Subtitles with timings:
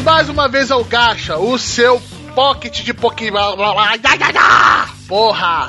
[0.00, 2.00] Bem-vindos mais uma vez ao Gacha, o seu
[2.34, 3.54] pocket de Pokémon.
[5.06, 5.68] Porra!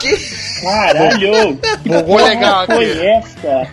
[0.61, 1.59] Caralho!
[1.85, 3.07] Bugou legal Foi aqui.
[3.07, 3.67] essa?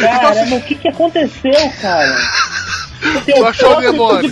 [0.00, 2.16] Caramba, o que que aconteceu, cara?
[3.24, 4.30] Tu achou o demônio?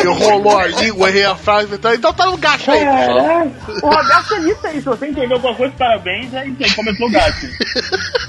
[0.00, 3.46] Que rolou a língua, errei a frase, então, então tá no Gacha aí, pessoal.
[3.82, 4.74] O Roberto é isso aí.
[4.74, 6.34] Se você entendeu alguma coisa, parabéns.
[6.34, 7.46] Aí, começou o gato.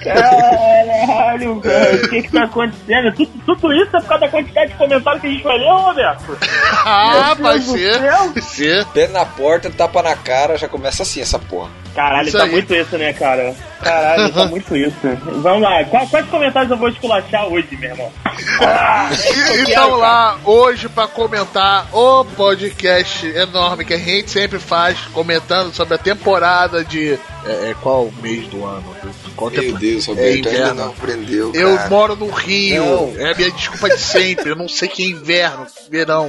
[0.03, 3.13] Caralho, cara, o que que tá acontecendo?
[3.15, 5.65] Tudo, tudo isso é por causa da quantidade de comentários que a gente vai ler,
[5.71, 6.37] ô, Roberto?
[6.85, 7.93] Ah, Meu vai ser.
[7.99, 8.31] céu.
[8.33, 8.85] Vai ser.
[8.87, 11.69] Pé na porta, tapa na cara, já começa assim essa porra.
[11.95, 12.51] Caralho, Isso tá aí.
[12.51, 13.53] muito isso, né, cara?
[13.81, 14.95] Caralho, tá muito isso.
[15.41, 18.11] Vamos lá, quais, quais comentários eu vou esculachar hoje, meu irmão?
[18.61, 24.57] Ah, é E então lá, hoje, pra comentar o podcast enorme que a gente sempre
[24.59, 27.13] faz, comentando sobre a temporada de.
[27.45, 28.83] É, é qual mês do ano?
[29.35, 30.73] Qual Meu tempo- Deus, É Roberto, ainda inverno.
[30.75, 31.89] não aprendeu, Eu cara.
[31.89, 33.13] moro no Rio, Não.
[33.17, 34.49] é a minha desculpa de sempre.
[34.49, 36.27] Eu não sei que é inverno, verão,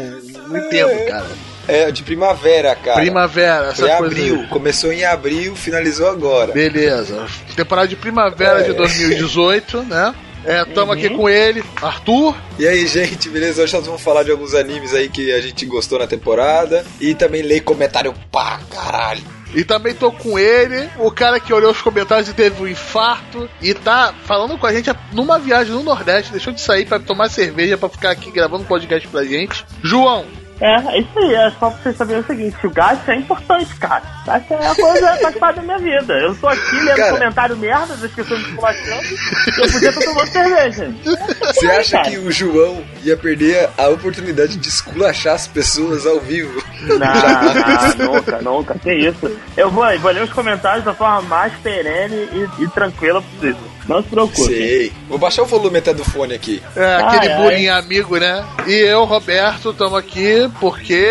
[0.48, 1.26] não entendo, cara.
[1.66, 3.00] É, de primavera, cara.
[3.00, 4.04] Primavera, essa Foi coisa.
[4.06, 6.52] abril, começou em abril, finalizou agora.
[6.52, 7.26] Beleza.
[7.56, 8.74] Temporada de primavera de É.
[8.74, 10.14] 2018, né?
[10.46, 10.98] É, tamo Uhum.
[10.98, 12.36] aqui com ele, Arthur.
[12.58, 13.62] E aí, gente, beleza?
[13.62, 16.84] Hoje nós vamos falar de alguns animes aí que a gente gostou na temporada.
[17.00, 19.22] E também ler comentário pra caralho.
[19.54, 23.48] E também tô com ele, o cara que olhou os comentários e teve um infarto
[23.62, 27.30] e tá falando com a gente numa viagem no Nordeste, deixou de sair pra tomar
[27.30, 29.64] cerveja pra ficar aqui gravando podcast pra gente.
[29.80, 30.26] João,
[30.60, 33.74] É, é isso aí, é só pra vocês saberem o seguinte, o gasto é importante,
[33.76, 34.02] cara.
[34.24, 36.14] Gasto é a coisa faz parte da minha vida.
[36.14, 37.12] Eu tô aqui lendo Cara.
[37.12, 40.94] comentário merda das pessoas me esculachando e eu podia estar tomando cerveja.
[41.40, 42.10] Você acha cara.
[42.10, 46.62] que o João ia perder a oportunidade de esculachar as pessoas ao vivo?
[46.82, 49.38] Não, não, nunca, nunca, que isso.
[49.56, 53.73] Eu vou, vou ler os comentários da forma mais perene e, e tranquila possível.
[53.88, 54.46] Não se preocupe.
[54.46, 54.92] Sei.
[55.08, 56.62] Vou baixar o volume até do fone aqui.
[56.74, 57.42] é, aquele ai.
[57.42, 58.44] bullying amigo, né?
[58.66, 61.06] E eu, Roberto, tamo aqui porque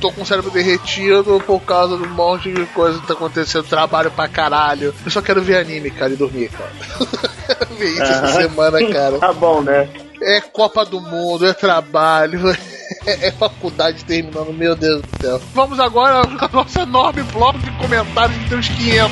[0.00, 3.64] tô com o cérebro derretido por causa de um monte de coisa que tá acontecendo,
[3.64, 4.94] trabalho pra caralho.
[5.04, 6.70] Eu só quero ver anime, cara, e dormir, cara.
[7.78, 9.18] ver isso essa semana, cara.
[9.18, 9.88] Tá bom, né?
[10.20, 12.50] É Copa do Mundo, é trabalho,
[13.06, 15.40] é, é faculdade terminando, meu Deus do céu.
[15.54, 19.10] Vamos agora ao nosso enorme bloco de comentários de uns 500.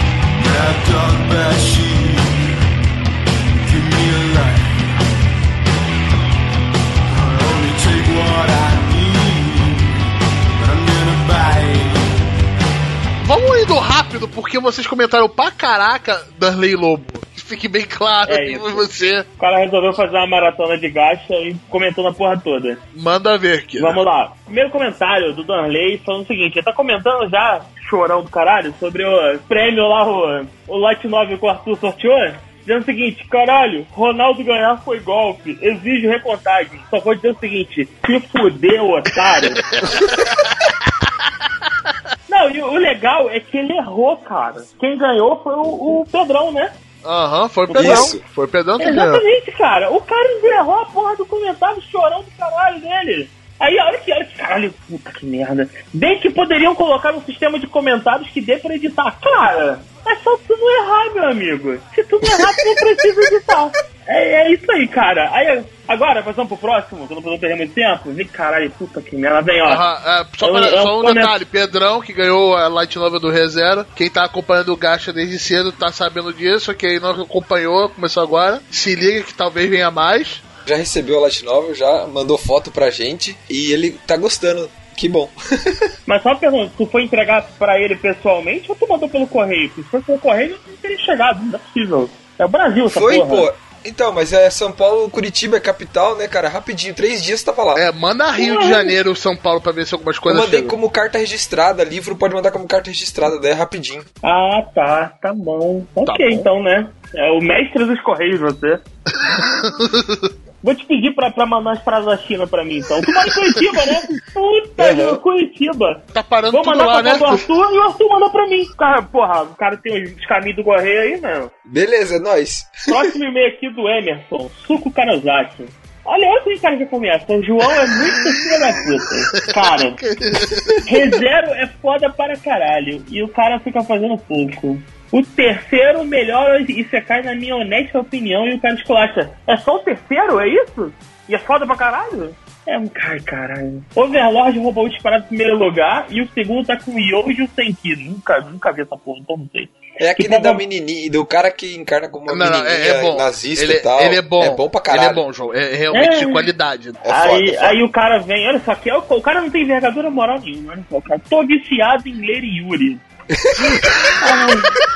[13.26, 17.04] Vamos indo rápido, porque vocês comentaram pra caraca Darley Lobo.
[17.34, 18.70] Que Fique bem claro É isso.
[18.74, 19.20] você.
[19.34, 22.78] O cara resolveu fazer uma maratona de gacha e comentou na porra toda.
[22.94, 23.80] Manda ver aqui.
[23.80, 24.32] Vamos lá.
[24.44, 27.60] Primeiro comentário do Danley falando o seguinte: ele tá comentando já,
[27.90, 32.32] chorão do caralho, sobre o prêmio lá, o, o Light 9 que o Arthur sorteou.
[32.66, 36.80] Dizendo o seguinte, caralho, Ronaldo ganhar foi golpe, exige recontagem.
[36.90, 39.54] Só vou dizer o seguinte, se fudeu, otário.
[42.28, 44.64] Não, e o legal é que ele errou, cara.
[44.80, 46.72] Quem ganhou foi o, o Pedrão, né?
[47.04, 47.92] Aham, foi o Pedrão.
[47.92, 48.20] Isso.
[48.34, 49.14] Foi o Pedrão que ganhou.
[49.14, 49.92] Exatamente, cara.
[49.92, 53.30] O cara errou a porra do comentário chorão do caralho dele.
[53.60, 55.70] Aí, olha que, olha que caralho, puta que merda.
[55.94, 59.16] Bem que poderiam colocar um sistema de comentários que dê pra editar.
[59.20, 61.78] Cara, é só tu não errar, meu amigo.
[61.94, 63.70] Se tu não errar, tu não precisa editar.
[64.08, 65.28] É, é isso aí, cara.
[65.32, 68.12] Aí, agora, passando pro próximo, que eu não vou perder muito tempo.
[68.12, 69.42] Vem, caralho, puta que merda.
[69.42, 69.66] Vem, ó.
[69.66, 73.18] Aham, é, só, Eu- pra- eu só um detalhe, Pedrão, que ganhou a Light Novel
[73.18, 77.88] do ReZero, quem tá acompanhando o Gacha desde cedo tá sabendo disso, quem não acompanhou,
[77.88, 80.40] começou agora, se liga que talvez venha mais.
[80.66, 84.70] Já recebeu a Light Novel, já mandou foto pra gente e ele tá gostando.
[84.96, 85.28] Que bom.
[86.06, 89.70] Mas só uma pergunta, tu foi entregar pra ele pessoalmente ou tu mandou pelo correio?
[89.74, 92.10] Se for pelo correio, não teria chegado, não é possível.
[92.38, 93.28] É o Brasil, essa Foi, porra.
[93.52, 93.52] pô.
[93.84, 96.48] Então, mas é São Paulo, Curitiba é capital, né, cara?
[96.48, 97.78] Rapidinho, três dias tava lá.
[97.78, 100.70] É, manda Rio de Janeiro, São Paulo pra ver se algumas Eu coisas mandei chegam.
[100.70, 104.02] como carta registrada, livro pode mandar como carta registrada, daí é rapidinho.
[104.24, 105.84] Ah, tá, tá bom.
[105.94, 106.34] Ok, bom.
[106.34, 106.88] então, né?
[107.14, 108.80] É o mestre dos correios, você.
[110.66, 113.00] Vou te pedir pra, pra mandar as frases da China pra mim, então.
[113.00, 114.00] Tu mora em Curitiba, né?
[114.34, 114.96] Puta, Uhum.
[114.96, 116.02] meu, Curitiba.
[116.12, 117.18] Tá parando Vou tudo mandar lá, pra né?
[117.18, 118.66] do Arthur e o Arthur manda pra mim.
[118.76, 121.48] Cara, porra, o cara tem os caminhos do correio aí, né?
[121.64, 122.64] Beleza, é nóis.
[122.84, 125.66] Próximo e-mail aqui do Emerson, Suco Kanazaki.
[126.04, 127.32] Olha, olha como cara já começa.
[127.32, 129.52] O João é muito filho da puta.
[129.52, 129.94] Cara,
[130.86, 133.04] ReZero é foda para caralho.
[133.10, 134.80] E o cara fica fazendo pouco.
[135.12, 139.30] O terceiro melhor e você cai na minha honesta opinião e o cara esculacha.
[139.46, 140.92] É só o terceiro, é isso?
[141.28, 142.34] E é foda pra caralho?
[142.66, 143.84] É um ai caralho.
[143.94, 147.94] Overlord roubou o disparado em primeiro lugar e o segundo tá com o Yojo Senki.
[147.94, 149.68] Nunca, nunca vi essa porra, então não sei.
[149.98, 153.16] É aquele tava- da menininha, do cara que encarna como uma Não, é, é bom.
[153.16, 154.00] nazista ele, e tal.
[154.02, 154.42] ele é bom.
[154.42, 155.04] É bom pra caralho.
[155.04, 155.54] Ele é bom, João.
[155.54, 156.18] É realmente É.
[156.18, 156.88] de qualidade.
[156.88, 157.66] É foda, aí, é foda.
[157.68, 160.38] aí o cara vem, olha só, que é o, o cara não tem envergadura moral
[160.40, 161.20] nenhuma, olha só, cara.
[161.30, 162.98] Tô viciado em ler Yuri.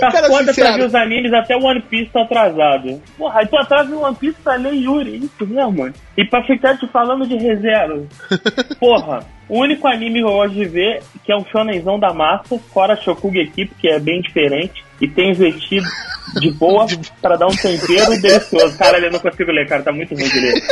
[0.00, 3.00] Tá cara foda pra ver os animes, até o One Piece tá atrasado.
[3.16, 5.92] Porra, aí tu atrasa o One Piece pra ler Yuri, isso mesmo.
[6.16, 8.02] E pra ficar te falando de reserva.
[8.80, 12.58] Porra, o único anime que eu gosto de ver, que é um shonenzão da massa,
[12.72, 15.86] fora Shokugeki, que é bem diferente, e tem vestido
[16.40, 16.86] de boa
[17.20, 18.78] pra dar um tempero delicioso.
[18.78, 20.62] Caralho, eu não consigo ler, cara, tá muito ruim de ler.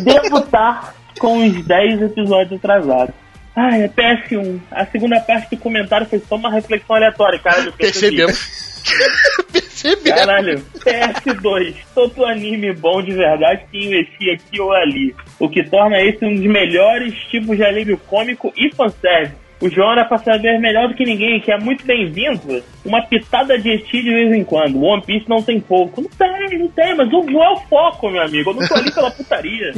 [0.02, 3.23] Devo estar com uns 10 episódios atrasados.
[3.56, 4.60] Ai, é PS1.
[4.70, 7.70] A segunda parte do comentário foi só uma reflexão aleatória, cara.
[7.72, 8.82] Percebemos.
[9.52, 10.20] Percebemos.
[10.20, 15.14] Caralho, PS2, todo anime bom de verdade que investi aqui ou ali.
[15.38, 19.43] O que torna esse um dos melhores tipos de alívio cômico e fanservice.
[19.64, 22.62] O João era pra saber melhor do que ninguém, que é muito bem-vindo.
[22.84, 24.78] Uma pitada de eti de vez em quando.
[24.78, 26.02] One Piece não tem pouco.
[26.02, 28.50] Não tem, não tem, mas o não é o foco, meu amigo.
[28.50, 29.72] Eu não tô ali pela putaria.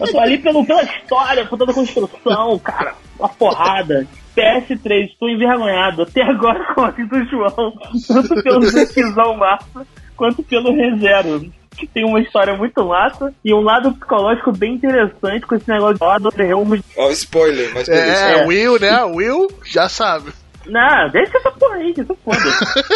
[0.00, 2.96] Eu tô ali pelo, pela história, por toda a construção, cara.
[3.16, 4.04] Uma porrada.
[4.36, 7.74] PS3, estou envergonhado até agora com a do João,
[8.08, 9.86] tanto pelo Zequizão massa
[10.16, 11.48] quanto pelo ReZero,
[11.78, 15.94] que tem uma história muito massa e um lado psicológico bem interessante com esse negócio
[15.96, 16.78] de lado rumo.
[16.96, 18.24] Ó, o spoiler, mas beleza.
[18.24, 18.46] É, É.
[18.46, 19.04] Will, né?
[19.04, 20.32] Will já sabe.
[20.66, 22.38] Não, deixa essa porra aí, que isso foda.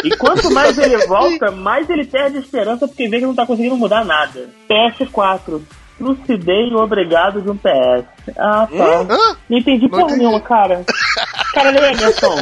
[0.03, 3.45] E quanto mais ele volta, mais ele perde a esperança porque vê que não tá
[3.45, 4.47] conseguindo mudar nada.
[4.69, 5.61] PS4.
[5.97, 8.05] Trucidei o obrigado de um PS.
[8.37, 9.01] Ah, tá.
[9.09, 9.37] Hã?
[9.49, 10.19] Não entendi Não porra entendi.
[10.19, 10.83] nenhuma, cara.
[11.53, 12.35] Cara, não é, Emerson.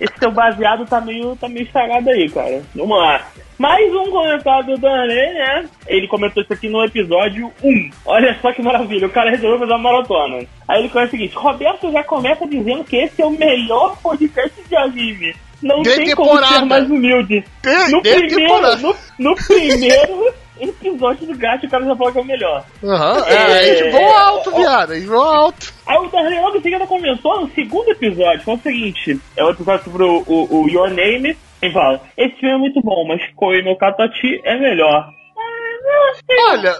[0.00, 2.62] Esse seu baseado tá meio, tá meio estragado aí, cara.
[2.74, 3.20] Vamos lá.
[3.58, 5.64] Mais um comentário do Danley, né?
[5.86, 7.90] Ele comentou isso aqui no episódio 1.
[8.06, 10.46] Olha só que maravilha, o cara resolveu fazer uma maratona.
[10.66, 14.52] Aí ele começa o seguinte: Roberto já começa dizendo que esse é o melhor podcast
[14.68, 15.34] de anime.
[15.62, 16.58] Não De tem como temporada.
[16.58, 17.44] ser mais humilde.
[17.62, 22.18] Tem, No tem primeiro, no, no primeiro episódio do Gato, o cara já falou que
[22.18, 22.64] é o melhor.
[22.82, 24.90] Aham, é, É, a gente voou alto, viado.
[24.90, 25.72] A gente voou alto.
[25.86, 29.50] Aí o Darley logo em seguida comentou no segundo episódio, foi o seguinte, é o
[29.50, 33.22] episódio sobre o, o, o Your Name, ele fala, esse filme é muito bom, mas
[33.36, 35.08] Koi no Katachi é melhor.
[35.84, 36.50] Ah.
[36.52, 36.74] Olha,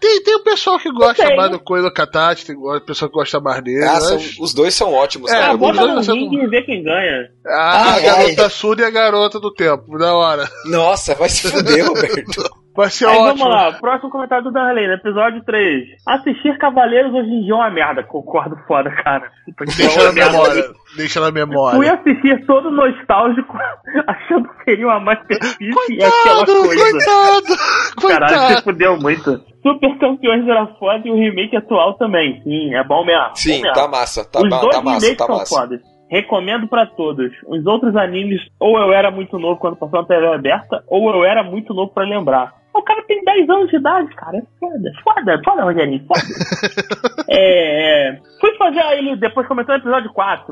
[0.00, 3.40] Tem, tem o pessoal que gosta mais do Coelho Catati, tem o pessoal que gosta
[3.40, 3.84] mais dele.
[3.84, 5.52] Ah, são- mas- os dois são ótimos, É, cara.
[5.52, 7.28] Ah, bota no ringue e vê quem ganha.
[7.46, 10.48] Ah, a Ah, garota surda e a garota do tempo, da hora.
[10.66, 12.42] Nossa, vai se fuder, Roberto.
[12.76, 13.38] Vai ser Aí ótimo.
[13.38, 15.88] vamos lá, próximo comentário do Darley, no episódio 3.
[16.06, 19.30] Assistir Cavaleiros hoje em dia é uma merda, concordo foda, cara.
[19.46, 20.64] Que Deixa é na memória.
[20.96, 21.94] Deixa na Fui memória.
[21.94, 23.56] assistir todo nostálgico,
[24.06, 25.56] achando que seria uma masterpiece
[25.90, 26.90] e aquela Coitado, coisa.
[26.92, 28.62] coitado, Caralho, você coitado.
[28.64, 29.40] fudeu muito.
[29.62, 32.40] Super Campeões era foda e o remake atual também.
[32.42, 33.30] Sim, é bom mesmo.
[33.34, 33.74] Sim, bom mesmo.
[33.74, 35.54] tá massa, tá, Os dois tá massa, remakes tá são massa.
[35.60, 35.80] fodas.
[36.10, 37.32] Recomendo pra todos.
[37.46, 41.24] Os outros animes, ou eu era muito novo quando passou na TV aberta, ou eu
[41.24, 42.52] era muito novo pra lembrar.
[42.74, 44.36] O cara tem 10 anos de idade, cara.
[44.36, 46.20] É foda, foda, foda, Rogerinho, foda.
[47.28, 50.46] é, é, fui fazer ele, depois comentou no episódio 4.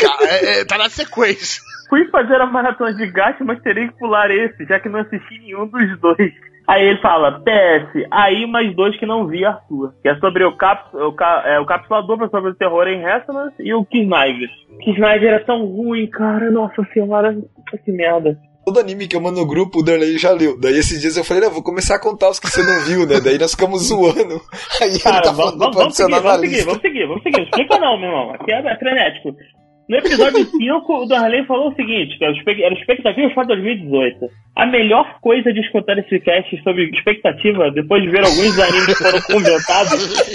[0.00, 1.62] Cara, é- é, tá na sequência.
[1.88, 5.38] Fui fazer a maratona de gato, mas terei que pular esse, já que não assisti
[5.40, 6.32] nenhum dos dois.
[6.70, 9.92] Aí ele fala, PS, aí mais dois que não vi, Arthur.
[10.02, 13.02] Que é sobre o, cap, o, ca- é, o Cápsula Dupla sobre o terror em
[13.02, 14.48] Resonance e o Kisniver.
[14.84, 16.48] Kisniver é tão ruim, cara.
[16.50, 17.36] Nossa senhora,
[17.84, 18.38] que merda.
[18.64, 20.60] Todo anime que eu mando no grupo, o Darley já leu.
[20.60, 23.18] Daí esses dias eu falei, vou começar a contar os que você não viu, né?
[23.20, 24.40] Daí nós ficamos zoando.
[24.80, 27.22] Aí ele Cara, tá vamos, falando vamos, pra vamos seguir, vamos seguir, vamos seguir, vamos
[27.24, 27.36] seguir.
[27.38, 28.30] Não explica não, meu irmão.
[28.34, 29.34] Aqui é, é frenético.
[29.90, 34.30] No episódio 5, o Darley falou o seguinte, que era expectativa para 2018.
[34.54, 39.02] A melhor coisa de escutar esse cast sobre expectativa, depois de ver alguns animes que
[39.02, 40.30] foram comentados,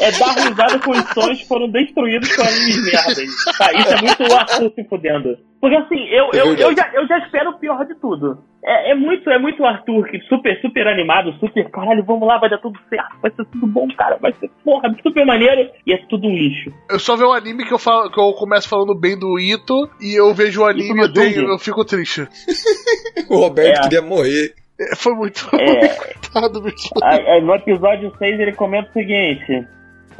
[0.00, 3.58] é dar risada com os sonhos que foram destruídos por animes merdas.
[3.58, 5.49] Tá, isso é muito o Arthur se fudendo.
[5.60, 8.38] Porque assim, eu, É eu, eu, já, eu já espero o pior de tudo.
[8.64, 12.38] É, é muito, é muito o Arthur, que super, super animado, super, caralho, vamos lá,
[12.38, 15.92] vai dar tudo certo, vai ser tudo bom, cara, vai ser, porra, super maneiro, e
[15.92, 16.70] é tudo um lixo.
[16.90, 19.88] Eu só vejo um anime que eu, falo, que eu começo falando bem do Ito
[20.00, 22.26] e eu vejo o anime e eu, tenho- eu fico triste.
[23.28, 23.82] O Roberto É.
[23.82, 24.54] queria morrer.
[24.80, 25.88] É, Foi muito É.
[25.94, 26.88] coitado, bicho.
[27.02, 29.66] Aí, aí no episódio 6 ele comenta o seguinte.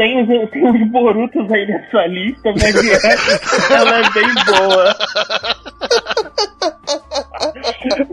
[0.00, 4.96] Tem uns, tem uns Borutos aí nessa lista, mas resto, ela é bem boa.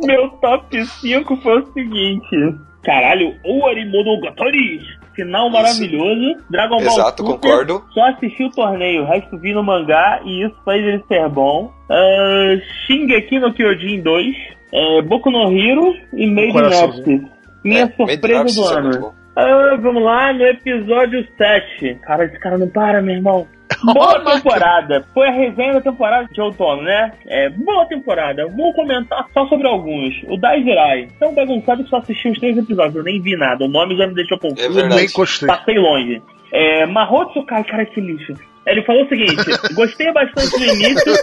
[0.05, 2.59] Meu top 5 foi o seguinte.
[2.83, 4.81] Caralho, o Arimonogatari.
[5.15, 6.43] Final maravilhoso.
[6.49, 7.83] Dragon Ball Exato, Super, concordo.
[7.93, 11.71] Só assisti o torneio, o resto vi no mangá e isso faz ele ser bom.
[11.89, 14.35] Uh, Shingeki no Kyojin 2.
[14.73, 16.83] É, Boku no Hero e Made in.
[16.83, 17.31] Abyss.
[17.63, 19.13] Minha É, surpresa do é ano.
[19.39, 21.93] Ah, vamos lá no episódio 7.
[22.01, 23.47] Cara, esse cara não para, meu irmão.
[23.93, 25.05] Boa temporada.
[25.13, 27.11] Foi a resenha da temporada de outono, né?
[27.27, 28.47] É, boa temporada.
[28.47, 30.15] Vou comentar só sobre alguns.
[30.27, 31.09] O Dai Jirai.
[31.19, 32.95] Tão bagunçado que só assisti os três episódios.
[32.95, 33.65] Eu nem vi nada.
[33.65, 34.65] O nome já me deixou confuso.
[34.65, 34.95] É verdade.
[34.95, 35.47] Nem gostei.
[35.47, 36.19] Passei longe.
[36.51, 38.33] É, Mahotsu Kai, cara, esse lixo.
[38.65, 39.35] Ele falou o seguinte:
[39.75, 41.13] gostei bastante no início,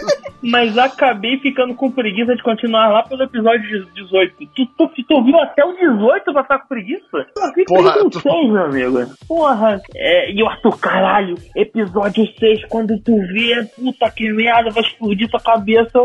[0.41, 4.35] mas acabei ficando com preguiça de continuar lá pelo episódio 18.
[4.55, 7.25] Tu, tu, tu viu até o 18 pra ficar com preguiça?
[7.67, 8.99] Porra, tu- 6, meu amigo.
[9.27, 9.79] Porra.
[9.95, 15.29] É, e o Arthur, caralho, episódio 6, quando tu vê, puta que merda, vai explodir
[15.29, 16.01] tua cabeça.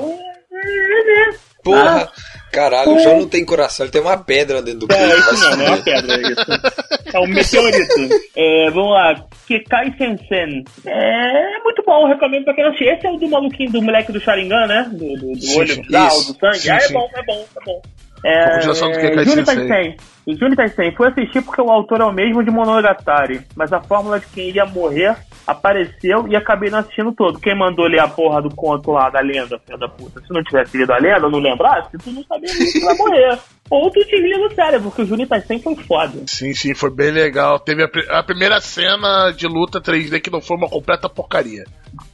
[1.62, 2.10] Porra,
[2.52, 5.08] caralho, o João não tem coração, ele tem uma pedra dentro do É, peito.
[5.08, 7.14] vai isso se mesmo, é uma pedra, é isso.
[7.14, 7.94] É um meteorito.
[8.36, 10.64] É, vamos lá, Kekai Sensen.
[10.86, 12.88] É muito bom, recomendo pra quem não assistir.
[12.88, 14.88] Esse é o do maluquinho do moleque do Sharingan, né?
[14.92, 15.82] Do, do, do olho sim.
[15.82, 16.58] do sangue.
[16.58, 16.92] Sim, ah, é sim.
[16.94, 17.82] bom, é bom, é bom.
[18.24, 19.44] É, Continuação do Juni Sensei.
[19.44, 19.96] Taisen.
[20.26, 20.94] O Juni Taisen.
[20.94, 24.48] Fui assistir porque o autor é o mesmo de Monogatari, mas a fórmula de quem
[24.48, 27.40] iria morrer apareceu e acabei não assistindo todo.
[27.40, 30.42] Quem mandou ler a porra do conto lá da lenda, filha da puta, se não
[30.42, 33.38] tivesse lido a lenda, não lembrasse, tu não sabia que vai morrer.
[33.70, 36.22] Ou tu te liga no cérebro, porque o Juni Taisen foi foda.
[36.26, 37.58] Sim, sim, foi bem legal.
[37.60, 41.64] Teve a, a primeira cena de luta 3D que não foi uma completa porcaria.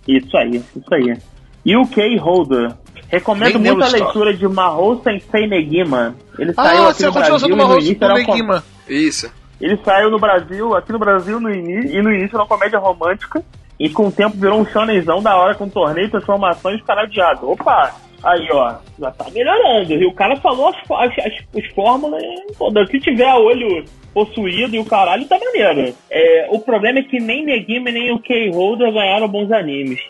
[0.07, 1.17] Isso aí, isso aí.
[1.75, 2.75] UK Holder.
[3.09, 6.15] Recomendo Nem muito a leitura de Mahou Sensei Negima.
[6.39, 8.25] Ele saiu Ah, aqui você é no Brasil do no Marroso início do era um
[8.25, 8.65] com- Negima.
[8.89, 9.33] Isso.
[9.61, 12.79] Ele saiu no Brasil, aqui no Brasil no início, e no início era uma comédia
[12.79, 13.43] romântica.
[13.79, 17.21] E com o tempo virou um shonenzão da hora com torneio, transformações e caralho de
[17.21, 17.53] água.
[17.53, 17.95] Opa!
[18.25, 19.93] Aí, ó, já tá melhorando.
[19.93, 21.33] E o cara falou as, as, as,
[21.65, 22.23] as fórmulas
[22.59, 22.89] todas.
[22.91, 23.85] Se tiver a olho
[24.15, 25.95] possuído e o caralho, tá maneiro.
[26.11, 30.01] É, o problema é que nem Negima nem o K-Holder ganharam bons animes.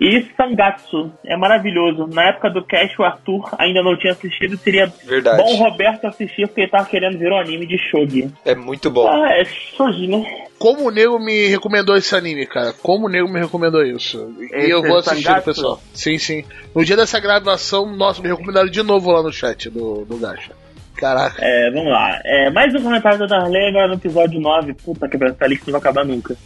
[0.00, 2.06] E Sangatsu é maravilhoso.
[2.06, 4.56] Na época do cast, o Arthur ainda não tinha assistido.
[4.56, 5.42] Seria Verdade.
[5.42, 8.32] bom o Roberto assistir porque ele tava querendo ver o anime de Shogi.
[8.44, 9.08] É muito bom.
[9.08, 10.24] Ah, é Shogi, né?
[10.56, 12.72] Como o nego me recomendou esse anime, cara?
[12.80, 14.32] Como o nego me recomendou isso?
[14.38, 15.44] E Esse eu vou assistir, Sangatsu?
[15.46, 15.80] pessoal.
[15.92, 16.44] Sim, sim.
[16.74, 20.52] No dia dessa gravação, nossa, me recomendaram de novo lá no chat do, do Gacha.
[20.96, 21.36] Caraca.
[21.44, 22.20] É, vamos lá.
[22.24, 24.74] É, mais um comentário da Darley agora no episódio 9.
[24.74, 26.36] Puta que pariu, essa lista não vai acabar nunca.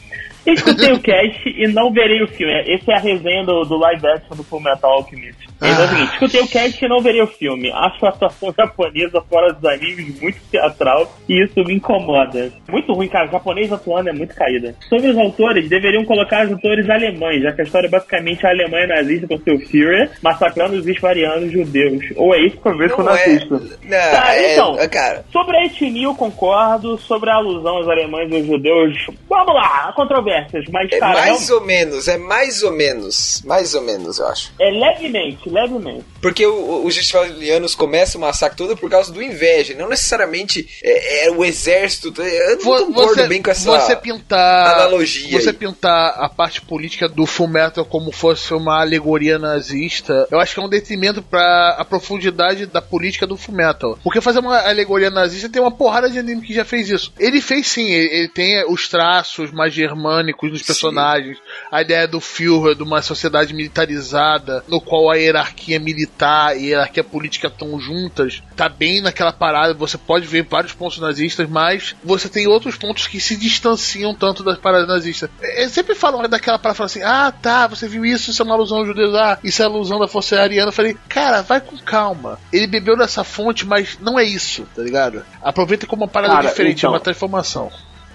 [0.47, 2.53] Escutei o cast e não verei o filme.
[2.67, 5.39] Esse é a resenha do, do live action do Full Metal Alchemist.
[5.61, 5.87] É o Ah.
[5.89, 7.71] seguinte, escutei o cast e não verei o filme.
[7.71, 12.53] Acho a atuação japonesa fora dos animes muito teatral e isso me incomoda.
[12.69, 13.29] Muito ruim, cara.
[13.29, 14.75] O japonês atuando é muito caída.
[14.89, 18.51] Sobre os autores, deveriam colocar os autores alemães, já que a história é basicamente a
[18.51, 22.05] Alemanha nazista com seu Führer massacrando os isvarianos judeus.
[22.17, 23.21] Ou é isso que eu vejo quando Não é.
[23.25, 23.55] assisto.
[23.55, 24.79] Não, Tá, é- então.
[24.81, 25.25] é, cara.
[25.31, 26.99] Sobre a etnia, eu concordo.
[26.99, 29.93] Sobre a alusão aos alemães e aos judeus, vamos lá, há
[30.33, 30.65] controvérsias.
[30.71, 33.43] Mas, É cara, mais é, um- ou menos, é mais ou menos.
[33.45, 34.53] Mais ou menos, eu acho.
[34.61, 36.05] é levemente, levemente.
[36.21, 41.31] Porque os israelianos começam o massacre todo por causa do inveja, não necessariamente é, é
[41.31, 42.13] o exército.
[42.23, 45.41] Eu não Vo- concordo bem com essa você pintar analogia.
[45.41, 45.55] Você aí.
[45.55, 50.63] pintar a parte política do Fullmetal como fosse uma alegoria nazista, eu acho que é
[50.63, 53.99] um detrimento pra a profundidade da política do Fullmetal.
[54.03, 57.13] Porque fazer uma alegoria nazista tem uma porrada de anime que já fez isso.
[57.19, 60.67] Ele fez sim, ele, ele tem os traços mais germânicos nos Sim.
[60.67, 61.39] personagens,
[61.71, 66.69] a ideia do Führer, de uma sociedade militarizada, no qual a hierarquia militar e a
[66.69, 71.95] hierarquia política estão juntas, tá bem naquela parada, você pode ver vários pontos nazistas, mas
[72.05, 75.31] você tem outros pontos que se distanciam tanto das paradas nazistas.
[75.57, 78.55] Eu sempre falo daquela parada, falo assim, ah tá, você viu isso, isso é uma
[78.55, 80.69] alusão aos judeus, ah, isso é alusão da força ariana.
[80.69, 82.39] Eu falei, cara, vai com calma.
[82.53, 85.25] Ele bebeu dessa fonte, mas não é isso, tá ligado?
[85.43, 86.91] Aproveita como uma parada Cara, diferente, então.
[86.91, 87.71] uma transformação.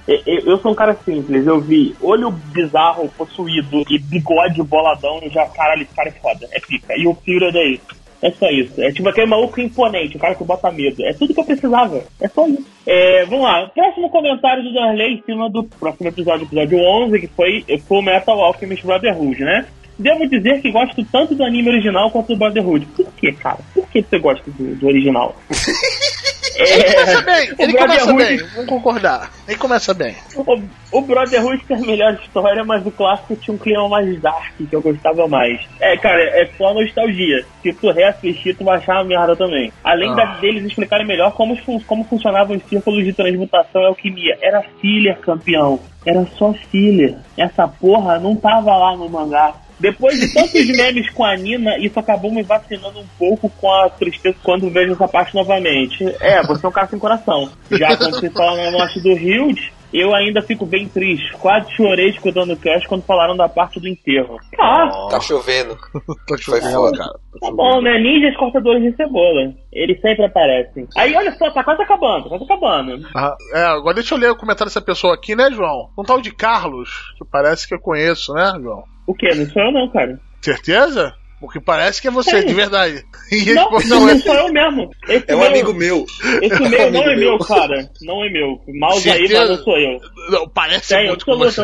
[0.07, 5.19] Eu, eu- eu sou um cara simples, eu vi olho bizarro, possuído e bigode boladão
[5.23, 6.93] e já, caralho, esse cara é foda, é pica.
[6.97, 7.97] E o Führer é isso.
[8.19, 8.81] É só isso.
[8.81, 11.05] É tipo aquele maluco imponente, o cara que bota medo.
[11.05, 12.01] É tudo que eu precisava.
[12.19, 12.65] É só isso.
[12.85, 13.67] É, vamos lá.
[13.75, 18.39] Próximo comentário do Darley em cima do próximo episódio, episódio 11, que foi Full Metal
[18.41, 19.67] Alchemist Brotherhood, né?
[19.99, 22.85] Devo dizer que gosto tanto do anime original quanto do Brotherhood.
[22.95, 23.59] Por que, cara?
[23.73, 25.35] Por que você gosta do, do original?
[26.57, 29.31] Ele começa É, bem, o ele começa Brotherhood- bem, vamos concordar.
[29.47, 30.15] Ele começa bem.
[30.35, 30.61] O,
[30.97, 34.75] o Brotherhood tem a melhor história, mas o clássico tinha um clima mais dark, que
[34.75, 35.59] eu gostava mais.
[35.79, 37.45] É, cara, é só nostalgia.
[37.61, 39.71] Se tu reassistir, tu vai achar uma merda também.
[39.83, 40.15] Além Ah.
[40.15, 44.37] da- deles explicarem melhor como, como funcionavam os círculos de transmutação e alquimia.
[44.41, 45.79] Era filler, campeão.
[46.05, 47.15] Era só filler.
[47.37, 49.53] Essa porra não tava lá no mangá.
[49.79, 53.89] Depois de tantos memes com a Nina, isso acabou me vacinando um pouco com a
[53.89, 56.03] tristeza quando vejo essa parte novamente.
[56.19, 57.49] É, você é um cara sem coração.
[57.71, 61.31] Já quando você fala na morte do Hilde, eu ainda fico bem triste.
[61.37, 64.37] Quase chorei escutando o cast quando falaram da parte do enterro.
[64.59, 65.77] Ah, Tá chovendo.
[66.27, 66.97] Tá chovendo, foda.
[66.97, 67.19] cara.
[67.39, 67.97] tá bom, né?
[67.99, 69.53] Ninjas cortadores de cebola.
[69.71, 70.87] Eles sempre aparecem.
[70.97, 73.07] Aí, olha só, tá quase acabando, quase acabando.
[73.15, 75.89] Ah, é, agora deixa eu ler o comentário dessa pessoa aqui, né, João?
[75.97, 78.83] Um tal de Carlos, que parece que eu conheço, né, João?
[79.07, 79.33] O quê?
[79.33, 80.19] Não sou eu não, cara.
[80.41, 81.13] Certeza?
[81.39, 82.47] Porque parece que é você, Sim.
[82.47, 83.03] de verdade.
[83.31, 84.17] E Não, responde, não, não é.
[84.17, 84.89] sou eu mesmo.
[85.07, 86.05] Esse É um meu- amigo meu.
[86.41, 87.89] Esse É um meu não é meu, cara.
[88.01, 88.59] Não é meu.
[88.79, 89.39] Mouse aí, Certeza?
[89.41, 89.99] mas não sou eu.
[90.31, 91.61] Não, parece Tem, muito com você.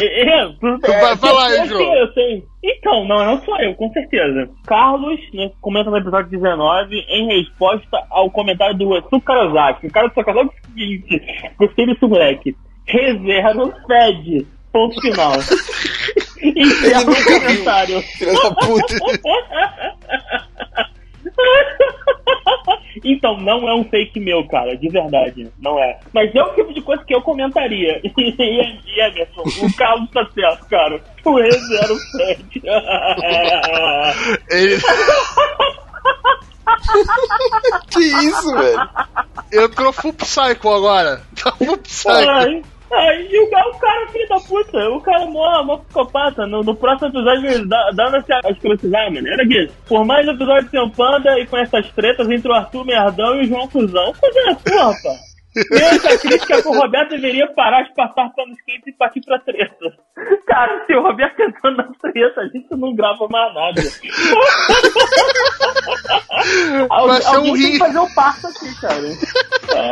[0.00, 0.46] É, é,
[1.00, 1.94] Vai falar aí, eu João.
[1.96, 2.44] eu sei.
[2.62, 4.48] Então, não, não sou eu, com certeza.
[4.66, 9.86] Carlos, né, comenta no episódio 19, em resposta ao comentário do Su Karozaki.
[9.88, 11.20] O cara só coloca o seguinte:
[11.58, 12.54] gostei desse moleque.
[12.86, 14.46] Reserva fed.
[14.72, 15.32] Ponto final.
[16.44, 17.24] Nunca viu.
[17.40, 18.02] comentário.
[18.02, 18.94] Filho da puta.
[23.04, 25.48] Então, não é um fake meu, cara, de verdade.
[25.60, 25.98] Não é.
[26.12, 28.00] Mas é o tipo de coisa que eu comentaria.
[28.16, 31.00] E, e Emerson, o Carlos tá certo, cara.
[31.24, 32.62] O E07.
[34.50, 34.76] Ele
[37.90, 38.88] Que isso, velho?
[39.52, 41.20] entrou full psycho agora.
[41.42, 42.10] Tá full psycho.
[42.10, 46.46] Ai, e o, ca- o cara, filho da puta, o cara é mó, mó psicopata.
[46.46, 49.26] No, no próximo episódio, dando-se a escrotizar, mano.
[49.28, 49.74] Era disso.
[49.88, 53.40] Por mais episódio sem o Panda e com essas tretas entre o Arthur Merdão e
[53.40, 54.12] o João Cusão.
[54.20, 55.33] Coisa é sua, rapaz.
[55.72, 59.92] Essa crítica que o Roberto deveria parar de passar panos quentes e partir pra treta.
[60.46, 63.82] Cara, se o Roberto entrando na treta, a gente não grava mais nada.
[66.90, 69.02] Algu- um alguém tem que fazer o parto aqui, cara.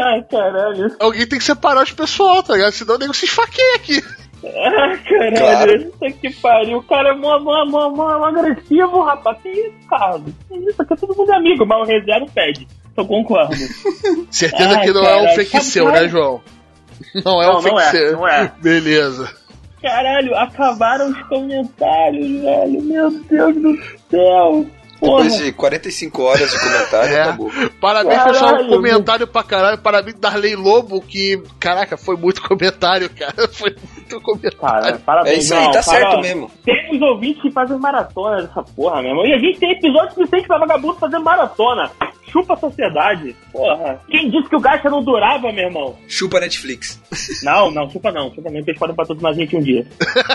[0.04, 0.97] Ai, caralho.
[1.00, 2.73] Alguém tem que separar os pessoal, tá ligado?
[2.73, 4.02] Senão o nego se esfaqueia aqui.
[4.45, 5.85] Ah, caralho, Claro.
[5.92, 6.78] puta que pariu.
[6.78, 9.38] O cara é mó, mó, mó, mó, mó agressivo, rapaz.
[9.42, 10.21] Que isso, cara?
[10.49, 10.83] Que isso?
[10.83, 12.66] Aqui é todo mundo é amigo, mas o reserva pede.
[12.96, 13.54] Eu concordo.
[14.30, 16.00] Certeza Ai, que não é um fake seu, qual é?
[16.02, 16.40] né, João?
[17.25, 18.12] Não é Não, um fake não é, seu.
[18.12, 18.52] não é.
[18.62, 19.34] Beleza.
[19.82, 22.82] Caralho, acabaram os comentários, velho.
[22.82, 23.76] Meu Deus do
[24.08, 24.66] céu.
[25.00, 25.25] Porra.
[25.25, 27.22] Depois de 45 horas de comentário, É.
[27.22, 27.50] acabou.
[27.81, 28.68] Parabéns, Caralho, pessoal.
[28.68, 29.78] Comentário pra caralho.
[29.78, 31.42] Parabéns, Darley Lobo, que.
[31.59, 33.48] Caraca, foi muito comentário, cara.
[33.50, 34.59] Foi muito comentário.
[34.85, 35.37] Cara, parabéns.
[35.37, 36.50] É isso aí, não, tá para- certo mesmo.
[36.64, 39.26] Temos ouvintes que fazem maratona dessa porra, meu irmão.
[39.26, 41.90] E a gente tem episódio suficiente pra vagabundo fazer maratona.
[42.33, 43.37] Chupa a sociedade.
[43.53, 44.01] Porra.
[44.09, 45.99] Quem disse que o gacha não durava, meu irmão?
[46.09, 46.99] Chupa Netflix.
[47.42, 48.35] Não, não, chupa não.
[48.35, 49.87] Chupa não, eles podem patrocinar a gente um dia.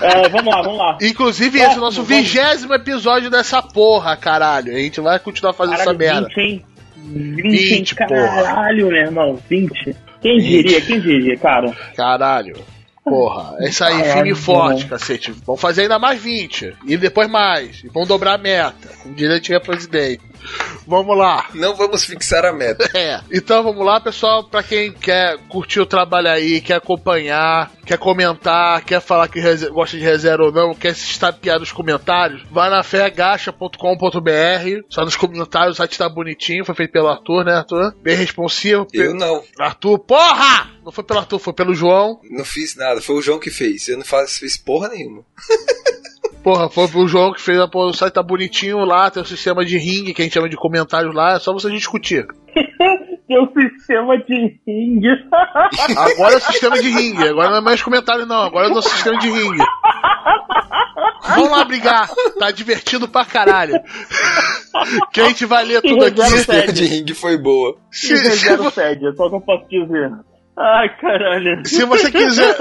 [0.01, 0.97] É, vamos lá, vamos lá.
[1.01, 4.71] Inclusive, esse é o nosso vigésimo episódio dessa porra, caralho.
[4.73, 6.27] A gente vai continuar fazendo essa Caralho, merda.
[6.27, 6.65] 20, hein?
[6.95, 7.95] 20, 20, hein?
[8.07, 9.39] Caralho, meu irmão.
[9.49, 9.95] 20.
[10.21, 11.75] Quem diria, quem diria, cara?
[11.95, 12.55] Caralho.
[13.03, 14.89] Porra, é isso aí, firme e forte, irmão.
[14.89, 15.31] cacete.
[15.45, 16.75] Vamos fazer ainda mais 20.
[16.85, 17.81] E depois mais.
[17.83, 18.89] E vamos dobrar a meta.
[19.01, 20.21] Como diria tinha presidente.
[20.85, 21.47] Vamos lá.
[21.53, 22.87] Não vamos fixar a meta.
[22.97, 23.21] É.
[23.31, 24.43] Então vamos lá, pessoal.
[24.43, 29.97] Pra quem quer curtir o trabalho aí, quer acompanhar, quer comentar, quer falar que gosta
[29.97, 33.77] de reserva ou não, quer se estapear nos comentários, vai na fegacha.com.br.
[34.89, 36.65] Só nos comentários o site tá bonitinho.
[36.65, 37.93] Foi feito pelo Arthur, né, Arthur?
[38.01, 38.87] Bem responsivo.
[38.91, 39.43] Eu não.
[39.59, 40.71] Arthur, porra!
[40.83, 42.19] Não foi pelo Arthur, foi pelo João.
[42.31, 42.99] Não fiz nada.
[42.99, 43.87] Foi o João que fez.
[43.87, 45.23] Eu não faço, fiz porra nenhuma.
[46.47, 47.89] Porra, foi pro João que fez a porra.
[47.89, 50.55] O site tá bonitinho lá, tem o sistema de ringue que a gente chama de
[50.55, 52.25] comentários lá, é só você discutir.
[53.27, 55.09] Seu sistema de ringue.
[55.97, 58.73] Agora é o sistema de ringue, agora não é mais comentário não, agora é o
[58.73, 59.61] nosso sistema de ringue.
[61.35, 63.73] Vamos lá brigar, tá divertido pra caralho.
[65.11, 66.21] Que a gente vai ler tudo aqui.
[66.21, 66.73] Reserva A Fed.
[66.73, 67.75] de ringue foi boa.
[67.91, 70.11] Se, se vo- fed, é só o que eu posso dizer.
[70.59, 71.61] Ai, caralho.
[71.65, 72.55] se você quiser,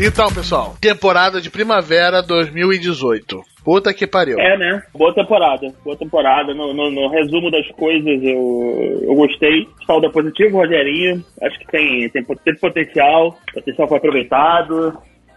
[0.00, 3.42] Então, pessoal, temporada de primavera 2018.
[3.62, 4.38] Puta que pariu.
[4.38, 4.82] É, né?
[4.94, 5.70] Boa temporada.
[5.84, 6.54] Boa temporada.
[6.54, 9.68] No, no, no resumo das coisas, eu, eu gostei.
[9.86, 11.22] Saldo positivo, Rogerinho.
[11.42, 13.36] Acho que tem, tem, tem potencial.
[13.52, 14.96] Potencial foi aproveitado.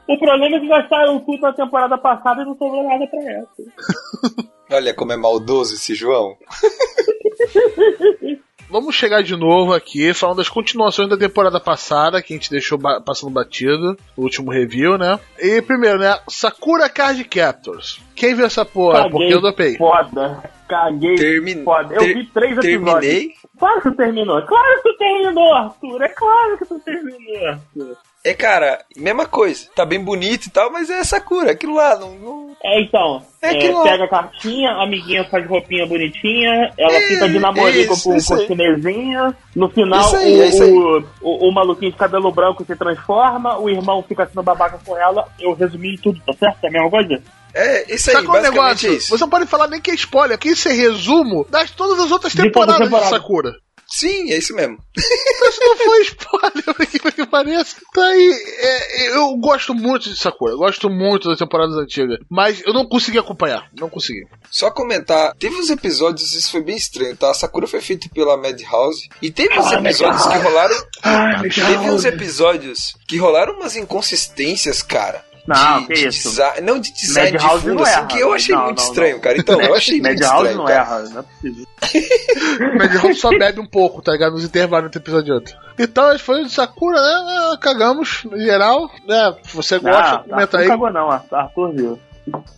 [0.10, 4.50] O problema é que gastaram tudo na temporada passada e não sobrou nada pra essa.
[4.72, 6.36] Olha como é maldoso esse João.
[8.69, 12.78] vamos chegar de novo aqui falando das continuações da temporada passada, que a gente deixou
[12.78, 15.19] ba passando batido, no último review, né?
[15.39, 16.17] E primeiro, né?
[16.30, 18.00] Sakura Card Captors.
[18.15, 19.04] Quem viu essa porra?
[19.04, 19.78] Caguei, Porque eu dopei.
[19.78, 20.43] Foda.
[20.67, 21.15] Caguei.
[21.15, 21.93] Termin- Foda.
[21.95, 23.02] Eu ter- vi três episódios.
[23.02, 23.34] Terminei.
[23.58, 24.41] Claro que tu terminou.
[24.45, 26.02] Claro que tu terminou, Arthur.
[26.04, 27.98] É claro que tu terminou, Arthur.
[28.25, 29.67] É, cara, mesma coisa.
[29.75, 31.51] Tá bem bonito e tal, mas é Sakura.
[31.51, 32.15] Aquilo lá, não.
[32.15, 37.08] não- É, então, É é, pega a cartinha, a amiguinha faz roupinha bonitinha, ela É,
[37.08, 39.34] fica de namorico isso, com, isso com o chinesinho.
[39.55, 40.71] No final, Isso aí, o, é aí.
[40.73, 44.97] o, o- o maluquinho de cabelo branco se transforma, o irmão fica sendo babaca com
[44.97, 45.25] ela.
[45.39, 46.58] Eu resumi tudo, tá certo?
[46.65, 47.23] É a mesma coisa?
[47.53, 48.53] É, isso aí, Sabe qual é o basicamente
[48.84, 48.89] negócio?
[48.89, 49.10] é isso.
[49.17, 52.12] Você não pode falar nem que é spoiler, porque isso é resumo das todas as
[52.12, 53.10] outras De temporadas de temporadas.
[53.10, 53.53] Sakura.
[53.91, 54.78] Sim, é isso mesmo.
[54.95, 57.75] Isso não foi spoiler, que que pareça.
[57.93, 62.73] Tá aí, é, eu gosto muito de Sakura, gosto muito das temporadas antigas, mas eu
[62.73, 64.25] não consegui acompanhar, não consegui.
[64.52, 67.32] Só comentar, teve uns episódios, isso foi bem estranho, tá?
[67.32, 70.75] A Sakura foi feita pela Madhouse e teve uns Ah, episódios que rolaram.
[71.04, 75.23] Ai, Teve uns episódios que rolaram umas inconsistências, cara.
[75.47, 76.30] Não, de, que de isso?
[76.30, 78.08] design, não de design de Madhouse fundo, não assim, erra.
[78.08, 79.21] que eu achei Não, muito não, estranho, não.
[79.21, 79.38] cara.
[79.38, 80.58] Então, eu achei muito Madhouse estranho.
[80.58, 80.80] não cara.
[80.80, 84.34] erra, não é ele só bebe um pouco, tá ligado?
[84.34, 85.56] Nos intervalos entre um episódio e outro.
[85.78, 87.52] Então, foi o de Sakura, né?
[87.54, 88.89] Ah, Cagamos, no geral.
[89.08, 89.36] Né?
[89.43, 90.67] Se você gosta, Ah, comenta Arthur aí.
[90.67, 91.99] cagou não, Arthur viu.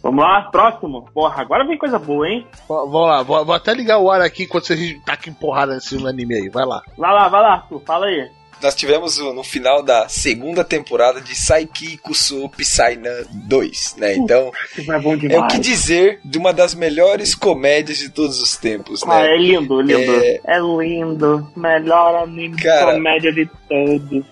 [0.04, 1.08] Vamos lá, próximo.
[1.14, 2.46] Porra, agora vem coisa boa, hein?
[2.52, 5.96] V- Vamos lá, vou, vou até ligar o ar aqui enquanto vocês tacam porrada nesse
[6.06, 6.50] anime aí.
[6.50, 6.82] Vai lá.
[6.98, 8.30] Vai lá, vai lá, Arthur, fala aí.
[8.62, 14.16] Nós tivemos no final da segunda temporada de Saiki Kusu Psyna 2, né?
[14.16, 19.02] Então, é é o que dizer de uma das melhores comédias de todos os tempos,
[19.04, 19.34] Ah, né?
[19.34, 20.12] é lindo, lindo.
[20.24, 21.48] É- É, lindo.
[21.56, 24.26] Melhor anime de Cara- comédia de todos.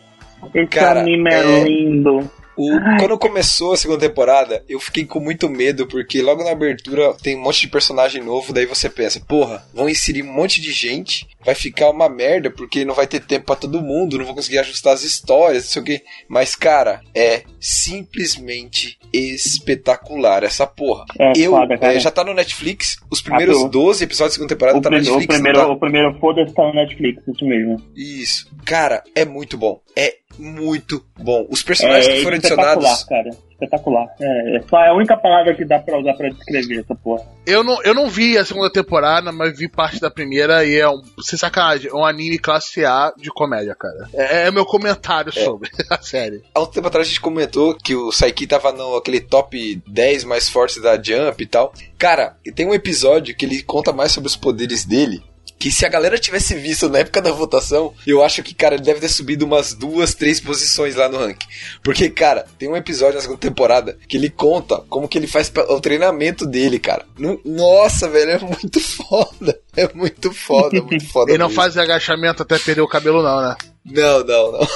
[0.54, 2.30] Esse Cara, anime é, é- lindo.
[2.62, 7.14] O- quando começou a segunda temporada, eu fiquei com muito medo, porque logo na abertura
[7.24, 10.74] tem um monte de personagem novo, daí você pensa, porra, vão inserir um monte de
[10.74, 14.36] gente, vai ficar uma merda, porque não vai ter tempo pra todo mundo, não vou
[14.36, 16.02] conseguir ajustar as histórias, não sei o que.
[16.28, 21.06] Mas, cara, é simplesmente espetacular essa porra.
[21.20, 24.36] É eu foda, eh, já tá no Netflix, os primeiros Ah, tu- 12 episódios da
[24.36, 25.28] segunda temporada O, tá no o Netflix.
[25.28, 25.68] não primeiro, tá?
[25.68, 27.82] o primeiro foda-se tá no Netflix, isso mesmo.
[27.96, 28.50] Isso.
[28.66, 29.82] Cara, é muito bom.
[29.96, 31.46] É muito bom.
[31.50, 33.04] Os personagens É que foram adicionados.
[33.04, 33.30] cara.
[33.60, 34.08] Espetacular.
[34.20, 37.24] É, é só a única palavra que dá pra usar pra descrever essa porra.
[37.46, 40.88] Eu não, eu não vi a segunda temporada, mas vi parte da primeira e é
[40.88, 41.02] um.
[41.22, 44.08] Sem sacanagem, é um anime classe A de comédia, cara.
[44.14, 46.42] É, é meu comentário sobre a série.
[46.56, 50.24] Há um tempo atrás a gente comentou que o Saiki tava no aquele top 10
[50.24, 51.74] mais fortes da Jump e tal.
[51.98, 55.22] Cara, tem um episódio que ele conta mais sobre os poderes dele.
[55.60, 58.84] Que se a galera tivesse visto na época da votação, eu acho que, cara, ele
[58.84, 61.46] deve ter subido umas duas, três posições lá no ranking.
[61.84, 65.52] Porque, cara, tem um episódio na segunda temporada que ele conta como que ele faz
[65.68, 67.06] o treinamento dele, cara.
[67.18, 69.60] No- Nossa, velho, é muito foda.
[69.76, 71.32] É muito foda, muito foda.
[71.32, 71.62] Ele não mesmo.
[71.62, 73.56] faz agachamento até perder o cabelo, não, né?
[73.86, 74.68] Não, não, não.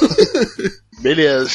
[1.01, 1.49] Beleza.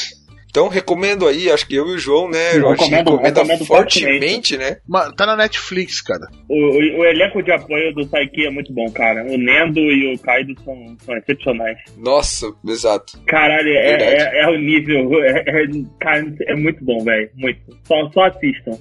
[0.58, 2.48] Então recomendo aí, acho que eu e o João, né?
[2.56, 4.78] Eu que recomendo- recomenda recomendo fortemente, né?
[4.88, 6.26] Mano, tá na Netflix, cara.
[6.48, 9.22] O, o, o elenco de apoio do Saiki é muito bom, cara.
[9.22, 11.78] O Nendo e o Kaido são, são excepcionais.
[11.96, 13.20] Nossa, exato.
[13.24, 15.22] Caralho, é, é, é o nível.
[15.22, 15.66] É, é,
[16.00, 17.30] cara, é muito bom, velho.
[17.36, 17.60] Muito.
[17.84, 18.76] Só, só assistam.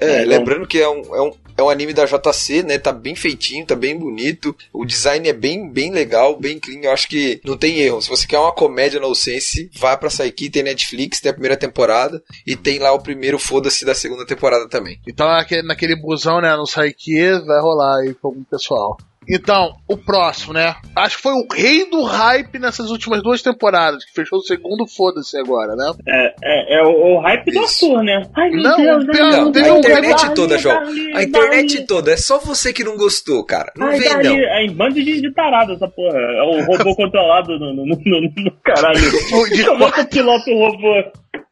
[0.00, 2.78] É, É, lembrando que é um, é, um, é um anime da JC, né?
[2.78, 4.54] Tá bem feitinho, tá bem bonito.
[4.72, 6.82] O design é bem, bem legal, bem clean.
[6.82, 8.00] Eu acho que não tem erro.
[8.00, 11.56] Se você quer uma comédia no Sense, vá pra Saiki, tem Netflix, tem a primeira
[11.56, 12.22] temporada.
[12.46, 15.00] E tem lá o primeiro Foda-se da segunda temporada também.
[15.06, 18.96] Então naquele, naquele busão, né, no Saiki, vai rolar aí pra algum pessoal.
[19.30, 20.74] Então, o próximo, né?
[20.96, 24.86] Acho que foi o rei do hype nessas últimas duas temporadas, que fechou o segundo
[24.86, 25.92] foda-se agora, né?
[26.08, 27.84] É, é, é o, o hype do Isso.
[27.86, 28.22] Arthur, né?
[28.34, 30.82] Ai, meu Não, Deus, ai, não, meu tem a internet Dali, toda, João.
[30.82, 31.86] Dali, A internet Dali.
[31.86, 32.12] toda.
[32.12, 33.70] É só você que não gostou, cara.
[33.76, 34.34] Não Ai, vem, não.
[34.38, 36.18] É em bando de, de tarado essa porra.
[36.18, 38.98] É o robô controlado no, no, no, no- no caralho.
[39.52, 40.94] De Como é que o piloto o robô?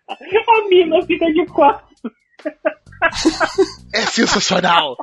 [0.09, 1.85] A mina fica de quatro.
[3.93, 4.97] É sensacional!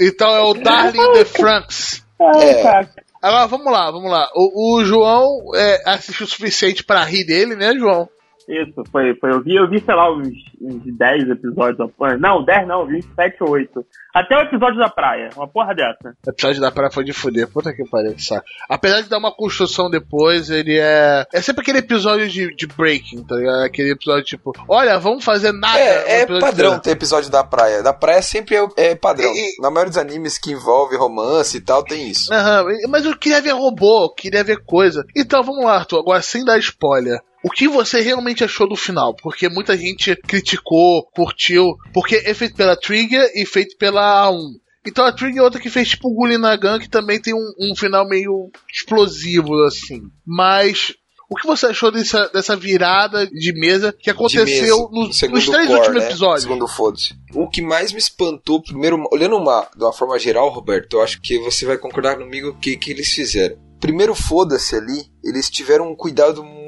[0.00, 2.01] Então é o Darling the Franks.
[2.34, 2.62] Ai, É.
[2.62, 2.90] cara.
[3.20, 4.28] Agora vamos lá, vamos lá.
[4.34, 8.08] O, o João é, assistiu o suficiente pra rir dele, né, João?
[8.52, 9.30] Isso, foi, foi.
[9.32, 10.28] Eu vi, eu vi, sei lá, uns,
[10.60, 11.78] uns 10 episódios.
[12.20, 13.84] Não, 10 não, eu vi uns 7 ou 8.
[14.14, 16.14] Até o episódio da praia, uma porra dessa.
[16.26, 17.48] O episódio da praia foi de fuder.
[17.50, 18.44] Puta que pariu, que saco.
[18.68, 21.24] Apesar de dar uma construção depois, ele é.
[21.32, 23.62] É sempre aquele episódio de, de breaking, tá ligado?
[23.64, 25.78] Aquele episódio tipo, olha, vamos fazer nada.
[25.78, 27.82] É, é padrão ter episódio da praia.
[27.82, 29.32] Da praia sempre é, é padrão.
[29.34, 32.32] E- Na maioria dos animes que envolve romance e tal, tem isso.
[32.34, 35.02] Aham, mas eu queria ver robô, eu queria ver coisa.
[35.16, 37.18] Então vamos lá, Arthur, agora sem dar spoiler.
[37.42, 39.14] O que você realmente achou do final?
[39.14, 44.62] Porque muita gente criticou, curtiu, porque é feito pela Trigger e feito pela A1.
[44.86, 47.52] Então a Trig é outra que fez tipo o Gully Nagan, que também tem um,
[47.58, 50.02] um final meio explosivo, assim.
[50.26, 50.94] Mas
[51.30, 55.68] o que você achou dessa, dessa virada de mesa que aconteceu mesa, nos, nos três
[55.68, 56.08] core, últimos né?
[56.08, 56.42] episódios?
[56.42, 57.14] Segundo foda-se.
[57.32, 61.20] O que mais me espantou, primeiro, olhando uma, de uma forma geral, Roberto, eu acho
[61.20, 63.56] que você vai concordar comigo o que, que eles fizeram.
[63.80, 66.61] Primeiro, foda-se ali, eles tiveram um cuidado muito,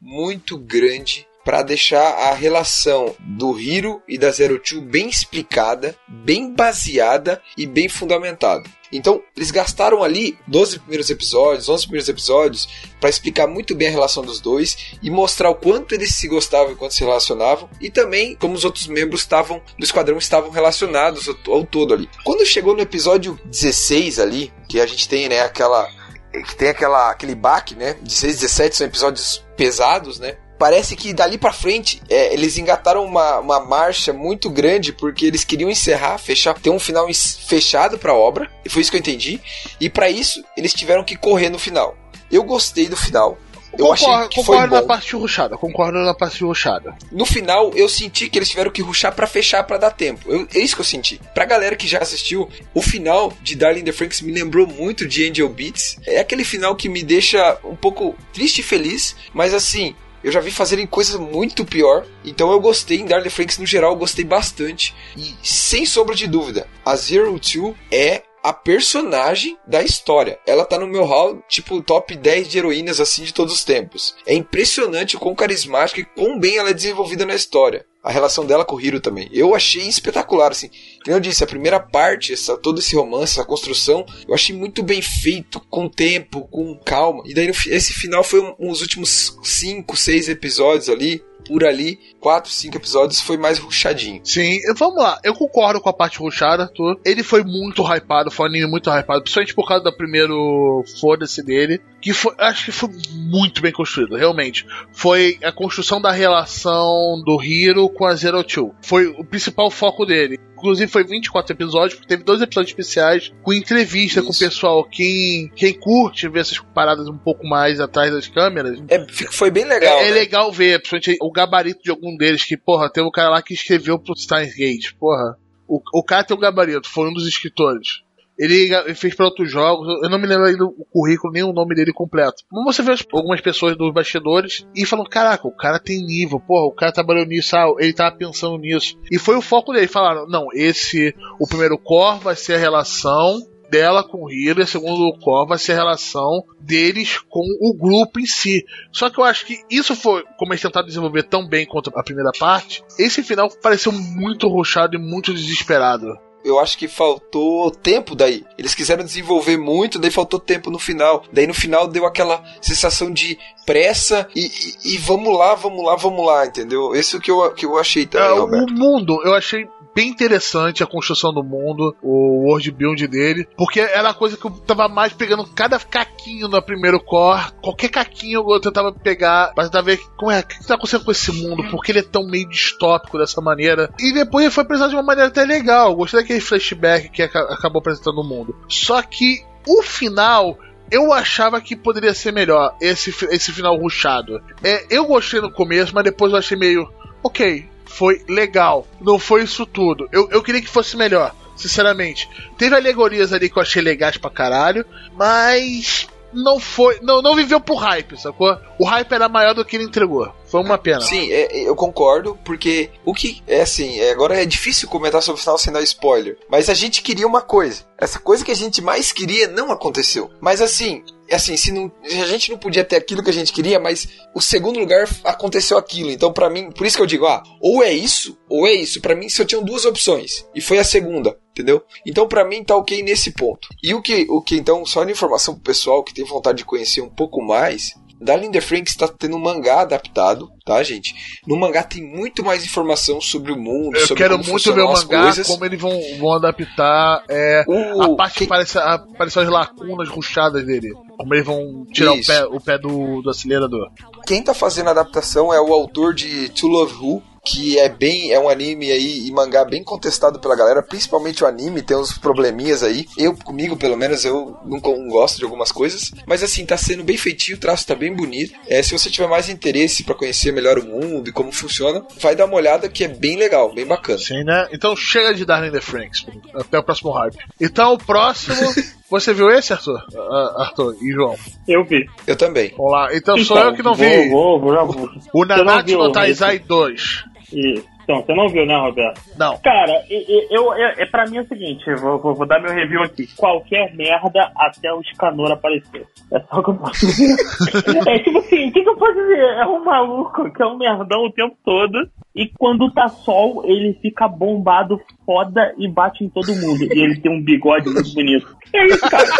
[0.00, 6.52] muito grande para deixar a relação do Hiro e da Zero Two bem explicada, bem
[6.54, 8.68] baseada e bem fundamentada.
[8.92, 12.68] Então, eles gastaram ali 12 primeiros episódios, 11 primeiros episódios,
[13.00, 16.72] para explicar muito bem a relação dos dois e mostrar o quanto eles se gostavam
[16.72, 21.28] e quanto se relacionavam, e também como os outros membros estavam do esquadrão estavam relacionados
[21.28, 22.08] ao, ao todo ali.
[22.24, 25.88] Quando chegou no episódio 16 ali, que a gente tem, né, aquela
[26.32, 27.94] que tem aquela aquele baque, né?
[28.02, 30.36] 16, 17 são episódios pesados, né?
[30.58, 35.44] Parece que dali pra frente é, eles engataram uma, uma marcha muito grande porque eles
[35.44, 39.40] queriam encerrar, fechar, ter um final fechado pra obra, e foi isso que eu entendi.
[39.80, 41.96] E pra isso eles tiveram que correr no final.
[42.30, 43.38] Eu gostei do final.
[43.78, 46.96] Eu achei Concordo, que foi concordo na parte ruxada, concordo na parte ruxada.
[47.12, 50.30] No final, eu senti que eles tiveram que ruxar pra fechar pra dar tempo.
[50.30, 51.20] Eu- é isso que eu senti.
[51.32, 55.06] Pra galera que já assistiu, o final de Darling in the Franks me lembrou muito
[55.06, 55.96] de Angel Beats.
[56.06, 59.94] É aquele final que me deixa um pouco triste e feliz, mas assim.
[60.24, 63.92] Eu já vi fazerem coisas muito pior, então eu gostei em Darling Franks no geral,
[63.92, 64.92] eu gostei bastante.
[65.16, 70.38] E sem sombra de dúvida, a Zero Two é a personagem da história.
[70.46, 74.14] Ela tá no meu hall, tipo, top 10 de heroínas assim de todos os tempos.
[74.26, 77.84] É impressionante o quão carismática e quão bem ela é desenvolvida na história.
[78.02, 79.28] A relação dela com o Hiro também.
[79.32, 80.70] Eu achei espetacular, assim.
[81.04, 84.82] Como eu disse, a primeira parte, essa, todo esse romance, essa construção, eu achei muito
[84.82, 87.22] bem feito, com tempo, com calma.
[87.26, 92.50] E daí esse final foi um, uns últimos 5, 6 episódios ali, por ali, 4,
[92.50, 94.20] 5 episódios, foi mais ruchadinho.
[94.22, 95.18] Sim, vamos lá.
[95.24, 96.68] Eu concordo com a parte ruxada.
[96.68, 97.00] Tô.
[97.04, 101.42] Ele foi muito hypado, foi um anime muito hypado, principalmente por causa do primeiro foda-se
[101.42, 101.80] dele.
[102.00, 104.64] Que foi, acho que foi muito bem construído, realmente.
[104.92, 108.74] Foi a construção da relação do Hiro com a Zero Two.
[108.82, 110.38] Foi o principal foco dele.
[110.56, 114.44] Inclusive foi 24 episódios, porque teve dois episódios especiais com entrevista com o Isso.
[114.44, 114.84] pessoal.
[114.84, 119.64] Quem, quem curte ver essas paradas um pouco mais atrás das câmeras, É, foi bem
[119.64, 119.98] legal.
[119.98, 120.18] é, é né?
[120.18, 123.54] legal ver, principalmente o gabarito de algum deles, que, porra, tem um cara lá que
[123.54, 125.36] escreveu pro Steins Gate, porra.
[125.68, 128.02] O, o cara tem um gabarito, foi um dos escritores.
[128.38, 131.74] Ele, fez para outros jogos, eu não me lembro ainda o currículo, nem o nome
[131.74, 132.44] dele completo.
[132.52, 136.38] Mas você vê as- algumas pessoas dos bastidores e falam: caraca, o cara tem nível,
[136.38, 138.96] porra, o cara trabalhou nisso, ah, ele tava pensando nisso.
[139.10, 139.88] E foi o foco dele.
[139.88, 143.38] Falaram: não, esse, o primeiro core vai ser a relação
[143.70, 148.18] dela com o Hiro, a segundo core vai ser a relação deles com o grupo
[148.18, 148.64] em si.
[148.92, 152.02] Só que eu acho que isso foi, como eles tentaram desenvolver tão bem quanto a
[152.02, 156.06] primeira parte, esse final pareceu muito ruchado e muito desesperado.
[156.44, 158.44] Eu acho que faltou tempo daí.
[158.56, 161.24] Eles quiseram desenvolver muito, daí faltou tempo no final.
[161.32, 165.94] Daí no final deu aquela sensação de pressa e, e- e vamos lá, vamos lá,
[165.96, 166.94] vamos lá, entendeu?
[166.94, 170.86] Isso que eu, que eu achei também, É, o mundo, eu achei bem interessante a
[170.86, 175.12] construção do mundo, o world build dele, porque era a coisa que eu tava mais
[175.12, 180.30] pegando cada caquinho no primeiro core, qualquer caquinho eu tentava pegar pra tentar ver como
[180.30, 183.40] é, o que tá acontecendo com esse mundo, porque ele é tão meio distópico dessa
[183.40, 183.90] maneira.
[183.98, 187.52] E depois ele foi apresentado de uma maneira até legal, gostei daquele flashback que aca-
[187.52, 188.56] acabou apresentando o mundo.
[188.68, 190.58] Só que o final
[190.90, 194.40] eu achava que poderia ser melhor, esse, esse final ruchado.
[194.64, 196.88] É, eu gostei no começo, mas depois eu achei meio.
[197.22, 198.86] Ok, foi legal.
[199.00, 200.08] Não foi isso tudo.
[200.12, 202.28] Eu, eu queria que fosse melhor, sinceramente.
[202.56, 204.84] Teve alegorias ali que eu achei legais pra caralho,
[205.16, 206.06] mas.
[206.30, 206.98] Não foi.
[207.00, 208.54] Não, não viveu por hype, sacou?
[208.78, 210.30] O hype era maior do que ele entregou.
[210.44, 211.00] Foi uma pena.
[211.00, 215.38] Sim, é- eu concordo, porque o que é assim, é, agora é difícil comentar sobre
[215.38, 217.82] o final sem dar spoiler, mas a gente queria uma coisa.
[217.96, 220.30] Essa coisa que a gente mais queria não aconteceu.
[220.38, 223.32] Mas assim, é assim, se, não, se a gente não podia ter aquilo que a
[223.32, 226.10] gente queria, mas o segundo lugar aconteceu aquilo.
[226.10, 229.00] Então, pra mim, por isso que eu digo, ah, ou é isso, ou é isso.
[229.00, 230.44] Pra mim, só tinham duas opções.
[230.54, 231.82] E foi a segunda, entendeu?
[232.06, 233.68] Então, pra mim, tá ok nesse ponto.
[233.82, 236.64] E o que, o que então, só de informação pro pessoal que tem vontade de
[236.64, 241.14] conhecer um pouco mais, Darling in the Franks está tendo um mangá adaptado, tá, gente?
[241.46, 244.92] No mangá tem muito mais informação sobre o mundo, Eu sobre quero muito ver o
[244.92, 245.46] mangá, coisas.
[245.46, 250.08] como eles vão, vão adaptar é, O- a parte que quem- parece, apareceu as lacunas
[250.08, 250.88] ruchadas dele.
[251.18, 253.90] Como eles vão tirar o pé, o pé do, do acelerador.
[254.24, 258.32] Quem tá fazendo a adaptação é o autor de To Love Who, que é bem.
[258.32, 262.16] É um anime aí e mangá bem contestado pela galera, principalmente o anime, tem uns
[262.16, 263.06] probleminhas aí.
[263.16, 266.12] Eu, comigo, pelo menos, eu não, não gosto de algumas coisas.
[266.26, 268.54] Mas assim, tá sendo bem feitinho, o traço tá bem bonito.
[268.68, 272.36] É, se você tiver mais interesse para conhecer melhor o mundo e como funciona, vai
[272.36, 274.18] dar uma olhada que é bem legal, bem bacana.
[274.18, 274.68] Sim, né?
[274.72, 276.26] Então chega de Darling the Franks.
[276.54, 277.38] Até o próximo hype.
[277.60, 278.56] Então o próximo.
[279.10, 280.04] Você viu esse, Arthur?
[280.14, 281.34] Ah, Arthur e João?
[281.66, 282.04] Eu vi.
[282.26, 282.74] Eu também.
[282.76, 283.08] Vamos lá.
[283.14, 284.28] Então sou eu que não vi.
[284.28, 285.08] Vou, vou, já vou.
[285.32, 286.12] O Nanatsu no?
[286.12, 287.24] Taizai 2.
[287.52, 287.86] Isso.
[288.04, 289.20] Então, você não viu, né, Roberto?
[289.38, 289.58] Não.
[289.58, 292.58] Cara, e- e- eu, é, pra mim é o seguinte, eu vou, vou, vou dar
[292.58, 293.26] meu review aqui.
[293.36, 296.06] Qualquer merda até o Scanor aparecer.
[296.32, 297.36] É só o que eu posso dizer.
[298.08, 299.38] é tipo assim, o que, que eu posso dizer?
[299.40, 301.98] É um maluco que é um merdão o tempo todo.
[302.34, 306.84] E quando tá sol, ele fica bombado foda e bate em todo mundo.
[306.84, 308.56] E ele tem um bigode muito bonito.
[308.74, 309.26] É isso, cara.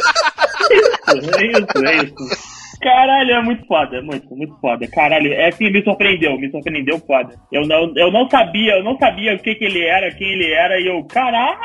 [0.70, 2.14] É isso, é isso, é isso.
[2.80, 4.86] Caralho, é muito foda, muito, muito foda.
[4.88, 7.34] Caralho, é assim, me surpreendeu, me surpreendeu foda.
[7.52, 10.52] Eu não, eu não sabia, eu não sabia o que que ele era, quem ele
[10.52, 11.56] era, e eu, caralho!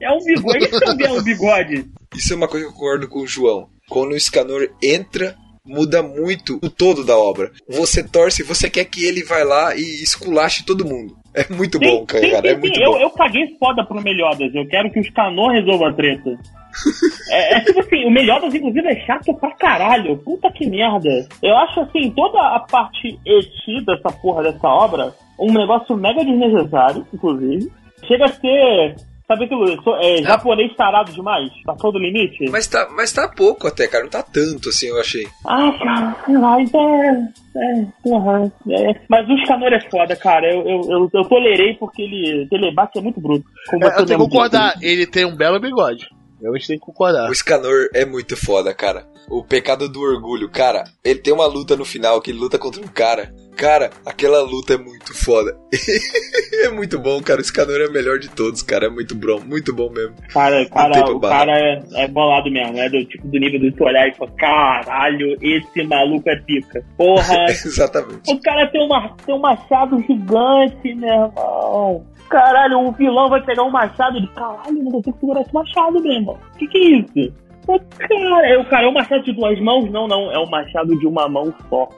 [0.00, 1.84] É um bigode, ele também é um bigode.
[2.14, 3.68] Isso é uma coisa que eu concordo com o João.
[3.88, 5.34] Quando o Scanor entra,
[5.64, 7.50] muda muito o todo da obra.
[7.68, 11.16] Você torce, você quer que ele vai lá e esculache todo mundo.
[11.36, 12.24] É muito bom, cara.
[12.24, 12.60] sim, sim, é sim.
[12.60, 12.98] muito Eu, bom.
[12.98, 14.54] eu caguei foda pro Meliodas.
[14.54, 16.30] Eu quero que os Canô resolvam a treta.
[17.30, 20.16] é, é tipo assim, o Meliodas, inclusive, é chato pra caralho.
[20.18, 21.28] Puta que merda.
[21.42, 27.06] Eu acho assim, toda a parte eti dessa porra dessa obra, um negócio mega desnecessário,
[27.12, 27.70] inclusive.
[28.06, 28.96] Chega a ser.
[29.28, 29.66] Sabe aquilo?
[30.00, 31.50] É, japonês tarado demais?
[31.64, 32.48] Passou do limite?
[32.50, 34.04] Mas tá, mas tá pouco até, cara.
[34.04, 35.26] Não tá tanto assim, eu achei.
[35.44, 37.28] Ah, cara, sei lá, então é.
[37.58, 38.52] É, porra.
[38.70, 39.00] É.
[39.08, 40.46] Mas o Scanor é foda, cara.
[40.46, 42.46] Eu, eu, eu, eu tolerei porque ele.
[42.48, 43.44] Telebate é muito bruto.
[43.70, 46.06] Como É, eu tenho que concordar, ele tem um belo bigode.
[46.40, 47.30] Gente tem que concordar.
[47.30, 49.06] O Scanor é muito foda, cara.
[49.28, 50.84] O pecado do orgulho, cara.
[51.02, 53.34] Ele tem uma luta no final que ele luta contra um cara.
[53.56, 55.56] Cara, aquela luta é muito foda.
[56.62, 57.40] é muito bom, cara.
[57.40, 58.86] O Scanor é o melhor de todos, cara.
[58.86, 60.14] É muito bom, muito bom mesmo.
[60.28, 61.38] Cara, cara, o barra.
[61.38, 64.30] cara é, é bolado mesmo, é do tipo do nível de tu olhar e falar,
[64.32, 66.84] caralho, esse maluco é pica.
[66.98, 68.30] Porra, Exatamente.
[68.30, 72.15] o cara tem, uma, tem um machado gigante, meu irmão.
[72.28, 76.12] Caralho, o vilão vai pegar um machado de caralho, não consigo segurar esse machado, meu
[76.12, 76.38] irmão.
[76.58, 77.32] Que que é isso?
[77.68, 79.90] Ô, Cara, é o cara é um machado de duas mãos?
[79.90, 81.88] Não, não, é um machado de uma mão só.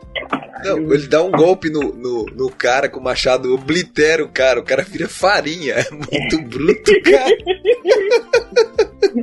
[0.64, 4.58] Não, ele dá um golpe no, no, no cara com o machado, oblitera o cara,
[4.58, 5.74] o cara vira farinha.
[5.74, 7.36] É muito bruto, cara.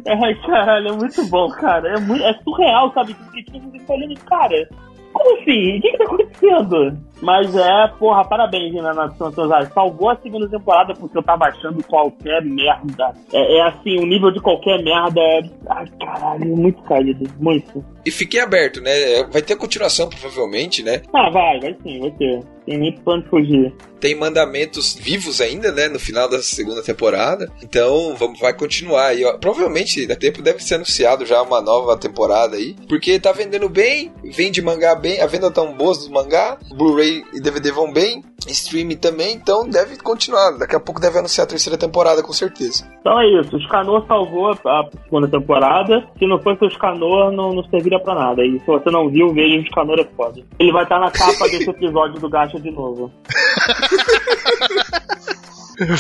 [0.24, 1.98] Ai, caralho, é muito bom, cara.
[1.98, 3.16] É, muito, é surreal, sabe?
[3.16, 4.70] Porque tipo, você fica olhando, cara,
[5.16, 5.78] como assim?
[5.78, 6.98] O que, que tá acontecendo?
[7.22, 9.68] Mas é, porra, parabéns, Renan Nação Tozari.
[9.74, 13.14] Salvou a segunda temporada porque eu tava achando qualquer merda.
[13.32, 15.42] É, é assim, o nível de qualquer merda é.
[15.70, 17.26] Ai, caralho, muito caído.
[17.40, 17.84] Muito.
[18.06, 19.24] E fiquei aberto, né?
[19.32, 21.02] Vai ter continuação, provavelmente, né?
[21.14, 22.55] Ah, vai, vai sim, vai ter.
[22.66, 23.74] Tem nem pra onde fugir.
[24.00, 25.88] Tem mandamentos vivos ainda, né?
[25.88, 27.52] No final da segunda temporada.
[27.64, 29.14] Então, vamos, vai continuar.
[29.16, 32.76] E ó, provavelmente, dá tempo deve ser anunciado já uma nova temporada aí.
[32.88, 36.58] Porque tá vendendo bem, vende mangá bem, a venda tão boa dos mangá.
[36.76, 39.34] Blu-ray e DVD vão bem, streaming também.
[39.34, 40.52] Então, deve continuar.
[40.58, 42.86] Daqui a pouco deve anunciar a terceira temporada, com certeza.
[43.00, 46.08] Então é isso, o Scanor salvou a, a segunda temporada.
[46.18, 48.44] Se não fosse o Scanor, não, não serviria pra nada.
[48.44, 50.42] E se você não viu, veja o Scanor é foda.
[50.60, 53.12] Ele vai estar na capa desse episódio do Gacha de novo.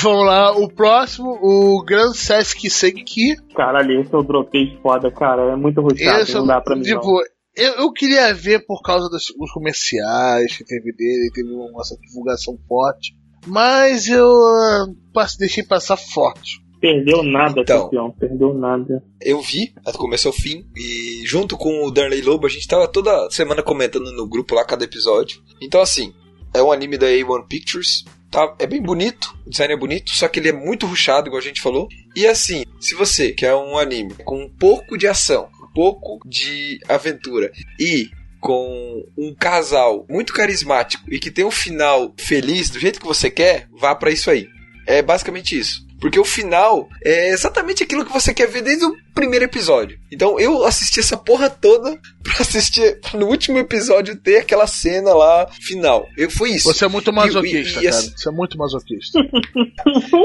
[0.01, 3.35] Vamos lá, o próximo, o Grand Sesc Senki.
[3.53, 5.51] Caralho, esse eu dropei foda, cara.
[5.51, 6.87] É muito ruxado, Esse, não dá pra mim.
[6.89, 6.99] não.
[7.01, 7.21] tipo,
[7.57, 11.97] eu, eu queria ver por causa dos, dos comerciais que teve dele, teve uma essa
[11.97, 13.13] divulgação forte.
[13.45, 16.63] Mas eu ah, passe- deixei passar forte.
[16.79, 17.83] Perdeu nada, Então.
[17.83, 18.11] campeão.
[18.11, 19.03] Perdeu nada.
[19.21, 22.87] Eu vi, do começo ao fim, e junto com o Darley Lobo, a gente tava
[22.87, 25.41] toda semana comentando no grupo lá cada episódio.
[25.61, 26.13] Então, assim,
[26.55, 28.55] é um anime da A1 Pictures, tá?
[28.59, 31.43] É bem bonito, o design é bonito, só que ele é muito ruchado, igual a
[31.43, 31.87] gente falou.
[32.15, 36.79] E assim, se você quer um anime com um pouco de ação, um pouco de
[36.87, 42.99] aventura e com um casal muito carismático e que tem um final feliz do jeito
[42.99, 44.47] que você quer, vá pra isso aí.
[44.85, 45.85] É basicamente isso.
[45.99, 49.97] Porque o final é exatamente aquilo que você quer ver desde o primeiro episódio.
[50.12, 55.13] Então eu assisti essa porra toda pra assistir pra no último episódio ter aquela cena
[55.13, 56.06] lá final.
[56.17, 56.71] Eu, foi isso.
[56.71, 57.89] Você é muito masoquista, E- e- e cara.
[57.97, 59.19] assim- Você é muito masoquista.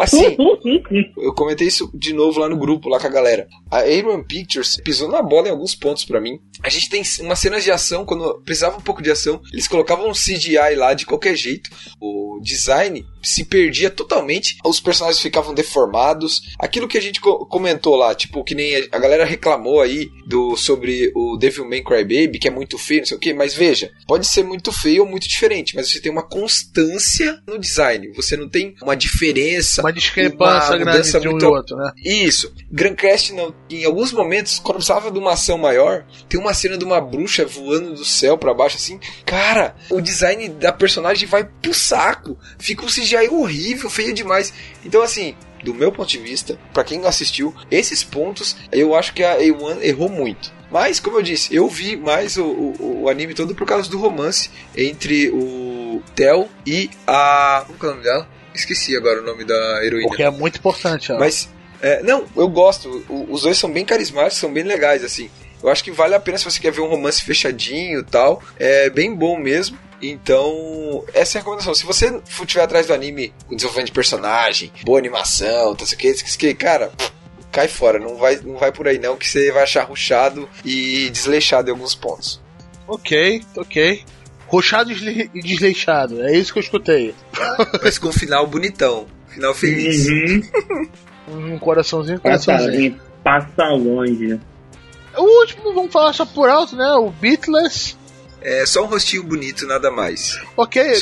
[0.03, 0.37] Assim,
[1.19, 3.47] eu comentei isso de novo lá no grupo, lá com a galera.
[3.71, 6.39] A A1 Pictures pisou na bola em alguns pontos pra mim.
[6.63, 10.09] A gente tem umas cenas de ação, quando precisava um pouco de ação, eles colocavam
[10.09, 11.71] um CGI lá de qualquer jeito.
[12.01, 16.43] O design se perdia totalmente, os personagens ficavam deformados.
[16.59, 20.57] Aquilo que a gente co- comentou lá, tipo, que nem a galera reclamou aí do
[20.57, 23.55] sobre o Devil May Cry Crybaby, que é muito feio, não sei o quê, mas
[23.55, 28.13] veja, pode ser muito feio ou muito diferente, mas você tem uma constância no design.
[28.15, 31.77] Você não tem uma diferença, Uma discrepância uma grande mudança de um muito- e outro,
[31.77, 31.93] né?
[32.05, 32.53] Isso.
[32.71, 36.85] Grandcast, não, em alguns momentos, quando precisava de uma ação maior, tem uma cena de
[36.85, 38.99] uma bruxa voando do céu pra baixo, assim.
[39.27, 42.39] Cara, o design da personagem vai pro saco.
[42.59, 44.53] Fica um CGI horrível, feio demais.
[44.85, 49.13] Então, assim, do meu ponto de vista, pra quem não assistiu, esses pontos, eu acho
[49.15, 50.53] que a A1 errou muito.
[50.71, 53.99] Mas, como eu disse, eu vi mais o, o, o anime todo por causa do
[53.99, 57.65] romance entre o Theo e a.
[57.67, 58.29] Como é o nome dela?
[58.55, 60.07] Esqueci agora o nome da heroína.
[60.09, 61.19] Porque é muito importante, ó.
[61.19, 61.49] Mas,
[61.83, 63.05] é, não, eu gosto.
[63.09, 65.29] O- os dois são bem carismáticos, são bem legais, assim.
[65.63, 68.43] Eu acho que vale a pena se você quer ver um romance fechadinho e tal.
[68.59, 69.77] É bem bom mesmo.
[70.03, 71.75] Então, essa é a recomendação.
[71.75, 75.97] Se você for tiver atrás do anime com desenvolvimento de personagem, boa animação, tá, sei
[75.97, 76.91] o que, cara,
[77.53, 77.99] cai fora.
[77.99, 81.73] Não vai, não vai por aí não, que você vai achar ruchado e desleixado em
[81.73, 82.41] alguns pontos.
[82.89, 84.03] Ok, ok.
[84.47, 87.15] Ruxado e desle- desleixado, é isso que eu escutei.
[87.83, 89.07] Mas com um final bonitão.
[89.29, 90.07] Final feliz.
[90.09, 90.89] Uhum.
[91.33, 93.01] Um coraçãozinho, Passa, coraçãozinho.
[93.23, 94.41] passa longe.
[95.55, 96.87] O último, vamos falar só por alto, né?
[96.95, 97.97] O Beatless.
[98.43, 100.41] É só um rostinho bonito, nada mais.
[100.57, 100.95] Ok,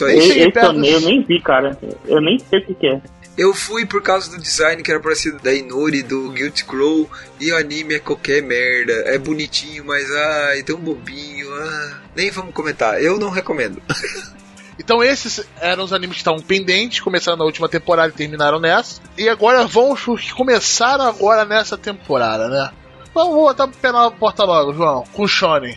[0.52, 0.66] perto.
[0.66, 1.78] eu, nem- eu nem vi, cara.
[2.06, 3.00] Eu nem sei o que, que é.
[3.36, 7.08] Eu fui por causa do design que era parecido da Inori, do Guilty Crow,
[7.40, 8.92] e o anime é qualquer merda.
[9.06, 11.46] É bonitinho, mas ai, tão bobinho.
[11.54, 13.00] Ah, nem vamos comentar.
[13.00, 13.80] Eu não recomendo.
[14.80, 19.00] Então esses eram os animes que estavam pendentes, começaram na última temporada e terminaram nessa.
[19.18, 22.70] E agora vamos os que começaram agora nessa temporada, né?
[23.18, 25.02] Vamos botar na porta logo, João.
[25.12, 25.76] Com Shonen.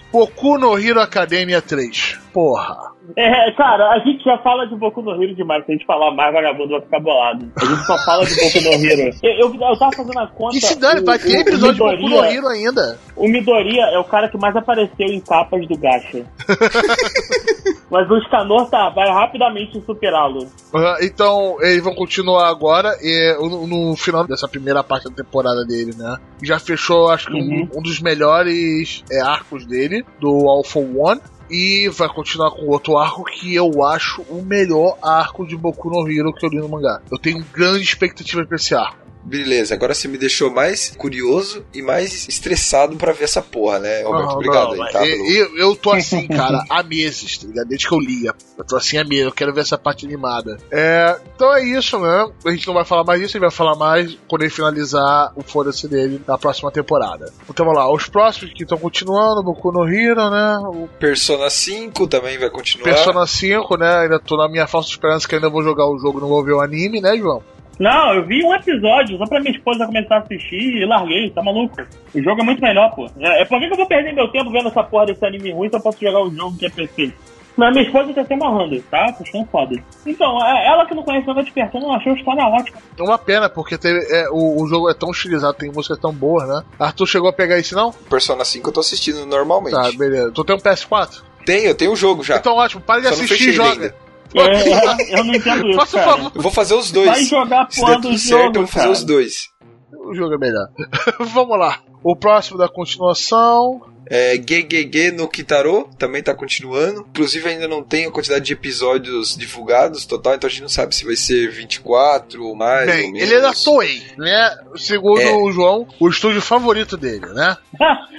[0.60, 2.20] No Hero Academia 3.
[2.32, 2.91] Porra.
[3.18, 5.66] É, cara, a gente já fala de Boku no Hero demais.
[5.66, 7.52] Se a gente falar mais, vagabundo vai ficar bolado.
[7.62, 9.12] A gente só fala de Boku no Hero.
[9.24, 10.56] Eu, eu, eu tava fazendo a conta.
[10.58, 12.98] E se dane, vai ter episódio de Boku no Hero ainda.
[13.16, 16.26] O Midoriya é o cara que mais apareceu em capas do Gacha.
[17.90, 20.48] Mas o Scanor tá, vai rapidamente superá-lo.
[20.74, 25.66] Uhum, Então, eles vão continuar agora e no, no final dessa primeira parte da temporada
[25.66, 26.16] dele, né?
[26.42, 27.68] Já fechou, acho que Uhum.
[27.74, 31.20] um, um dos melhores é, arcos dele, do All for One.
[31.52, 36.10] E vai continuar com outro arco que eu acho o melhor arco de Boku no
[36.10, 37.02] Hero que eu li no mangá.
[37.12, 39.11] Eu tenho grande expectativa pra esse arco.
[39.24, 44.04] Beleza, agora você me deixou mais curioso e mais estressado pra ver essa porra, né,
[44.04, 44.26] Roberto?
[44.26, 45.06] Não, Obrigado não, aí, tá?
[45.06, 47.68] eu, eu, eu tô assim, cara, há meses, tá ligado?
[47.68, 48.34] Desde que eu lia.
[48.58, 50.58] Eu tô assim há meses, eu quero ver essa parte animada.
[50.72, 52.30] É, então é isso, né?
[52.46, 55.32] A gente não vai falar mais disso, a gente vai falar mais quando ele finalizar
[55.36, 57.32] o foda-se dele na próxima temporada.
[57.50, 60.58] Então vamos lá, os próximos que estão continuando, Boku no Hero, né?
[60.66, 62.86] O Persona 5 também vai continuar.
[62.86, 64.00] Persona 5, né?
[64.00, 66.54] Ainda tô na minha falsa esperança que ainda vou jogar o jogo não vou ver
[66.54, 67.44] o anime, né, João?
[67.82, 71.42] Não, eu vi um episódio só pra minha esposa começar a assistir e larguei, tá
[71.42, 71.82] maluco?
[72.14, 73.08] O jogo é muito melhor, pô.
[73.20, 75.68] É, é por que eu vou perder meu tempo vendo essa porra desse anime ruim
[75.68, 77.16] se eu posso jogar um jogo que é perfeito?
[77.58, 79.12] Mas minha esposa tá se amarrando, tá?
[79.14, 79.84] Tô achando foda.
[80.06, 82.78] Então, é- ela que não conhece o Despertando, não achou a história ótima.
[83.00, 86.14] É uma pena, porque teve, é, o, o jogo é tão estilizado, tem músicas tão
[86.14, 86.64] boas, né?
[86.80, 87.92] Arthur chegou a pegar esse, não?
[87.92, 89.74] Persona 5 eu tô assistindo normalmente.
[89.74, 90.32] Tá, beleza.
[90.32, 91.24] Tu tem um PS4?
[91.48, 92.38] Tenho, eu tenho o jogo já.
[92.38, 93.72] Então ótimo, para de Só assistir e joga.
[93.72, 94.11] ainda.
[94.36, 96.12] É, eu não entendo isso, Faça cara.
[96.12, 96.32] favor.
[96.36, 97.08] Eu vou fazer os dois.
[97.10, 98.92] Vai jogar a porra der do certo, eu jogo, vou fazer cara.
[98.92, 99.50] os dois.
[99.94, 100.68] O jogo é melhor.
[101.20, 101.80] Vamos lá.
[102.04, 103.82] O próximo da continuação.
[104.14, 107.06] É, GGG no Kitaro também tá continuando.
[107.12, 110.94] Inclusive ainda não tem a quantidade de episódios divulgados total, então a gente não sabe
[110.94, 113.22] se vai ser 24 ou mais ou Bem, menos.
[113.30, 114.58] ele é da Toei, né?
[114.76, 115.32] Segundo É.
[115.34, 117.56] o João, o estúdio favorito dele, né?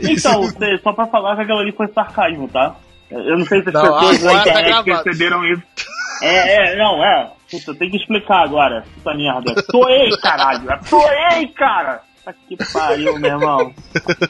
[0.00, 2.76] então, cê- só pra falar que aquilo ali foi sarcasmo, tá?
[3.10, 5.04] Eu não sei se as Não, pessoas agora na tá internet gravado.
[5.04, 5.62] perceberam isso.
[6.22, 7.30] É, é, não, é.
[7.50, 9.62] Puta, tem que explicar agora, essa merda.
[9.70, 10.66] Toei, caralho.
[10.90, 12.00] Toei, cara.
[12.24, 13.72] Tá que pariu, meu irmão.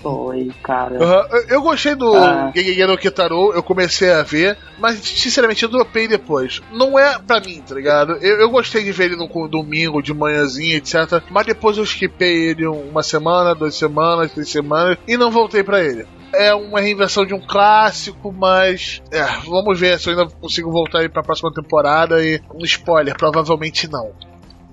[0.03, 1.03] Toei, cara.
[1.03, 2.53] Aham, eu- Eu gostei do Ah.
[2.55, 6.61] Gegege no Kitaro, eu comecei a ver, mas sinceramente eu dropei depois.
[6.73, 8.13] Não é pra mim, tá ligado?
[8.21, 11.23] Eu, eu gostei de ver ele no domingo, de manhãzinha, etc.
[11.31, 15.83] Mas depois eu esquipei ele uma semana, duas semanas, três semanas e não voltei pra
[15.83, 16.07] ele.
[16.37, 19.03] É uma reinvenção de um clássico, mas.
[19.11, 22.41] É, vamos ver se eu ainda consigo voltar aí pra próxima temporada e.
[22.55, 24.13] Um spoiler, provavelmente não.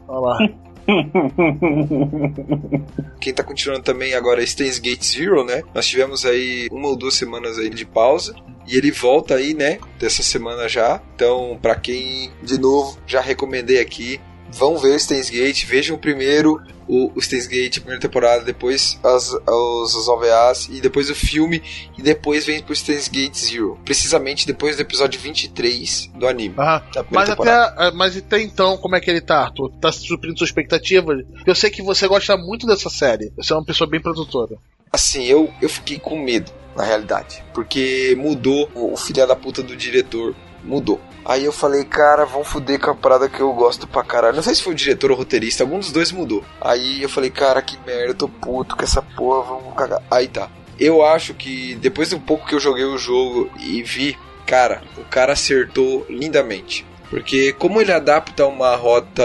[0.07, 0.38] Olha lá.
[3.20, 5.61] Quem tá continuando também agora é Stains Gate Zero, né?
[5.74, 8.36] Nós tivemos aí uma ou duas semanas aí de pausa.
[8.68, 9.80] E ele volta aí, né?
[9.99, 11.01] Dessa semana já.
[11.16, 14.20] Então, pra quem, de novo, já recomendei aqui.
[14.54, 18.99] Vão ver o Stains Gate, vejam primeiro o, o Stains Gate, a primeira temporada, depois
[19.04, 21.62] as, os, os OVAs, e depois o filme,
[21.97, 23.80] e depois vem pro Stains Gate Zero.
[23.84, 26.56] Precisamente depois do episódio 23 do anime.
[26.58, 26.84] Aham.
[27.10, 27.66] Mas temporada.
[27.66, 29.72] até, ah, mas até então, como é que ele tá, Arthur?
[29.82, 31.26] Tá suprindo suas expectativas?
[31.45, 33.32] Eu sei que você gosta muito dessa série.
[33.38, 34.56] Você é uma pessoa bem produtora.
[34.91, 37.43] assim, eu, eu fiquei com medo, na realidade.
[37.54, 40.36] Porque mudou o, o filho da puta do diretor.
[40.64, 40.99] Mudou.
[41.26, 44.36] Aí eu falei, cara, vão foder com a parada que eu gosto pra caralho.
[44.36, 46.43] Não sei se foi o diretor ou o roteirista, algum dos dois mudou.
[46.59, 50.01] Aí eu falei, cara, que merda, eu tô puto com essa porra, vamos cagar.
[50.11, 50.49] Aí tá.
[50.80, 55.03] Eu acho que depois do pouco que eu joguei o jogo e vi, cara, o
[55.05, 56.86] cara acertou lindamente.
[57.09, 59.24] Porque como ele adapta uma rota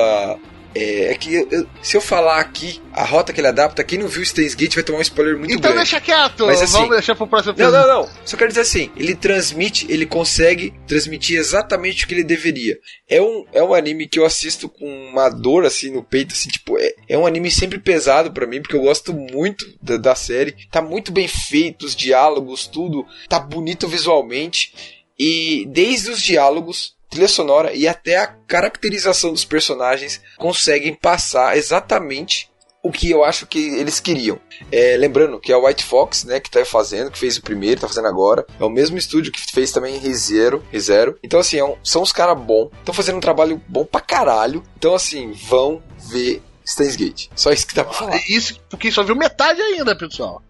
[0.74, 3.98] é, é que eu- eu- se eu falar aqui a rota que ele adapta, quem
[3.98, 5.76] não viu Steins Gate vai tomar um spoiler muito Então grande.
[5.90, 8.10] deixa quieto, Mas assim- vamos deixar pro próximo Não, não, não.
[8.24, 12.78] Só quero dizer assim, ele transmite, ele consegue transmitir exatamente o que ele deveria.
[13.08, 16.48] É um, é um anime que eu assisto com uma dor assim no peito, assim,
[16.48, 20.14] tipo, é, é um anime sempre pesado pra mim, porque eu gosto muito da, da
[20.14, 20.54] série.
[20.70, 23.06] Tá muito bem feito, os diálogos, tudo.
[23.28, 24.72] Tá bonito visualmente.
[25.18, 32.48] E desde os diálogos, trilha sonora e até a caracterização dos personagens conseguem passar exatamente
[32.82, 34.38] o que eu acho que eles queriam.
[34.70, 37.80] É, lembrando que é o White Fox, né, que tá fazendo, que fez o primeiro,
[37.80, 38.46] tá fazendo agora.
[38.58, 40.64] É o mesmo estúdio que fez também ReZero.
[40.70, 41.18] ReZero.
[41.22, 42.70] Então, assim, é um- são os caras bons.
[42.78, 44.62] Estão fazendo um trabalho bom pra caralho.
[44.78, 47.26] Então, assim, vão ver Steins Gate.
[47.34, 48.20] Só isso que dá pra falar.
[48.28, 50.40] Isso porque só viu metade ainda, pessoal.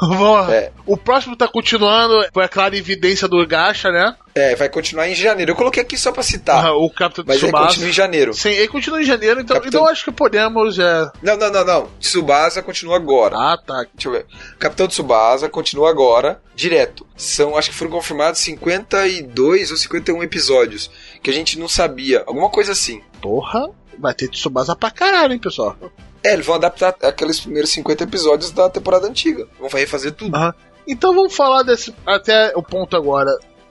[0.00, 0.54] Vamos lá.
[0.54, 0.72] É.
[0.86, 4.14] O próximo tá continuando, foi a clara evidência do Gacha, né?
[4.34, 5.52] É, vai continuar em janeiro.
[5.52, 6.66] Eu coloquei aqui só pra citar.
[6.66, 7.66] Ah, o Capitão Mas ele Tsubasa.
[7.68, 8.34] continua em janeiro.
[8.34, 10.78] Sim, ele continua em janeiro, então, Capitão- então acho que podemos.
[10.78, 11.10] É...
[11.22, 11.88] Não, não, não, não.
[11.98, 13.36] Tsubasa continua agora.
[13.36, 13.84] Ah, tá.
[13.94, 14.26] Deixa eu ver.
[14.58, 17.06] Capitão Tsubasa continua agora, direto.
[17.16, 20.90] São, acho que foram confirmados 52 ou 51 episódios.
[21.22, 22.22] Que a gente não sabia.
[22.26, 23.02] Alguma coisa assim.
[23.20, 23.68] Porra,
[23.98, 25.76] vai ter Tsubasa pra caralho, hein, pessoal.
[26.24, 29.46] É, eles vão adaptar aqueles primeiros 50 episódios da temporada antiga.
[29.58, 30.34] Vão refazer tudo.
[30.36, 30.54] Aham.
[30.86, 33.30] Então vamos falar desse até o ponto agora.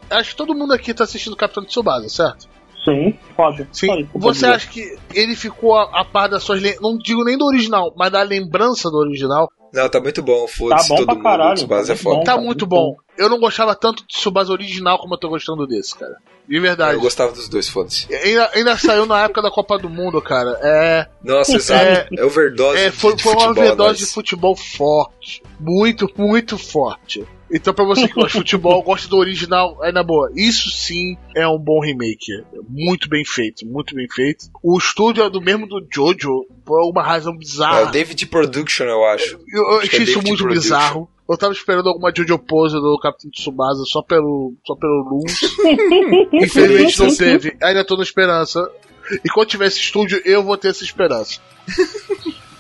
[0.10, 2.48] Acho que todo mundo aqui tá assistindo Capitão Tsubasa, certo?
[2.84, 3.68] Sim, foda.
[3.72, 4.08] Sim.
[4.14, 6.62] Eu Você acha que ele ficou a, a par das suas.
[6.80, 9.52] Não digo nem do original, mas da lembrança do original?
[9.74, 10.48] Não, tá muito bom.
[10.48, 11.24] Foda-se Tá bom todo pra mundo.
[11.24, 12.16] caralho, Tsubasa é tá foda.
[12.16, 12.24] bom.
[12.24, 12.96] Tá cara, muito muito bom.
[13.18, 16.16] Eu não gostava tanto de Tsubasa original como eu tô gostando desse, cara.
[16.50, 16.96] De verdade.
[16.96, 18.12] Eu gostava dos dois, foda-se.
[18.12, 20.60] Ainda, ainda saiu na época da Copa do Mundo, cara.
[20.64, 21.08] É.
[21.24, 21.86] Nossa, exato.
[22.18, 22.80] É, overdose.
[22.80, 23.98] é, foi, de foi uma futebol, overdose nós.
[24.00, 25.44] de futebol forte.
[25.60, 27.24] Muito, muito forte.
[27.52, 30.32] Então, pra você que gosta de futebol, gosta do original, é na boa.
[30.36, 32.44] Isso sim é um bom remake.
[32.68, 34.46] Muito bem feito, muito bem feito.
[34.64, 37.86] O estúdio é do mesmo do Jojo, por alguma razão É o bizarra.
[37.92, 39.40] David Production, eu acho.
[39.48, 40.62] Eu, eu acho é achei isso David muito Production.
[40.62, 41.10] bizarro.
[41.30, 45.40] Eu tava esperando alguma Jojo pose do Capitão Tsubasa só pelo, só pelo Luz.
[46.34, 47.56] Infelizmente não teve.
[47.62, 48.68] Ainda tô na esperança.
[49.24, 51.40] E quando tiver esse estúdio, eu vou ter essa esperança.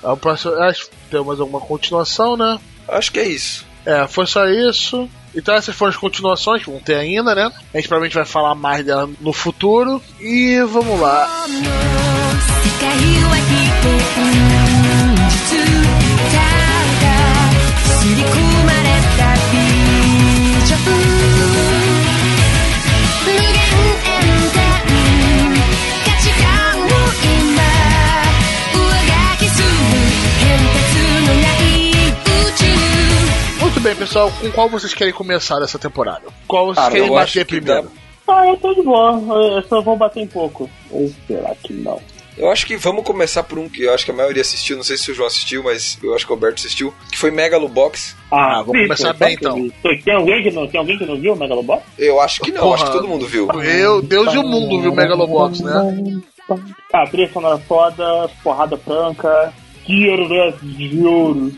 [0.04, 2.60] Aí o próximo, acho que tem mais alguma continuação, né?
[2.88, 3.66] Acho que é isso.
[3.84, 5.10] É, foi só isso.
[5.34, 7.52] Então essas foram as continuações, que vão ter ainda, né?
[7.74, 10.00] A gente provavelmente vai falar mais dela no futuro.
[10.20, 11.28] E vamos lá.
[18.10, 18.49] 世
[33.80, 34.30] Muito bem, pessoal.
[34.42, 36.24] Com qual vocês querem começar essa temporada?
[36.46, 37.90] Qual vocês Cara, querem bater que primeiro?
[38.28, 39.14] Ah, eu tô de boa.
[39.56, 40.70] Eu só vou bater um pouco.
[40.92, 41.98] Ou será que não?
[42.38, 44.84] Eu acho que vamos começar por um que eu acho que a maioria assistiu, não
[44.84, 48.18] sei se o João assistiu, mas eu acho que o Alberto assistiu, que foi Megalobox.
[48.30, 49.70] Ah, vamos sim, começar bem, então.
[50.04, 51.84] Tem, alguém que não, tem alguém que não viu o Megalobox?
[51.98, 52.76] Eu acho que não, Porra.
[52.76, 53.48] acho que todo mundo viu.
[53.62, 56.22] Eu, Deus e o mundo viu Megalobox, né?
[56.92, 59.54] Ah, trilha sonora foda, porrada franca,
[59.88, 61.54] guerras de ouro.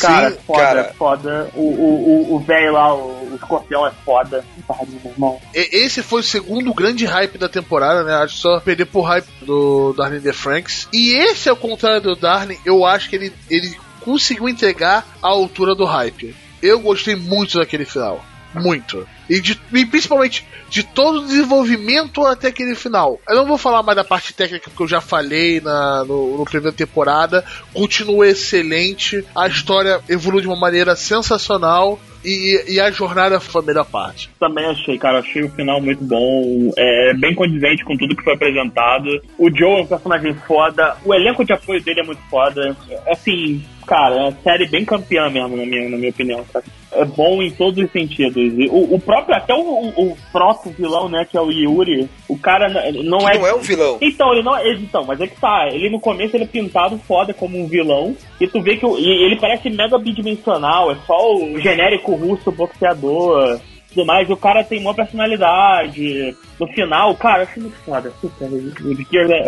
[0.00, 0.94] Cara, Sim, foda, cara.
[0.98, 1.50] foda.
[1.54, 4.44] O velho lá, o, o escorpião é foda.
[4.66, 5.40] Tadinho, meu irmão.
[5.54, 8.14] Esse foi o segundo grande hype da temporada, né?
[8.14, 10.88] Acho que só perder por hype do Darling the Franks.
[10.92, 15.74] E esse, ao contrário do Darling, eu acho que ele, ele conseguiu entregar a altura
[15.74, 16.34] do hype.
[16.62, 18.24] Eu gostei muito daquele final.
[18.60, 19.06] Muito.
[19.28, 23.20] E, de- e principalmente de todo o desenvolvimento até aquele final.
[23.28, 26.44] Eu não vou falar mais da parte técnica que eu já falei na, no, no
[26.44, 27.44] primeira temporada.
[27.72, 29.24] Continua excelente.
[29.34, 31.98] A história evolui de uma maneira sensacional.
[32.24, 34.28] E, e a jornada foi a melhor parte.
[34.40, 35.20] Também achei, cara.
[35.20, 36.72] Achei o final muito bom.
[36.76, 39.06] É bem condizente com tudo que foi apresentado.
[39.38, 40.96] O Joe é um personagem foda.
[41.04, 42.76] O elenco de apoio dele é muito foda.
[43.08, 46.44] Assim, cara, é uma série bem campeã mesmo, na minha, na minha opinião.
[46.52, 46.64] Cara.
[47.00, 48.52] É bom em todos os sentidos.
[48.70, 52.68] O, o próprio, até o, o, próprio vilão, né, que é o Yuri, o cara
[52.68, 53.38] não Que é.
[53.38, 53.98] não é um vilão.
[54.00, 54.58] Então, ele não.
[54.58, 55.68] ele- Então, mas é que tá.
[55.70, 58.16] Ele no começo ele é pintado foda como um vilão.
[58.40, 60.90] E tu vê que ele parece mega bidimensional.
[60.90, 63.58] É só o genérico russo boxeador.
[63.88, 64.28] Tudo mais.
[64.28, 66.34] E o cara tem uma personalidade.
[66.60, 68.12] No final, cara, eu achei muito foda.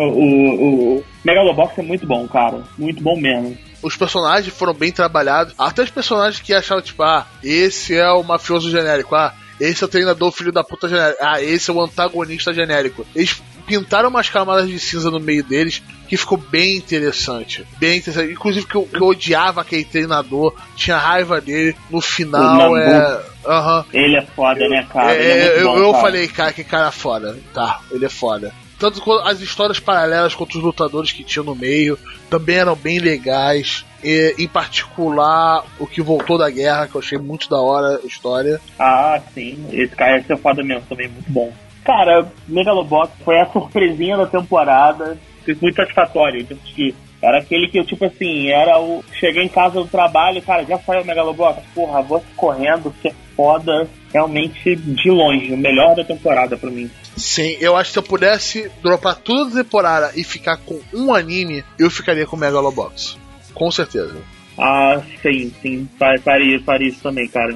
[0.03, 2.62] O, o, o, o Megalobox é muito bom, cara.
[2.78, 3.57] Muito bom mesmo.
[3.82, 5.54] Os personagens foram bem trabalhados.
[5.58, 9.14] Até os personagens que achavam, tipo, ah, esse é o mafioso genérico.
[9.14, 11.18] Ah, esse é o treinador filho da puta genérico.
[11.22, 13.06] Ah, esse é o antagonista genérico.
[13.14, 17.66] Eles pintaram umas camadas de cinza no meio deles que ficou bem interessante.
[17.78, 18.32] Bem interessante.
[18.32, 21.76] Inclusive que eu, que eu odiava aquele treinador, tinha raiva dele.
[21.90, 23.20] No final é.
[23.46, 23.84] Aham.
[23.92, 25.12] Ele é foda, né, cara?
[25.12, 25.22] É
[25.58, 26.02] É, eu, bom, eu cara.
[26.02, 27.38] falei, cara, que cara foda.
[27.52, 28.52] Tá, ele é foda.
[28.78, 31.98] Tanto quanto as histórias paralelas contra os lutadores que tinham no meio
[32.30, 33.84] também eram bem legais.
[34.02, 38.06] E, em particular, o que voltou da guerra, que eu achei muito da hora a
[38.06, 38.60] história.
[38.78, 39.66] Ah, sim.
[39.72, 41.52] Esse cara é foda mesmo, também muito bom.
[41.84, 45.18] Cara, Megalobox foi a surpresinha da temporada.
[45.44, 46.94] Foi muito satisfatório de assistir.
[47.20, 49.04] Era aquele que eu, tipo assim, era o.
[49.18, 51.62] Cheguei em casa do trabalho, cara, já saiu o Megalobox?
[51.74, 53.88] Porra, vou correndo, que é foda.
[54.12, 56.90] Realmente, de longe, o melhor da temporada pra mim.
[57.16, 61.12] Sim, eu acho que se eu pudesse dropar toda a temporada e ficar com um
[61.12, 63.18] anime, eu ficaria com Megalobox.
[63.52, 64.16] Com certeza.
[64.56, 65.88] Ah, sim, sim.
[65.98, 67.54] fa- Faria, faria isso também, cara.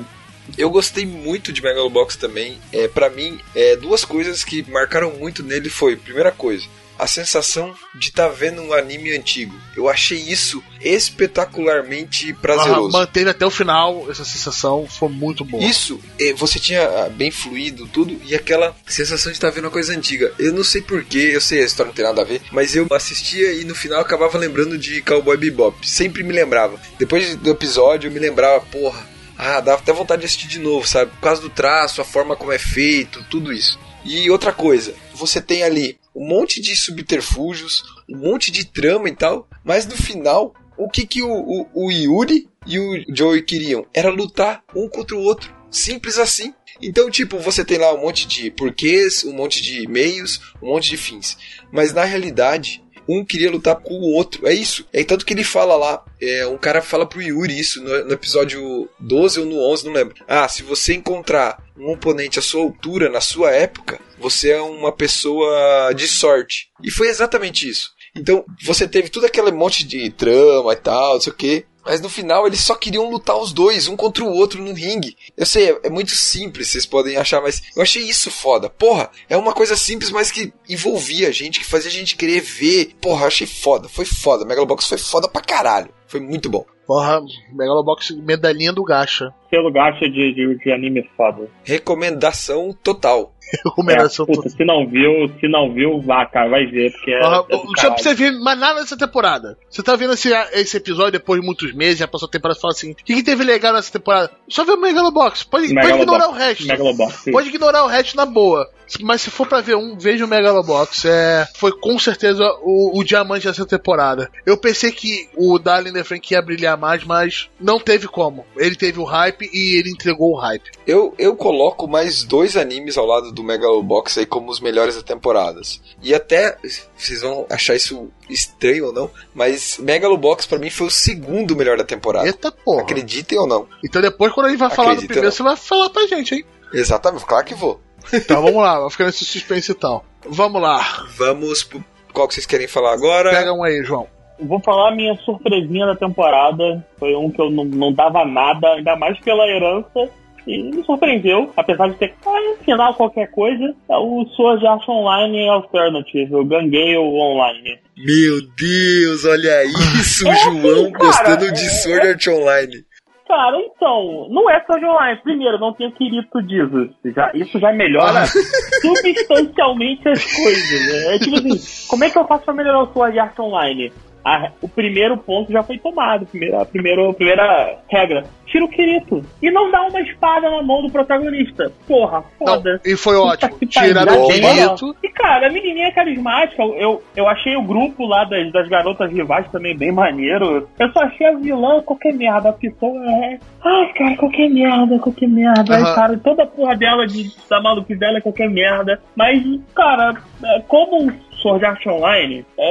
[0.58, 2.58] Eu gostei muito de Megalobox também.
[2.72, 6.66] É, para mim, é, duas coisas que marcaram muito nele foi, primeira coisa,
[7.02, 9.52] a sensação de estar vendo um anime antigo.
[9.76, 12.92] Eu achei isso espetacularmente Ah, prazeroso.
[12.96, 15.58] manteve até o final essa sensação, foi muito bom.
[15.60, 19.70] Isso, é, você tinha ah, bem fluido tudo e aquela sensação de estar vendo uma
[19.72, 20.32] coisa antiga.
[20.38, 22.86] Eu não sei porquê, eu sei a história não tem nada a ver, mas eu
[22.92, 25.76] assistia e no final acabava lembrando de Cowboy Bebop.
[25.88, 26.80] Sempre me lembrava.
[27.00, 29.04] Depois do episódio eu me lembrava, porra,
[29.36, 31.10] ah, dava até vontade de assistir de novo, sabe?
[31.10, 33.76] Por causa do traço, a forma como é feito, tudo isso.
[34.04, 39.14] E outra coisa, você tem ali um monte de subterfúgios, um monte de trama e
[39.16, 43.86] tal, mas no final, o que que o, o, o Yuri e o Joey queriam?
[43.92, 45.54] Era lutar um contra o outro.
[45.70, 46.52] Simples assim.
[46.80, 50.90] Então, tipo, você tem lá um monte de porquês, um monte de meios, um monte
[50.90, 51.38] de fins.
[51.72, 54.46] Mas na realidade, um queria lutar com o outro.
[54.46, 54.86] É isso.
[54.92, 56.04] É tanto que ele fala lá.
[56.20, 59.92] É, um cara fala pro Yuri isso no, no episódio 12 ou no 11, não
[59.92, 60.14] lembro.
[60.26, 64.92] Ah, se você encontrar um oponente à sua altura, na sua época, você é uma
[64.92, 66.68] pessoa de sorte.
[66.82, 67.90] E foi exatamente isso.
[68.14, 71.64] Então, você teve todo aquele monte de trama e tal, não sei o que.
[71.84, 75.16] Mas no final eles só queriam lutar os dois, um contra o outro no ringue.
[75.36, 78.70] Eu sei, é, é muito simples, vocês podem achar, mas eu achei isso foda.
[78.70, 82.40] Porra, é uma coisa simples, mas que envolvia a gente, que fazia a gente querer
[82.40, 82.96] ver.
[83.00, 84.44] Porra, achei foda, foi foda.
[84.44, 85.92] Megalobox foi foda pra caralho.
[86.12, 86.66] Foi muito bom.
[86.86, 89.32] Porra, Megalobox, medalhinha do Gacha.
[89.50, 91.48] Pelo gacha de, de, de anime foda.
[91.64, 93.32] Recomendação total.
[93.64, 97.18] Recomendação É, puta, se não viu, se não viu, vá, cara, vai ver, porque é.
[97.18, 99.58] Porra, é não tinha pra você ver mais nada dessa temporada.
[99.68, 102.60] Você tá vendo esse, esse episódio depois de muitos meses, já passou a temporada e
[102.62, 104.30] fala assim: o que, que teve legal nessa temporada?
[104.48, 105.44] Só ver o Megalobox.
[105.44, 106.02] Pode, pode Megalobox.
[106.02, 106.66] ignorar o resto.
[106.66, 107.24] Megalobox.
[107.30, 108.70] Pode ignorar o resto na boa.
[109.00, 111.04] Mas se for pra ver um, veja o Megalobox.
[111.04, 114.30] É, foi com certeza o, o diamante dessa temporada.
[114.46, 118.44] Eu pensei que o Darling The Frank ia brilhar mais, mas não teve como.
[118.56, 120.70] Ele teve o hype e ele entregou o hype.
[120.86, 125.02] Eu, eu coloco mais dois animes ao lado do Megalobox aí como os melhores da
[125.02, 125.60] temporada.
[126.02, 126.56] E até,
[126.96, 131.76] vocês vão achar isso estranho ou não, mas Megalobox pra mim foi o segundo melhor
[131.76, 132.26] da temporada.
[132.26, 132.82] Eita porra.
[132.82, 133.68] Acreditem ou não.
[133.84, 136.34] Então depois, quando a gente vai falar do Acredita, primeiro, você vai falar pra gente,
[136.34, 136.44] hein?
[136.72, 137.80] Exatamente, claro que vou.
[138.12, 140.04] Então vamos lá, vai ficar nesse suspense e tal.
[140.26, 141.06] Vamos lá.
[141.16, 143.30] Vamos pro qual que vocês querem falar agora?
[143.30, 144.06] Pega um aí, João.
[144.40, 146.84] Vou falar a minha surpresinha da temporada.
[146.98, 150.08] Foi um que eu não, não dava nada, ainda mais pela herança.
[150.44, 153.72] E me surpreendeu, apesar de ter ah, no final qualquer coisa.
[153.88, 157.78] É o Sword Art Online Alternative, o Gangale Online.
[157.96, 162.84] Meu Deus, olha isso, É, João cara, gostando de é- Sword Art Online.
[163.28, 165.20] Cara, então, não é Sword Online.
[165.22, 166.90] Primeiro, não tem o Kirito Jesus.
[167.14, 168.24] Já, isso já melhora
[168.82, 170.70] substancialmente as coisas.
[171.06, 171.14] né?
[171.14, 173.92] É tipo assim, como é que eu faço pra melhorar o Sword Art Online?
[174.24, 176.26] A- o primeiro ponto já foi tomado.
[176.26, 178.24] Primeira, a, primeira, a primeira regra.
[178.46, 179.24] Tira o Kirito.
[179.40, 181.72] E não dá uma espada na mão do protagonista.
[181.88, 182.80] Porra, Não, foda.
[182.84, 183.56] e foi ótimo.
[183.66, 184.96] Tiraram o Kirito.
[185.02, 186.62] E cara, a menininha é carismática.
[186.62, 190.68] Eu, eu achei o grupo lá das, das garotas rivais também bem maneiro.
[190.78, 192.50] Eu só achei a vilã qualquer merda.
[192.50, 193.38] A pessoa é.
[193.64, 195.74] Ai, cara, qualquer merda, qualquer merda.
[195.74, 195.94] Ai, Aham.
[195.94, 199.00] cara, toda a porra dela, de, da maluquice dela é qualquer merda.
[199.16, 199.42] Mas,
[199.74, 200.14] cara,
[200.44, 201.12] é, como um
[201.42, 202.68] Sword Art Online, é,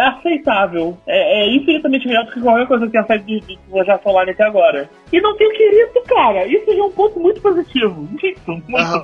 [0.00, 0.96] é aceitável.
[1.06, 4.06] É, é infinitamente melhor do que qualquer coisa que tenha saído de, de Sword Art
[4.06, 4.90] Online até agora.
[5.12, 6.46] E não tem o Kirito, cara.
[6.46, 8.08] Isso já é um ponto muito positivo.
[8.10, 8.50] Muito,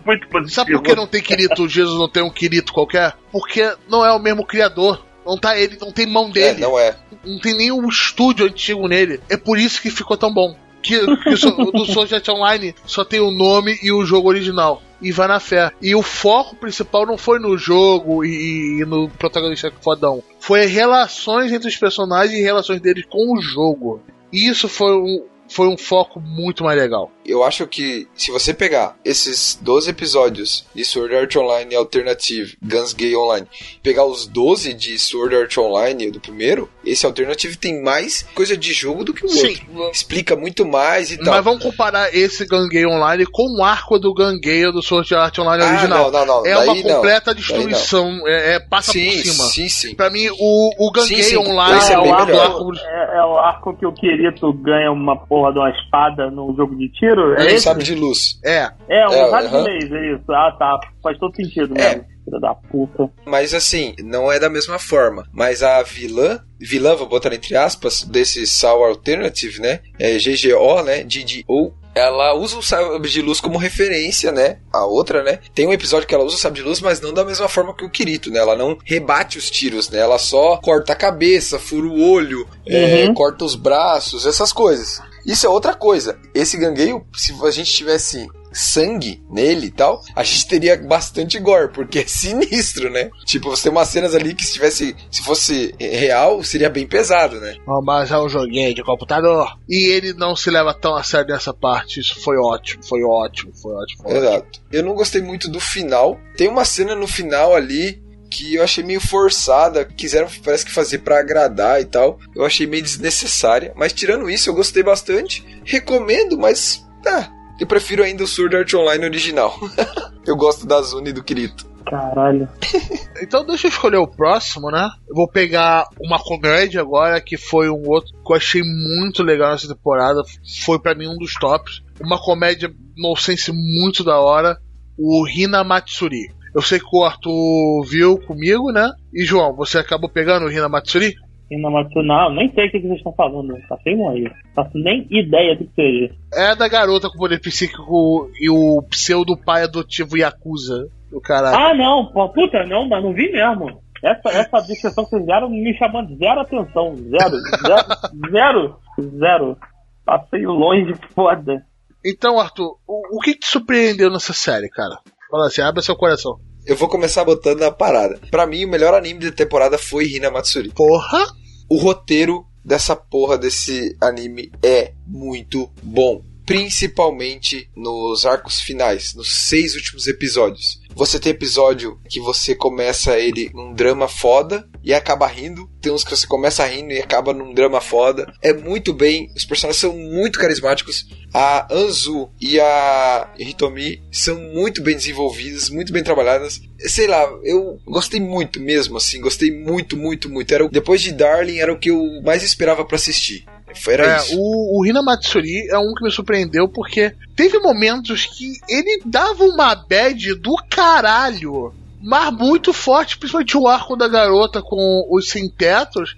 [0.04, 0.48] muito, positivo.
[0.48, 3.14] Sabe por que não tem Kirito, Jesus não tem um Kirito qualquer?
[3.30, 5.04] Porque não é o mesmo criador.
[5.24, 6.60] Não tá ele, não tem mão É, dele.
[6.62, 6.96] não é.
[7.24, 9.20] não tem nenhum estúdio antigo nele.
[9.28, 10.56] É por isso que ficou tão bom.
[10.82, 14.28] Que, que so, o do Sword Art Online só tem o nome e o jogo
[14.30, 14.82] original.
[15.00, 15.70] E vai na fé.
[15.80, 20.22] E o foco principal não foi no jogo e, e no protagonista fodão.
[20.38, 24.02] Foi relações entre os personagens e relações deles com o jogo.
[24.32, 27.10] E isso foi um, foi um foco muito mais legal.
[27.24, 32.92] Eu acho que se você pegar esses 12 episódios de Sword Art Online Alternative, Guns
[32.92, 33.46] Gay Online,
[33.82, 38.72] pegar os 12 de Sword Art Online do primeiro, esse Alternative tem mais coisa de
[38.72, 39.58] jogo do que o Sim.
[39.74, 39.90] outro.
[39.92, 41.34] Explica muito mais e tal.
[41.34, 45.62] Mas vamos comparar esse Ganguei Online com o arco do Ganguei do Sword Art Online
[45.62, 46.10] Ah, original.
[46.10, 46.46] não, não, não.
[46.46, 48.26] É Daí uma completa destruição.
[48.26, 49.44] É, é passa sim, por cima.
[49.44, 49.94] sim, sim.
[49.94, 51.36] Pra mim, o, o Ganguei Sim, sim.
[51.36, 55.52] Online é é, o arco- é, é o arco que o Kirito ganha uma porra
[55.52, 57.09] de uma espada no jogo de tiro?
[57.38, 57.64] É Ele esse?
[57.64, 58.38] sabe de luz.
[58.44, 58.70] É.
[58.88, 59.64] É, um É, raio aham.
[59.64, 60.32] de laser, isso.
[60.32, 60.78] Ah, tá.
[61.02, 62.04] Faz todo sentido É.
[62.30, 63.10] Filha da puta.
[63.26, 65.26] Mas assim, não é da mesma forma.
[65.32, 69.80] Mas a vilã, vilã, vou botar entre aspas, desse Soul Alternative, né?
[69.98, 71.02] É GGO, né?
[71.04, 71.74] DDO.
[71.92, 74.58] Ela usa o sabre de luz como referência, né?
[74.72, 75.40] A outra, né?
[75.52, 77.74] Tem um episódio que ela usa o sabre de luz, mas não da mesma forma
[77.74, 78.38] que o Kirito, né?
[78.38, 79.98] Ela não rebate os tiros, né?
[79.98, 83.14] Ela só corta a cabeça, fura o olho, é, Uhum.
[83.14, 85.02] corta os braços, essas coisas.
[85.26, 86.16] Isso é outra coisa.
[86.32, 91.72] Esse gangueio, se a gente tivesse sangue nele e tal, a gente teria bastante gore,
[91.72, 93.10] porque é sinistro, né?
[93.24, 97.40] Tipo, você tem umas cenas ali que se tivesse, se fosse real, seria bem pesado,
[97.40, 97.56] né?
[97.84, 99.58] Mas é um joguinho de computador.
[99.68, 102.00] E ele não se leva tão a sério nessa parte.
[102.00, 104.02] Isso foi ótimo, foi ótimo, foi ótimo.
[104.02, 104.28] Foi ótimo.
[104.28, 104.60] Exato.
[104.72, 106.18] Eu não gostei muito do final.
[106.36, 110.98] Tem uma cena no final ali que eu achei meio forçada, quiseram parece que fazer
[110.98, 112.18] pra agradar e tal.
[112.34, 115.44] Eu achei meio desnecessária, mas tirando isso eu gostei bastante.
[115.64, 117.28] Recomendo, mas ah,
[117.60, 119.54] eu prefiro ainda o Sword Art Online original.
[120.26, 121.68] eu gosto da Zune e do Kirito.
[121.86, 122.48] Caralho.
[123.22, 124.88] Então deixa eu escolher o próximo, né?
[125.06, 129.50] Eu vou pegar uma comédia agora, que foi um outro que eu achei muito legal
[129.50, 130.22] nessa temporada.
[130.64, 131.82] Foi pra mim um dos tops.
[132.00, 134.56] Uma comédia nonsense muito da hora.
[134.98, 136.32] O Hina Matsuri.
[136.54, 138.90] Eu sei que o Arthur viu comigo, né?
[139.12, 141.14] E João, você acabou pegando o Hina Matsuri?
[141.50, 143.54] Não, nem sei o que vocês estão falando.
[143.68, 144.30] Tá sem aí.
[144.54, 146.14] Faço nem ideia do que seja.
[146.32, 150.88] É da garota com poder psíquico e o pseudo pai adotivo Yakuza.
[151.10, 151.56] Do caralho.
[151.56, 153.80] Ah, não, pô, puta, não, mas não vi mesmo.
[154.02, 156.94] Essa, essa descrição que vocês deram me chamando zero atenção.
[156.96, 157.36] Zero,
[157.66, 157.86] zero,
[158.30, 158.76] zero,
[159.18, 159.56] zero.
[160.04, 161.64] Passei longe, foda.
[162.04, 164.98] Então, Arthur, o, o que te surpreendeu nessa série, cara?
[165.30, 166.38] Fala assim, abre seu coração.
[166.66, 168.18] Eu vou começar botando na parada.
[168.30, 170.70] Pra mim, o melhor anime da temporada foi Hina Matsuri.
[170.70, 171.26] Porra!
[171.72, 176.20] O roteiro dessa porra desse anime é muito bom.
[176.44, 180.79] Principalmente nos arcos finais, nos seis últimos episódios.
[180.94, 185.68] Você tem episódio que você começa ele num drama foda e acaba rindo.
[185.80, 188.30] Tem uns que você começa rindo e acaba num drama foda.
[188.42, 191.06] É muito bem, os personagens são muito carismáticos.
[191.32, 196.60] A Anzu e a Hitomi são muito bem desenvolvidas, muito bem trabalhadas.
[196.80, 200.52] Sei lá, eu gostei muito mesmo, assim, gostei muito, muito, muito.
[200.52, 203.44] Era, depois de Darling, era o que eu mais esperava pra assistir.
[203.74, 204.36] Foi- Era É, isso.
[204.38, 209.44] o, o Hina Matsuri é um que me surpreendeu porque teve momentos que ele dava
[209.44, 216.16] uma bad do caralho, mas muito forte, principalmente o arco da garota com os sem-tetos.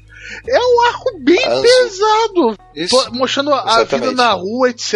[0.49, 1.63] É um arco bem Anzu.
[1.63, 3.13] pesado, Isso.
[3.13, 4.95] Mostrando a, vida na rua, etc.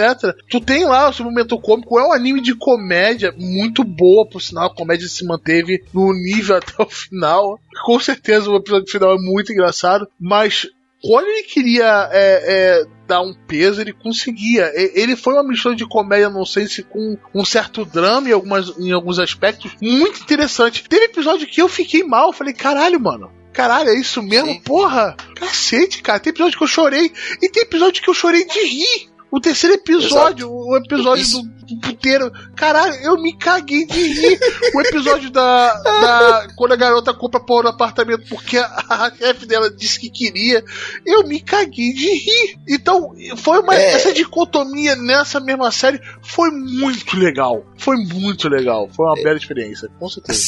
[0.48, 4.40] Tu tem lá o seu momento cômico, é um anime de comédia muito boa, por
[4.40, 7.58] sinal, a comédia se manteve no nível até o final.
[7.84, 10.68] Com certeza o episódio final é muito engraçado, mas
[11.02, 12.42] quando ele queria é,
[12.82, 14.72] é, dar um peso, ele conseguia.
[14.74, 18.76] Ele foi uma mistura de comédia, não sei se com um certo drama em, algumas,
[18.78, 20.84] em alguns aspectos, muito interessante.
[20.88, 23.30] Teve episódio que eu fiquei mal, falei, caralho, mano.
[23.52, 24.52] Caralho, é isso mesmo?
[24.52, 24.60] Sim.
[24.60, 25.16] Porra!
[25.34, 26.20] Cacete, cara.
[26.20, 29.15] Tem episódio que eu chorei e tem episódio que eu chorei de rir.
[29.30, 31.42] O terceiro episódio, o episódio Isso.
[31.42, 32.30] do, puteiro.
[32.54, 34.38] Caralho, eu me caguei de rir.
[34.72, 36.48] o episódio da, da.
[36.56, 40.64] Quando a garota compra pão no apartamento porque a, a chefe dela disse que queria.
[41.04, 42.58] Eu me caguei de rir.
[42.68, 43.74] Então, foi uma.
[43.74, 43.92] É.
[43.94, 47.66] Essa dicotomia nessa mesma série foi muito legal.
[47.76, 48.88] Foi muito legal.
[48.94, 50.38] Foi uma bela experiência, com certeza.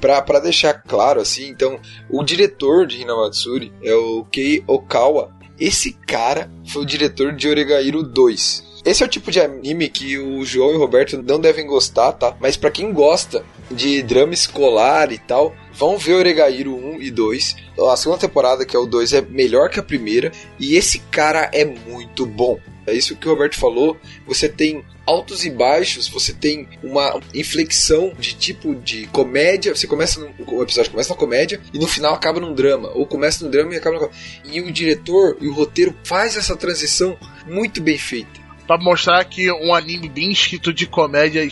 [0.00, 1.80] Pra, pra deixar claro, assim, então,
[2.10, 5.33] o diretor de Hinamatsuri é o Kei Okawa.
[5.58, 8.74] Esse cara foi o diretor de Oregairo 2.
[8.84, 12.12] Esse é o tipo de anime que o João e o Roberto não devem gostar,
[12.12, 12.36] tá?
[12.38, 17.56] Mas pra quem gosta de drama escolar e tal, vão ver Oregairo 1 e 2.
[17.90, 20.30] A segunda temporada, que é o 2, é melhor que a primeira.
[20.60, 22.58] E esse cara é muito bom.
[22.86, 23.96] É isso que o Roberto falou.
[24.26, 29.74] Você tem altos e baixos, você tem uma inflexão de tipo de comédia.
[29.74, 33.06] Você começa no, o episódio começa na comédia e no final acaba num drama, ou
[33.06, 34.10] começa no drama e acaba no
[34.44, 38.42] e o diretor e o roteiro faz essa transição muito bem feita.
[38.66, 41.46] Pra mostrar que um anime bem escrito de comédia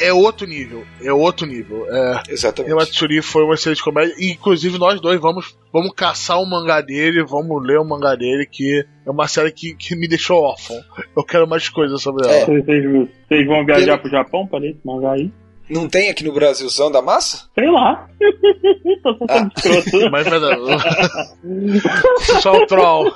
[0.00, 0.84] é outro nível.
[1.02, 1.86] É outro nível.
[1.88, 2.74] É, Exatamente.
[2.74, 4.14] Matsuri foi uma excelente comédia.
[4.18, 8.46] E, inclusive, nós dois vamos, vamos caçar o mangá dele, vamos ler o mangá dele,
[8.46, 10.76] que é uma série que, que me deixou órfão.
[11.16, 12.46] Eu quero mais coisas sobre ela.
[12.46, 15.30] Vocês, vocês vão viajar pro Japão pra ler esse mangá aí?
[15.68, 17.48] Não tem aqui no Brasilzão da massa?
[17.54, 18.08] Sei lá.
[19.02, 20.04] Tô sendo escroto.
[20.10, 20.42] Mas, mas
[22.42, 23.10] Só o troll.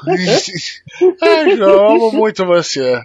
[1.23, 3.03] Ai, João, amo muito você.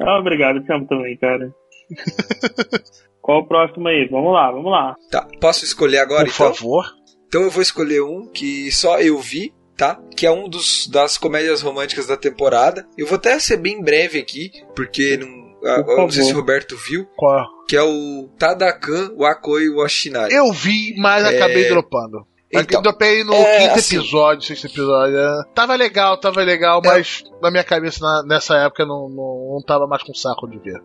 [0.00, 1.52] Ah, obrigado, te amo também, cara.
[3.22, 4.08] Qual o próximo aí?
[4.10, 4.94] Vamos lá, vamos lá.
[5.10, 6.54] Tá, posso escolher agora Por então?
[6.54, 6.84] favor.
[7.26, 10.00] Então eu vou escolher um que só eu vi, tá?
[10.16, 12.86] Que é um dos das comédias românticas da temporada.
[12.96, 15.28] Eu vou até ser bem breve aqui, porque não,
[15.70, 16.36] ah, eu não sei se o.
[16.36, 17.44] Roberto viu, Qual?
[17.68, 20.32] que é o Tadakan Wakoi Washinai.
[20.32, 21.36] Eu vi, mas É.
[21.36, 22.26] acabei dropando.
[22.50, 25.18] Então, eu dropei no é, quinto assim- episódio, sexto episódio.
[25.18, 25.42] é.
[25.54, 26.88] Tava legal, tava legal, É.
[26.88, 30.58] mas na minha cabeça na- nessa época não, não, não tava mais com saco de
[30.58, 30.80] ver.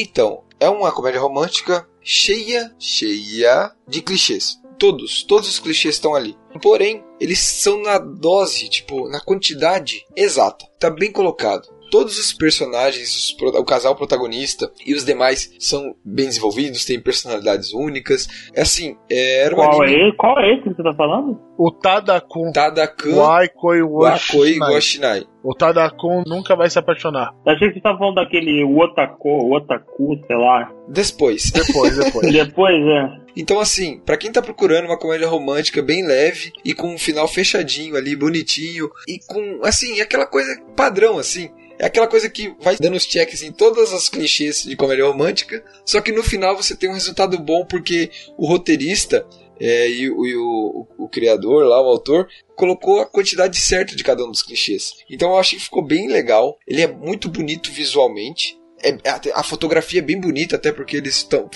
[0.00, 4.60] Então, é uma comédia romântica cheia, cheia de clichês.
[4.78, 6.38] Todos, todos os clichês estão ali.
[6.62, 10.64] Porém, eles são na dose, tipo, na quantidade exata.
[10.78, 11.68] Tá bem colocado.
[11.90, 17.00] Todos os personagens, os pro- o casal protagonista e os demais são bem desenvolvidos, têm
[17.00, 18.28] personalidades únicas.
[18.54, 21.40] É assim, é, era um Qual anime é, qual é esse que você tá falando?
[21.56, 24.72] O Tadakun Tadakan Waikoi Wakoi Washinai.
[24.74, 25.24] Washinai.
[25.42, 27.32] O Tadakun nunca vai se apaixonar.
[27.46, 30.70] Eu achei que você tava falando daquele Otako, Otaku, sei lá.
[30.88, 31.50] Depois.
[31.54, 32.32] Depois, depois.
[32.32, 33.28] Depois, é.
[33.36, 37.28] Então, assim, pra quem tá procurando uma comédia romântica bem leve e com um final
[37.28, 41.48] fechadinho ali, bonitinho, e com, assim, aquela coisa padrão, assim.
[41.78, 45.64] É aquela coisa que vai dando os checks em todas as clichês de comédia romântica,
[45.84, 49.24] só que no final você tem um resultado bom porque o roteirista
[49.60, 54.04] é, e, o, e o- o criador lá, o autor, colocou a quantidade certa de
[54.04, 54.94] cada um dos clichês.
[55.10, 56.56] Então eu achei que ficou bem legal.
[56.66, 58.56] Ele é muito bonito visualmente.
[58.80, 61.50] É, a, a fotografia é bem bonita, até porque eles estão.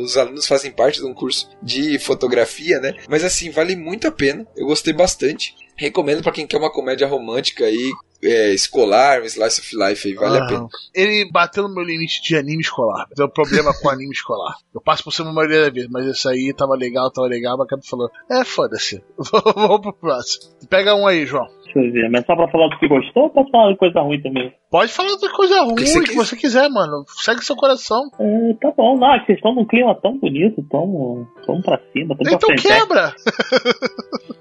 [0.00, 2.94] Os alunos fazem parte de um curso de fotografia, né?
[3.08, 4.46] Mas assim, vale muito a pena.
[4.56, 5.54] Eu gostei bastante.
[5.76, 7.90] Recomendo pra quem quer uma comédia romântica aí,
[8.22, 10.48] é, escolar, um slice of life aí, vale a Aham.
[10.48, 10.68] pena.
[10.94, 13.06] Ele bateu no meu limite de anime escolar.
[13.10, 14.56] Eu tenho problema com anime escolar.
[14.74, 17.56] Eu passo por cima a maioria da vez, mas esse aí tava legal, tava legal,
[17.56, 19.02] mas acaba falando, é, foda-se.
[19.54, 20.52] Vamos pro próximo.
[20.68, 21.46] Pega um aí, João.
[21.74, 22.08] Deixa eu ver.
[22.10, 24.52] Mas só pra falar do que gostou ou posso falar de coisa ruim também?
[24.70, 26.68] Pode falar de coisa ruim que que você você, quiser.
[26.70, 27.04] mano.
[27.22, 28.00] Segue seu coração.
[28.18, 32.16] É, tá bom, não, é vocês estão num clima tão bonito, tão, tão pra cima,
[32.16, 33.12] tão Então pra quebra!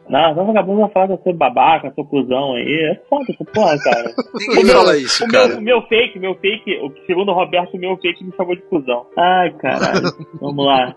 [0.09, 2.91] Não, não vagabundo vai falar que eu sou babaca, sou cuzão aí.
[2.91, 4.13] É foda essa porra, cara.
[4.47, 5.57] Ninguém meu- fala isso, o, meu, cara.
[5.57, 8.55] o meu fake, o meu fake, o- segundo o Roberto, o meu fake me chamou
[8.55, 9.05] de cuzão.
[9.17, 10.01] Ai, caralho.
[10.39, 10.95] Vamos lá.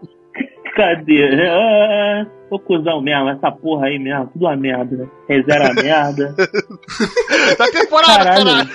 [0.74, 1.46] Cadê?
[1.48, 5.08] Ah, sou cuzão mesmo, essa porra aí mesmo, tudo uma merda, né?
[5.28, 6.34] Reserva a merda.
[7.58, 8.44] Da temporada, Caralho.
[8.46, 8.70] caralho.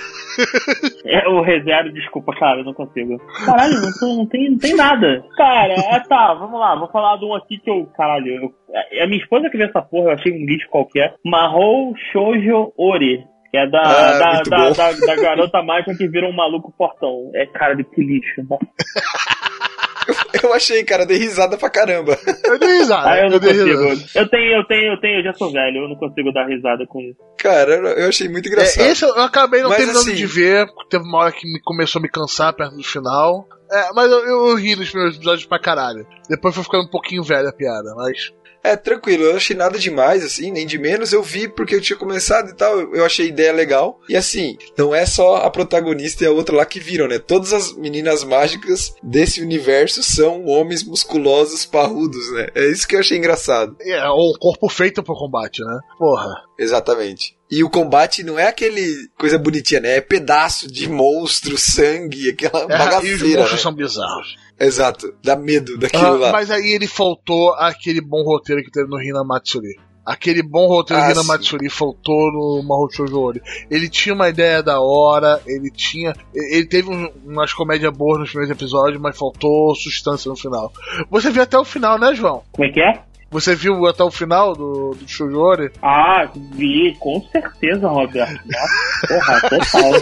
[1.06, 3.18] É, o reserva, desculpa, cara, eu não consigo.
[3.46, 5.24] Caralho, não, tô- não, tem, não tem nada.
[5.36, 8.52] Cara, é, tá, vamos lá, vou falar de um aqui que eu, caralho, eu,
[8.92, 11.14] é a minha esposa que viu essa porra, eu achei um lixo qualquer.
[11.24, 13.24] Mahou Shoujo Ori.
[13.50, 17.30] Que é da, Ah, da, da, da, da garota mágica que vira um maluco portão.
[17.34, 18.42] É cara de que lixo.
[18.50, 18.66] Nossa.
[20.42, 22.16] Eu achei, cara, dei risada pra caramba.
[22.44, 23.10] Eu dei risada.
[23.10, 23.88] Ah, eu não dei consigo.
[23.88, 24.10] risada.
[24.14, 26.86] Eu tenho, eu tenho, eu tenho, eu já sou velho, eu não consigo dar risada
[26.86, 27.18] com isso.
[27.38, 28.84] Cara, eu achei muito engraçado.
[28.84, 30.66] É, esse eu acabei não Mas, terminando assim- de ver.
[30.90, 33.46] Teve uma hora que me começou a me cansar perto do final.
[33.70, 36.06] É, mas eu, eu ri nos primeiros episódios pra caralho.
[36.28, 38.32] Depois foi ficando um pouquinho velha a piada, mas.
[38.66, 41.12] É, tranquilo, eu não achei nada demais, assim, nem de menos.
[41.12, 44.00] Eu vi porque eu tinha começado e tal, eu achei a ideia legal.
[44.08, 47.18] E assim, não é só a protagonista e a outra lá que viram, né?
[47.18, 52.48] Todas as meninas mágicas desse universo são homens musculosos, parrudos, né?
[52.54, 53.76] É isso que eu achei engraçado.
[53.80, 55.78] É, o corpo feito pro combate, né?
[55.98, 56.34] Porra.
[56.58, 57.36] Exatamente.
[57.50, 59.96] E o combate não é aquele coisa bonitinha, né?
[59.98, 63.18] É pedaço de monstro, sangue, aquela É, e os bagaceira.
[63.40, 63.58] monstros Né?
[63.58, 64.36] são bizarros.
[64.58, 66.32] Exato, dá medo daquilo Ah, lá.
[66.32, 69.76] mas aí ele faltou aquele bom roteiro que teve no Hina Matsuri.
[70.04, 71.26] Aquele bom roteiro Ah, do Hina sim.
[71.28, 73.42] Matsuri faltou no Mahou Shoujo Ori.
[73.68, 76.14] Ele tinha uma ideia da hora, ele tinha.
[76.32, 80.72] Ele teve um- umas comédias boas nos primeiros episódios, mas faltou substância no final.
[81.10, 82.44] Você viu até o final, né, João?
[82.52, 83.02] Como é que é?
[83.30, 85.70] Você viu até o final do, do Shoujo Ori?
[85.82, 88.40] Ah, vi, com certeza, Roberto.
[88.46, 89.92] Nossa, porra, total.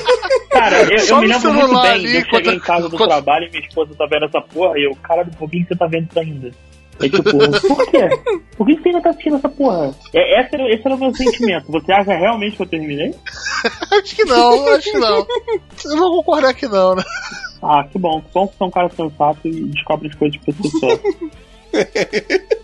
[0.50, 1.90] Cara, eu, eu me lembro muito bem.
[1.90, 4.84] ali, eu cheguei em casa do trabalho e minha esposa tá vendo essa porra e
[4.84, 6.50] eu, cara, por que você tá vendo isso ainda?
[7.00, 8.08] É tipo, por quê?
[8.56, 9.94] Por que você ainda tá assistindo essa porra?
[10.12, 11.72] É, esse, era, esse era o meu sentimento.
[11.72, 13.14] Você acha realmente que eu terminei?
[13.90, 15.26] acho que não, acho que não.
[15.86, 17.02] Eu vou concordar que não, né?
[17.62, 18.20] Ah, que bom.
[18.20, 20.86] Que bom que você é um cara sensato e descobre as coisas si só.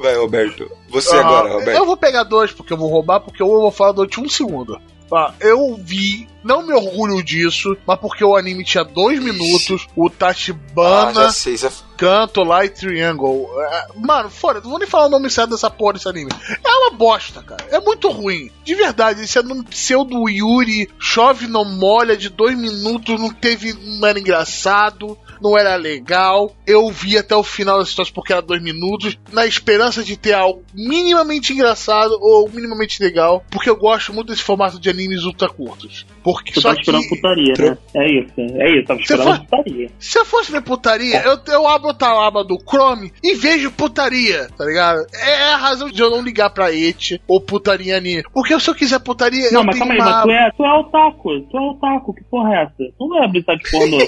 [0.00, 0.70] Vai, Roberto.
[0.88, 1.76] Você Ah, agora, Roberto.
[1.76, 4.80] Eu vou pegar dois, porque eu vou roubar, porque eu vou falar durante um segundo.
[5.12, 10.06] Ah, eu vi, não me orgulho disso, mas porque o anime tinha dois minutos, o
[10.08, 11.56] Ah, Tachibana, sei.
[11.56, 11.70] Já...
[11.96, 13.46] Canto, Light Triangle.
[13.62, 16.30] É, Mano, fora, não vou nem falar o nome certo dessa porra desse anime.
[16.64, 17.62] É uma bosta, cara.
[17.70, 18.50] É muito ruim.
[18.64, 23.74] De verdade, esse anime pseudo Yuri, chove não molha, de dois minutos, não teve.
[23.74, 25.16] não era engraçado.
[25.42, 26.54] Não era legal.
[26.66, 30.34] Eu vi até o final da situação porque era dois minutos, na esperança de ter
[30.34, 35.48] algo minimamente engraçado ou minimamente legal, porque eu gosto muito desse formato de animes ultra
[35.48, 36.04] curtos.
[36.32, 37.78] Porque Tu só tá que esperando putaria, né?
[37.94, 38.86] É isso, é isso.
[38.86, 39.90] Tava esperando foi- putaria.
[39.98, 44.48] se eu fosse ver putaria, eu, eu abro a aba do Chrome e vejo putaria,
[44.56, 45.04] tá ligado?
[45.14, 48.22] É a razão de eu não ligar pra et ou putaria anime.
[48.32, 50.50] Porque se eu quiser putaria, Não, eu mas tenho calma aí, uma mas tu é,
[50.56, 52.92] tu é otaku, tu é otaku, que porra é essa?
[52.98, 53.98] Tu não é abrir site pornô.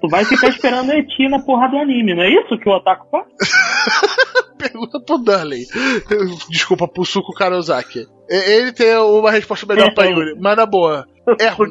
[0.00, 3.06] tu vai ficar esperando Eti na porra do anime, não é isso que o otaku
[3.10, 3.26] faz?
[4.58, 5.66] Pergunta pro Durley.
[6.48, 8.06] Desculpa, pro Suko Karozaki.
[8.28, 11.06] Ele tem uma resposta melhor pra Yuri, mas na boa,
[11.40, 11.70] é ruim.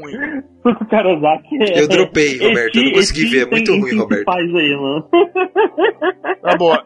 [0.90, 1.82] Karozaki é...
[1.82, 4.20] Eu dropei, Roberto, eu não consegui ver, é muito ruim, Roberto.
[4.20, 5.10] que faz aí, mano.
[6.44, 6.84] Na boa,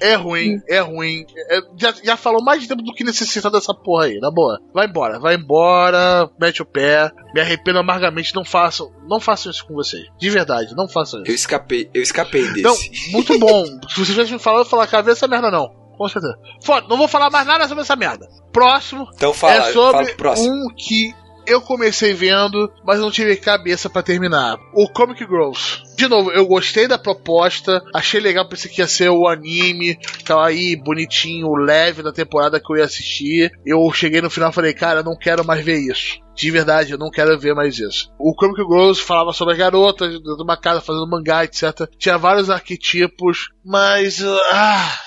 [0.00, 1.24] é ruim, é ruim.
[1.50, 4.60] É- já, já falou mais tempo do que necessita dessa porra aí, na boa.
[4.72, 9.66] Vai embora, vai embora, mete o pé, me arrependo amargamente, não façam, não façam isso
[9.66, 10.04] com vocês.
[10.18, 11.30] De verdade, não façam isso.
[11.30, 12.62] Eu escapei, eu escapei desse.
[12.62, 12.74] Não,
[13.12, 13.64] muito bom.
[13.88, 15.85] Se vocês tivessem me falado, eu falar, cara, vê essa merda não.
[15.96, 16.34] Com certeza.
[16.62, 18.28] Foda, não vou falar mais nada sobre essa merda.
[18.52, 20.52] Próximo Então fala, é fala sobre próximo.
[20.52, 21.14] um que
[21.46, 24.58] eu comecei vendo, mas não tive cabeça pra terminar.
[24.74, 25.80] O Comic Girls.
[25.96, 30.46] De novo, eu gostei da proposta, achei legal, pensei que ia ser o anime, tava
[30.46, 33.52] aí bonitinho, leve da temporada que eu ia assistir.
[33.64, 36.18] Eu cheguei no final e falei, cara, eu não quero mais ver isso.
[36.34, 38.10] De verdade, eu não quero ver mais isso.
[38.18, 41.88] O Comic Girls falava sobre as garotas dentro de uma casa fazendo mangá, etc.
[41.98, 44.22] Tinha vários arquetipos, mas.
[44.52, 44.98] Ah,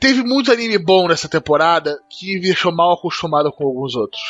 [0.00, 4.22] teve muito anime bom nessa temporada que me deixou mal acostumado com alguns outros.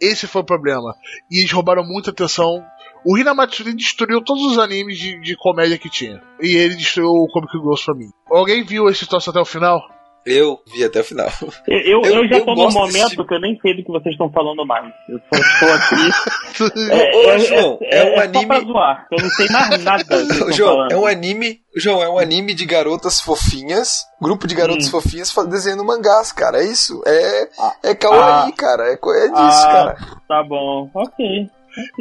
[0.00, 0.94] Esse foi o problema.
[1.30, 2.62] E eles roubaram muita atenção.
[3.04, 6.22] O Hina Matsuri destruiu todos os animes de, de comédia que tinha.
[6.40, 8.10] E ele destruiu o Comic Girls pra mim.
[8.30, 9.80] Alguém viu esse troço até o final?
[10.26, 11.28] Eu vi até o final.
[11.68, 13.90] Eu, eu, Eu- já eu tô num momento desse- que eu nem sei do que
[13.92, 14.92] vocês estão falando mais.
[15.08, 16.74] Eu só estou aqui.
[17.16, 18.24] Ô, João, é um Só pra
[18.56, 19.06] anime- zoar.
[19.12, 20.92] Eu não sei mais nada do que vocês estão João, falando.
[20.92, 21.60] é um anime.
[21.76, 24.04] João, é um anime de garotas fofinhas.
[24.20, 24.90] Grupo de garotas Hum.
[24.90, 26.60] fofinhas desenhando mangás, cara.
[26.62, 27.02] É isso.
[27.06, 27.72] É, Ah.
[27.84, 28.88] é kawaii, cara.
[28.88, 29.96] É, é disso, Ah, cara.
[30.26, 31.48] Tá bom, ok.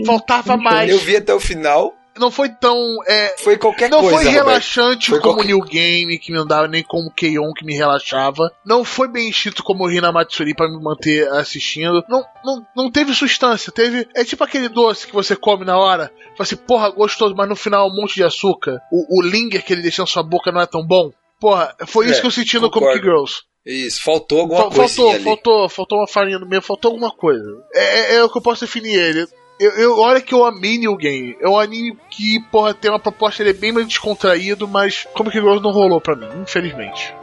[0.05, 0.89] Faltava mais.
[0.89, 1.93] Eu vi até o final.
[2.17, 2.79] Não foi tão.
[3.07, 4.15] é, Foi qualquer não coisa.
[4.15, 4.45] foi Roberto.
[4.47, 8.51] relaxante Foi como qualquer- New Game, que me andava, nem como Keion, que me relaxava.
[8.65, 12.03] Não foi bem escrito como o Hina Matsuri pra me manter assistindo.
[12.07, 13.71] Não, não, não teve substância.
[13.71, 14.07] Teve.
[14.15, 16.05] É tipo aquele doce que você come na hora.
[16.29, 18.79] Fala assim, porra, gostoso, mas no final um monte de açúcar.
[18.91, 21.11] O, o linger que ele deixa na sua boca não é tão bom.
[21.39, 22.71] Porra, foi isso É, que eu senti no.
[22.71, 23.41] Comic Girls.
[23.65, 25.23] Isso, faltou alguma Fal- coisinha faltou, ali.
[25.23, 27.43] faltou, faltou uma farinha no meio, faltou alguma coisa.
[27.73, 29.27] É, é- é o que eu posso definir ele.
[29.57, 31.37] Eu, eu, olha que eu amei New Game.
[31.39, 35.31] É um anime que, porra, tem uma proposta, ele é bem mais descontraído, mas como
[35.31, 37.15] que não rolou pra mim, infelizmente.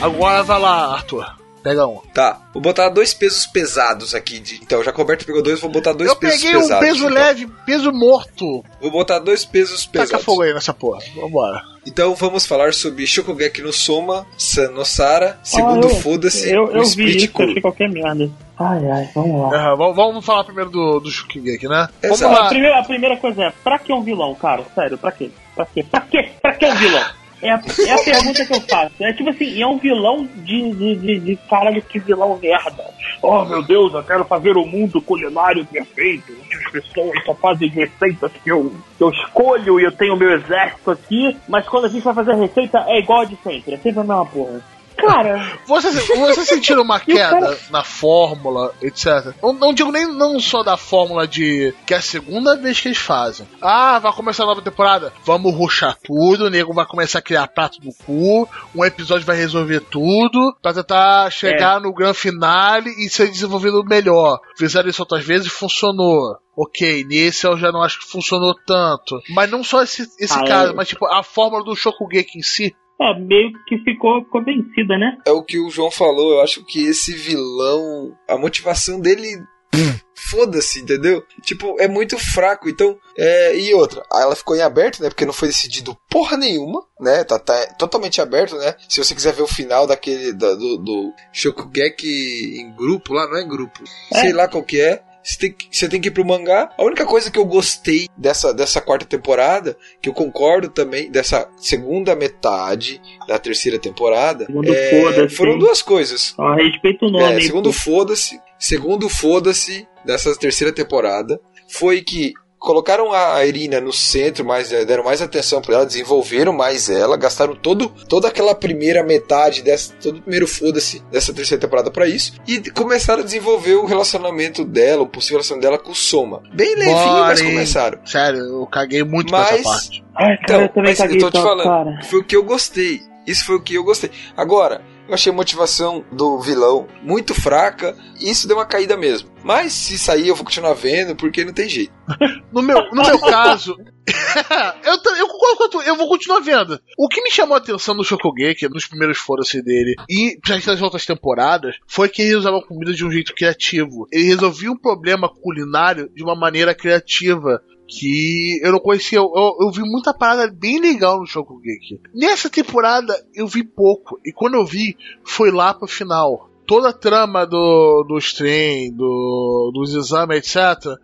[0.00, 1.45] Agora vai lá, Arthur.
[1.66, 1.98] Pega um.
[2.14, 4.38] Tá, vou botar dois pesos pesados aqui.
[4.38, 4.54] De...
[4.62, 6.86] Então, já que o Roberto pegou dois, vou botar dois eu pesos peguei um pesados.
[6.88, 7.14] peso então.
[7.14, 8.64] leve, peso morto.
[8.80, 10.24] Vou botar dois pesos Taca pesados.
[10.24, 11.00] fogo aí nessa porra.
[11.16, 11.60] Vambora.
[11.84, 16.84] Então vamos falar sobre Shokugeki no Soma, Sanosara, segundo Ah, eu- Foda-se, Eu, o eu
[16.84, 18.30] vi isso, eu achei qualquer merda.
[18.58, 19.56] Ai, ai, vamos lá.
[19.58, 21.88] Aham, vamos, vamos falar primeiro do, do Shukigeki, né?
[22.00, 22.32] Vamos Exato.
[22.36, 22.48] A lá.
[22.48, 24.62] primeira, a primeira coisa é, pra que um vilão, cara?
[24.72, 25.30] Sério, pra quê?
[25.56, 25.82] Pra quê?
[25.82, 26.28] Pra quê?
[26.40, 27.04] Pra que um vilão?
[27.46, 28.94] É a, é a pergunta que eu faço.
[29.00, 32.84] É tipo assim, é um vilão de, de, de, de caralho, que vilão merda.
[33.22, 37.68] Oh meu Deus, eu quero fazer o mundo culinário perfeito, onde as pessoas só fazem
[37.68, 41.88] receitas que eu, que eu escolho e eu tenho meu exército aqui, mas quando a
[41.88, 44.75] gente vai fazer a receita é igual a de sempre, é sempre a mesma porra.
[44.96, 49.34] Cara, Você, você sentiram uma queda cara- na fórmula, etc.
[49.42, 52.88] Não, não digo nem não só da fórmula de que é a segunda vez que
[52.88, 53.46] eles fazem.
[53.60, 55.12] Ah, vai começar a nova temporada.
[55.24, 59.36] Vamos ruxar tudo, o nego vai começar a criar prato do cu, um episódio vai
[59.36, 64.38] resolver tudo, pra tentar chegar no grande finale e ser desenvolvido melhor.
[64.58, 66.36] Fizeram isso outras vezes e funcionou.
[66.58, 69.20] Ok, nesse eu já não acho que funcionou tanto.
[69.28, 72.42] Mas não só esse, esse Ah, caso, eu- mas tipo, a fórmula do Shokugeki em
[72.42, 75.18] si É, meio que ficou convencida, né?
[75.26, 79.28] É o que o João falou, eu acho que esse vilão, a motivação dele.
[80.30, 81.22] Foda-se, entendeu?
[81.42, 82.68] Tipo, é muito fraco.
[82.68, 85.08] Então, é, e outra, ela ficou em aberto, né?
[85.08, 87.22] Porque não foi decidido porra nenhuma, né?
[87.22, 88.74] Tá, tá totalmente aberto, né?
[88.88, 93.36] Se você quiser ver o final daquele da, do, do Shokugeki em grupo lá, não
[93.36, 94.20] é em grupo, É.
[94.20, 95.02] sei lá qual que é.
[95.26, 96.70] Você tem, que- você tem que ir pro mangá.
[96.78, 101.48] A única coisa que eu gostei dessa, dessa quarta temporada, que eu concordo também, dessa
[101.56, 104.90] segunda metade da terceira temporada, é,
[105.28, 106.32] foram duas coisas.
[106.38, 107.24] Ó, respeita o nome.
[107.24, 114.44] É, segundo foda-se, segundo foda-se dessa terceira temporada, foi que colocaram a Irina no centro,
[114.44, 119.02] mais eh, deram mais atenção para ela, desenvolveram mais ela, gastaram todo toda aquela primeira
[119.04, 123.74] metade dessa, todo o primeiro foda-se dessa terceira temporada para isso e começaram a desenvolver
[123.74, 126.42] o relacionamento dela, o possível relacionamento dela com o Soma.
[126.54, 127.98] Bem levinho, mas Porém, começaram.
[128.06, 130.04] Sério, eu caguei muito com Mas- essa parte.
[130.16, 132.00] Ai, cara, Então, eu também mas eu tô te falando, cara.
[132.04, 133.02] foi o que eu gostei.
[133.26, 134.10] Isso foi o que eu gostei.
[134.36, 139.30] Agora, eu achei a motivação do vilão muito fraca e isso deu uma caída mesmo.
[139.42, 141.92] Mas se sair, eu vou continuar vendo porque não tem jeito.
[142.52, 143.76] No meu, no meu caso,
[144.82, 146.80] eu, eu concordo eu vou continuar vendo.
[146.98, 150.82] O que me chamou a atenção no Shokugeki, nos primeiros foda-se dele, e principalmente nas
[150.82, 154.06] outras temporadas, foi que ele usava comida de um jeito criativo.
[154.12, 157.60] Ele resolvia um problema culinário de uma maneira criativa.
[157.88, 159.18] Que eu não conhecia.
[159.18, 162.00] Eu, eu, vi muita parada bem legal no Shokugeki.
[162.14, 164.18] Nessa temporada eu vi pouco.
[164.24, 166.50] E quando eu vi, foi lá pro final.
[166.66, 170.98] Toda a trama do, dos trem, do, dos exames, etc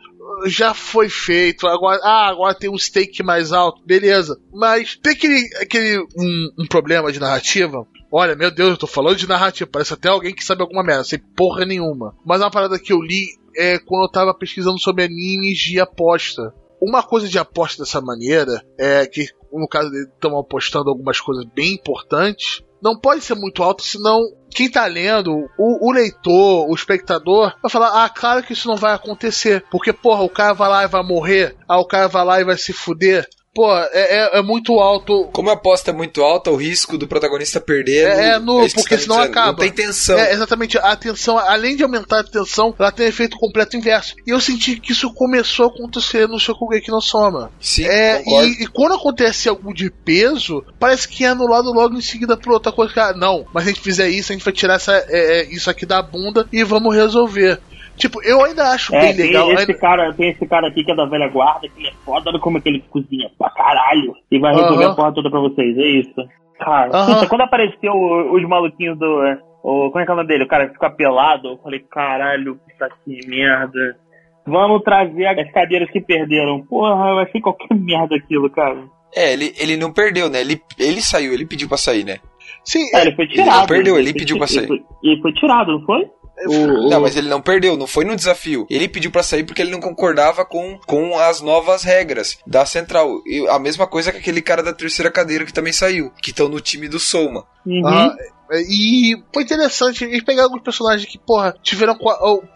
[0.46, 4.38] já foi feito, agora, ah, agora tem um stake mais alto, beleza.
[4.52, 7.86] Mas tem aquele, aquele um, um problema de narrativa.
[8.10, 11.04] Olha, meu Deus, eu tô falando de narrativa, parece até alguém que sabe alguma merda,
[11.04, 12.14] sei porra nenhuma.
[12.24, 13.26] Mas uma parada que eu li
[13.56, 16.54] é quando eu tava pesquisando sobre animes de aposta.
[16.84, 21.44] Uma coisa de aposta dessa maneira é que, no caso dele, estão apostando algumas coisas
[21.44, 22.60] bem importantes.
[22.82, 24.20] Não pode ser muito alto, senão
[24.50, 28.74] quem tá lendo, o, o leitor, o espectador, vai falar: ah, claro que isso não
[28.74, 29.64] vai acontecer.
[29.70, 32.44] Porque, porra, o cara vai lá e vai morrer, ah, o cara vai lá e
[32.44, 33.28] vai se fuder.
[33.54, 35.28] Pô, é, é, é muito alto.
[35.32, 38.80] Como a aposta é muito alta, o risco do protagonista perder É, é isso que
[38.80, 39.30] porque senão dizendo.
[39.30, 39.48] acaba.
[39.48, 40.18] Não tem tensão.
[40.18, 44.14] É, exatamente, a tensão, além de aumentar a tensão, ela tem efeito completo inverso.
[44.26, 47.52] E eu senti que isso começou a acontecer no Shokugeki no Soma.
[47.60, 52.00] Sim, É, e, e quando acontece algo de peso, parece que é anulado logo em
[52.00, 52.94] seguida por outra coisa.
[52.94, 55.44] Cara, não, mas se a gente fizer isso, a gente vai tirar essa, é, é,
[55.54, 57.60] isso aqui da bunda e vamos resolver.
[57.96, 59.50] Tipo, eu ainda acho É, bem tem legal.
[59.52, 61.92] esse, ainda- cara, tem esse cara aqui que é da velha guarda, que ele é
[62.04, 64.14] foda, olha como é que ele cozinha pra caralho.
[64.30, 64.92] E vai resolver Aham.
[64.92, 66.14] a porra toda pra vocês, é isso.
[66.58, 67.14] Cara, Aham.
[67.14, 69.22] puta, quando apareceu os maluquinhos do.
[69.24, 70.44] é, O, como é que é o nome dele?
[70.44, 73.96] O cara que fica pelado, eu falei, caralho, puta que merda.
[74.44, 76.62] Vamos trazer as cadeiras que perderam.
[76.66, 78.76] Porra, eu achei qualquer merda aquilo, cara.
[79.14, 80.40] É, ele, ele não perdeu, né?
[80.40, 82.16] Ele, ele saiu, ele pediu pra sair, né?
[82.64, 83.58] Sim, É, ele foi tirado.
[83.60, 84.64] não perdeu, ele foi pediu pra sair.
[84.64, 86.10] Ele foi, ele foi tirado, não foi?
[86.46, 88.66] O- Não, o- mas ele não perdeu, não foi no desafio.
[88.70, 93.20] Ele pediu pra sair porque ele não concordava com, com as novas regras da central.
[93.26, 96.48] E a mesma coisa que aquele cara da terceira cadeira que também saiu, que estão
[96.48, 97.44] no time do Soma.
[97.64, 97.86] Uhum.
[97.86, 98.16] Ah,
[98.60, 101.96] e foi interessante, eles pegaram alguns personagens que, porra, tiveram,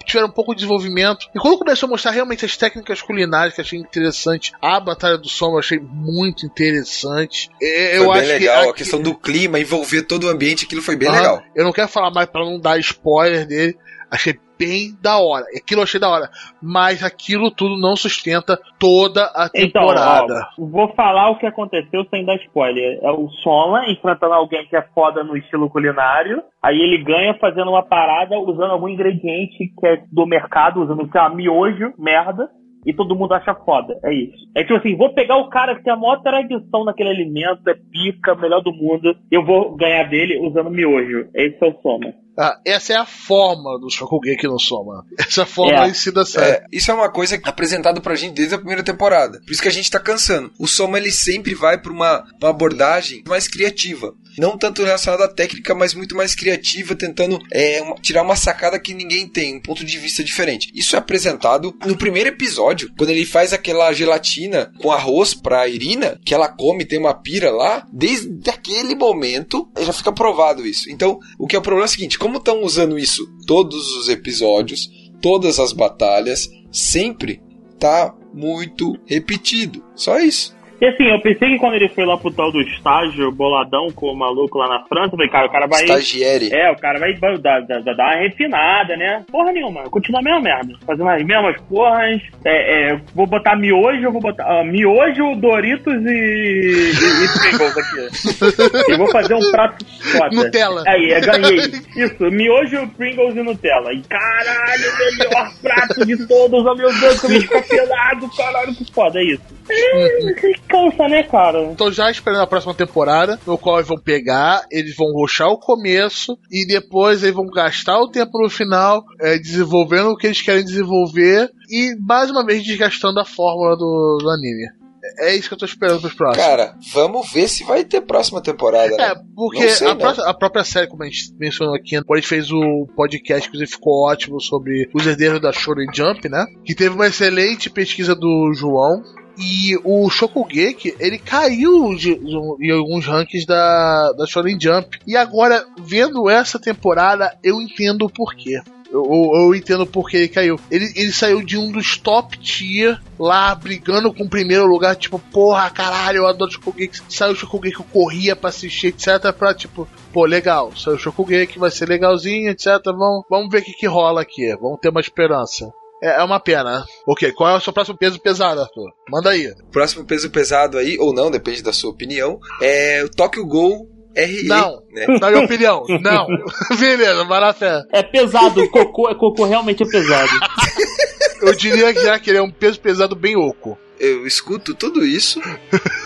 [0.05, 1.27] tiveram pouco de desenvolvimento.
[1.35, 5.29] E quando começou a mostrar realmente as técnicas culinárias, que achei interessante, a Batalha do
[5.29, 7.49] Som eu achei muito interessante.
[7.61, 10.65] Eu foi acho bem que legal, a aqui- questão do clima, envolver todo o ambiente,
[10.65, 11.17] aquilo foi bem Aham.
[11.19, 11.43] legal.
[11.55, 13.77] Eu não quero falar mais pra não dar spoiler dele.
[14.11, 15.45] Achei bem da hora.
[15.57, 16.29] Aquilo eu achei da hora.
[16.63, 20.49] Mas aquilo tudo não sustenta toda a Então, temporada.
[20.59, 22.99] ó, vou falar o que aconteceu sem dar spoiler.
[23.03, 26.43] É o Soma enfrentando alguém que é foda no estilo culinário.
[26.63, 31.21] Aí ele ganha fazendo uma parada usando algum ingrediente que é do mercado, usando, sei
[31.21, 32.49] lá, miojo, merda.
[32.85, 33.99] E todo mundo acha foda.
[34.05, 34.37] É isso.
[34.57, 37.75] É tipo assim, vou pegar o cara que tem a maior tradição naquele alimento, é
[37.75, 39.13] pica, melhor do mundo.
[39.29, 41.29] Eu vou ganhar dele usando miojo.
[41.35, 42.15] Esse é o Soma.
[42.39, 45.05] Ah, essa é a forma do Shokugeki no Soma.
[45.19, 45.89] Essa forma É.
[45.89, 46.65] em si dá certo.
[46.65, 49.41] É, isso é uma coisa apresentada pra gente desde a primeira temporada.
[49.41, 50.53] Por isso que a gente tá cansando.
[50.59, 54.15] O Soma ele sempre vai pra uma, uma abordagem mais criativa.
[54.39, 58.79] Não tanto relacionada à técnica, mas muito mais criativa, tentando é, uma- tirar uma sacada
[58.79, 60.71] que ninguém tem, um ponto de vista diferente.
[60.75, 66.21] Isso é apresentado no primeiro episódio, quando ele faz aquela gelatina com arroz pra Irina,
[66.23, 67.87] que ela come, tem uma pira lá.
[67.91, 70.91] Desde aquele momento já fica provado isso.
[70.91, 74.09] Então, o que é o problema é o seguinte: como estão usando isso todos os
[74.09, 74.91] episódios,
[75.23, 77.41] todas as batalhas, sempre
[77.79, 79.81] tá muito repetido.
[79.95, 80.56] Só isso.
[80.81, 84.13] E assim, eu pensei que quando ele foi lá pro tal do estágio, boladão com
[84.13, 85.83] o maluco lá na França, eu falei, cara, o cara vai.
[85.85, 86.55] Estagiário.
[86.55, 89.25] É, o cara vai dar, dar, dar uma refinada, né?
[89.31, 90.75] Porra nenhuma, continua a mesma merda.
[90.85, 92.21] Fazendo as mesmas porras.
[92.45, 94.45] É, é, vou botar miojo, vou botar.
[94.45, 96.09] ah, miojo, Doritos e.
[96.09, 98.91] e, e Pringles aqui.
[98.93, 100.37] Eu vou fazer um prato foda.
[100.37, 100.83] Nutella.
[100.87, 101.59] Aí, eu ganhei.
[101.97, 103.93] Isso, miojo, Pringles e Nutella.
[103.93, 106.65] E caralho, o melhor prato de todos.
[106.65, 109.57] Oh meu Deus, como fica pelado, caralho, que foda, é isso.
[109.69, 110.33] É,
[110.69, 111.75] cansa, né, cara?
[111.77, 115.59] Tô já esperando a próxima temporada, no qual eles vão pegar, eles vão roxar o
[115.59, 120.43] começo e depois eles vão gastar o tempo no final é, desenvolvendo o que eles
[120.43, 124.65] querem desenvolver e mais uma vez desgastando a fórmula do, do anime.
[124.65, 124.77] É
[125.19, 126.45] é isso que eu tô esperando pros próximos.
[126.45, 129.15] Cara, vamos ver se vai ter próxima temporada, É, né?
[129.37, 132.27] porque Não sei, a, pró- a própria série, como a gente mencionou aqui, a gente
[132.27, 136.45] fez o podcast, que ficou ótimo sobre os herdeiros da Shonen Jump, né?
[136.65, 139.01] Que teve uma excelente pesquisa do João.
[139.39, 144.99] E o Shokugeki, ele caiu de- de- em alguns rankings da, da Shonen Jump.
[145.07, 148.61] E agora, vendo essa temporada, eu entendo o porquê.
[148.91, 150.59] Eu, eu, eu entendo por que ele caiu.
[150.71, 155.19] Ele, ele saiu de um dos top tier lá, brigando com o primeiro lugar, tipo,
[155.19, 157.01] porra, caralho, eu adoro Shokugeki.
[157.09, 159.33] Saiu o Shokugeki, eu corria pra assistir, etc.
[159.37, 162.67] Pra, tipo, pô, legal, saiu o Shokugeki, vai ser legalzinho, etc.
[162.87, 164.55] Vamos, vamos ver o que, que rola aqui.
[164.61, 165.69] Vamos ter uma esperança.
[166.07, 166.85] É, é uma pena.
[167.05, 168.91] Ok, qual é o seu próximo peso pesado, Arthur?
[169.11, 169.53] Manda aí.
[169.73, 174.45] Próximo peso pesado aí, ou não, depende da sua opinião, é o Tokyo Gol RE.
[174.45, 174.83] Não.
[174.93, 175.07] Né?
[175.21, 176.27] Na minha opinião, não.
[176.79, 177.83] Beleza, fé.
[177.93, 180.31] É pesado, cocô, cocô realmente é pesado.
[181.43, 183.77] Eu diria que já que ele é um peso pesado bem oco.
[183.99, 185.41] Eu escuto tudo isso,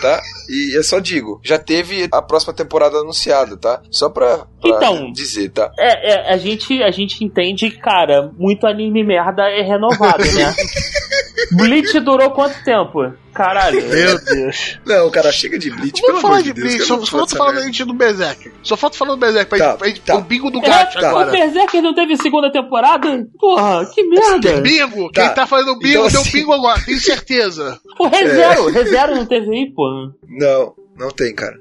[0.01, 0.21] tá?
[0.49, 3.81] E eu só digo, já teve a próxima temporada anunciada, tá?
[3.91, 5.11] Só pra, pra Então.
[5.11, 5.71] dizer, tá?
[5.77, 10.53] É, é, a, gente, a gente entende que, cara, muito anime merda é renovado, né?
[11.51, 13.13] Bleach durou quanto tempo?
[13.33, 13.81] Caralho.
[13.87, 14.77] Meu Deus.
[14.85, 16.73] Não, cara, chega de Bleach, pelo Vamos falar amor de de Deus.
[16.75, 18.51] Bleach, só, só falta falar da gente do Berserk.
[18.61, 20.15] Só falta falar do Berserk pra, Tá, gente, pra gente tá.
[20.17, 21.31] o bingo do É, gato o agora.
[21.31, 23.25] Berserker não teve segunda temporada?
[23.39, 24.61] Porra, que merda.
[24.61, 25.09] Bingo!
[25.13, 25.25] Tá.
[25.27, 27.79] Quem tá fazendo bingo Então, deu assim- bingo agora, tenho certeza.
[27.99, 30.13] O ReZero, ReZero não teve aí, porra.
[30.27, 31.59] Não, não tem, cara.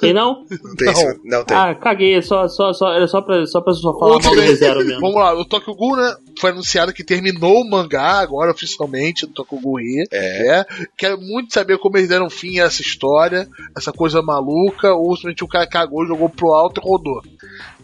[0.00, 0.44] Tem não?
[0.62, 1.18] Não tem, Não.
[1.24, 1.56] não tem.
[1.56, 4.36] Ah, caguei, é só, só, só, era só pra, só pra só falar Outro mal
[4.36, 4.40] do.
[4.42, 5.00] ReZero mesmo.
[5.00, 9.32] Vamos lá, o Tokyo Ghoul, né, foi anunciado que terminou o mangá agora oficialmente do
[9.32, 10.06] Tokyo Ghoul Ri.
[10.10, 10.60] É.
[10.60, 10.66] É.
[10.96, 15.44] Quero muito saber como eles deram fim a essa história, essa coisa maluca, ou simplesmente
[15.44, 17.22] o cara cagou, jogou pro alto e rodou.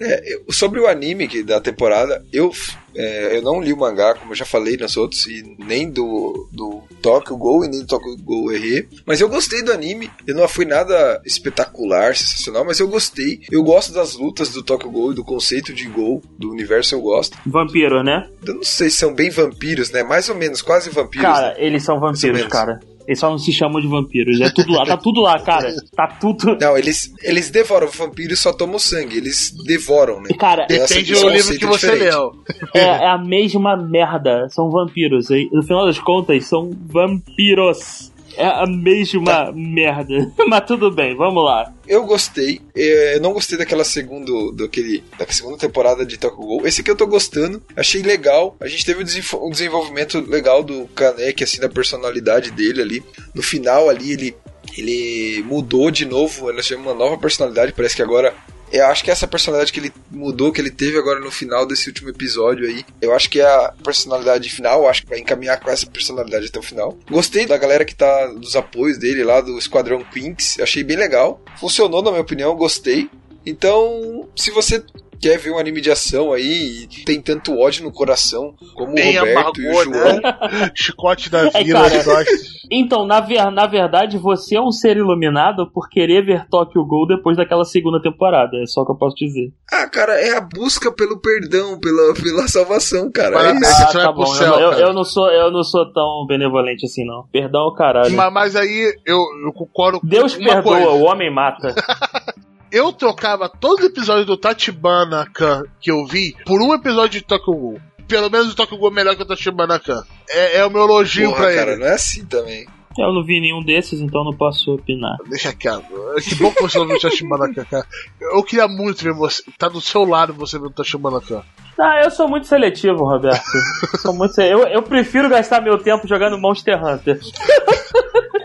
[0.01, 2.51] É, eu- sobre o anime que, da temporada, eu,
[2.95, 6.49] é, eu não li o mangá, como eu já falei nos outros, e nem do,
[6.51, 10.35] do Tokyo Ghoul e nem do Tokyo Ghoul RE, mas eu gostei do anime, eu
[10.35, 13.41] não fui nada espetacular, sensacional, mas eu gostei.
[13.51, 17.01] Eu gosto das lutas do Tokyo Ghoul e do conceito de Ghoul, do universo eu
[17.01, 17.37] gosto.
[17.47, 18.29] Vampiro, né?
[18.47, 20.03] Eu não sei se são bem vampiros, né?
[20.03, 21.27] Mais ou menos, quase vampiros.
[21.27, 21.55] Cara, né?
[21.59, 22.81] eles são vampiros, cara.
[23.07, 24.41] Eles só não se chamam de vampiros.
[24.41, 25.75] É tudo lá, tá tudo lá, cara.
[25.97, 26.57] Tá tudo.
[26.61, 30.29] Não, eles, eles devoram vampiros só tomam sangue, eles devoram, né?
[30.39, 32.15] Cara, Tem Depende do livro conceito que você diferente.
[32.15, 32.33] leu.
[32.73, 34.47] é, é a mesma merda.
[34.51, 35.29] São vampiros.
[35.31, 38.10] E, no final das contas, são vampiros.
[38.41, 40.33] É a mesma merda.
[40.49, 41.71] Mas tudo bem, vamos lá.
[41.87, 42.59] Eu gostei.
[42.75, 46.67] É, Eu não gostei daquela segundo, daquele, da segunda temporada de Tokyo Ghoul.
[46.67, 47.62] Esse aqui eu tô gostando.
[47.77, 48.57] Achei legal.
[48.59, 53.03] A gente teve um desenvolvimento legal do Kaneki, assim, da personalidade dele ali.
[53.35, 54.37] No final ali, ele,
[54.77, 56.49] ele mudou de novo.
[56.49, 57.75] Ele achou uma nova personalidade.
[57.75, 58.35] Parece que agora...
[58.73, 61.89] Eu acho que essa personalidade que ele mudou, que ele teve agora no final desse
[61.89, 65.71] último episódio aí, eu acho que é a personalidade final, acho que vai encaminhar com
[65.71, 66.97] essa personalidade até o final.
[67.11, 71.43] Gostei da galera que tá dos apoios dele lá, do Esquadrão Quinks, achei bem legal.
[71.59, 73.11] Funcionou, na minha opinião, gostei.
[73.45, 74.83] Então, se você
[75.21, 79.17] quer ver um anime de ação aí e tem tanto ódio no coração como Bem
[79.17, 80.71] o Roberto e o amargou, João, né?
[80.75, 82.25] Chicote da É, vida, cara.
[82.71, 87.09] Então, na, ver- na verdade, você é um ser iluminado por querer ver Tokyo Ghoul
[87.09, 88.57] depois daquela segunda temporada.
[88.63, 89.53] É só o que eu posso dizer.
[89.73, 93.51] ah, cara, é a busca pelo perdão, pela, pela salvação, cara.
[93.51, 93.93] É isso.
[93.93, 94.27] Vai pro bom.
[94.27, 94.83] céu, eu, eu, cara.
[94.83, 97.25] eu não sou, eu não sou tão benevolente assim, não.
[97.33, 98.15] Perdão, o caralho.
[98.15, 100.89] Mas, mas aí eu, eu concordo com Deus perdoa, coisa.
[100.91, 101.75] o homem mata.
[102.73, 107.23] Eu trocava todos os episódios do Tachibana Kan que eu vi por um episódio de
[107.23, 107.81] Tokyo Ghoul.
[108.07, 110.03] Pelo menos o Tokyo Ghoul é melhor que o Tachibana Kan.
[110.29, 111.81] É, é o meu elogio Porra, pra cara, ele.
[111.81, 112.67] não é assim também.
[112.99, 115.17] Eu não vi nenhum desses, então não posso opinar.
[115.29, 115.85] Deixa quieto.
[116.29, 117.87] Que bom que você não viu o Tachibana Kan, cara.
[118.21, 119.43] Eu queria muito ver você.
[119.57, 121.43] Tá do seu lado você ver o Tachibana Kan.
[121.81, 123.40] Ah, eu sou muito seletivo, Roberto.
[124.02, 127.19] sou muito se- eu, eu prefiro gastar meu tempo jogando Monster Hunter.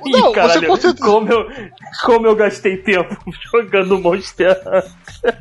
[0.07, 1.47] Ih, Não, você caralho, certeza- como, eu,
[2.05, 3.17] como eu gastei tempo
[3.51, 4.83] jogando Monster Hunter.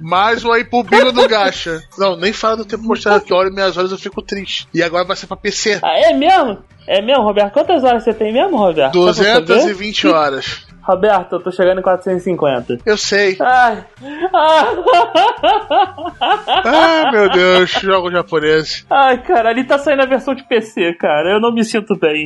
[0.00, 1.82] Mais um aí pro bingo do Gacha.
[1.98, 4.66] Não, nem fala do tempo mostrando que eu olho minhas horas eu fico triste.
[4.72, 5.80] E agora vai ser pra PC.
[5.82, 6.58] Ah, é mesmo?
[6.86, 7.52] É mesmo, Roberto?
[7.52, 8.94] Quantas horas você tem mesmo, Roberto?
[8.96, 9.40] Só pra saber?
[9.42, 10.66] 220 horas.
[10.82, 12.78] Roberto, eu tô chegando em 450.
[12.84, 13.36] Eu sei.
[13.40, 13.84] Ai.
[16.64, 18.86] Ah, meu Deus, jogos japoneses.
[18.90, 21.30] Ai, cara, ali tá saindo a versão de PC, cara.
[21.32, 22.24] Eu não me sinto bem.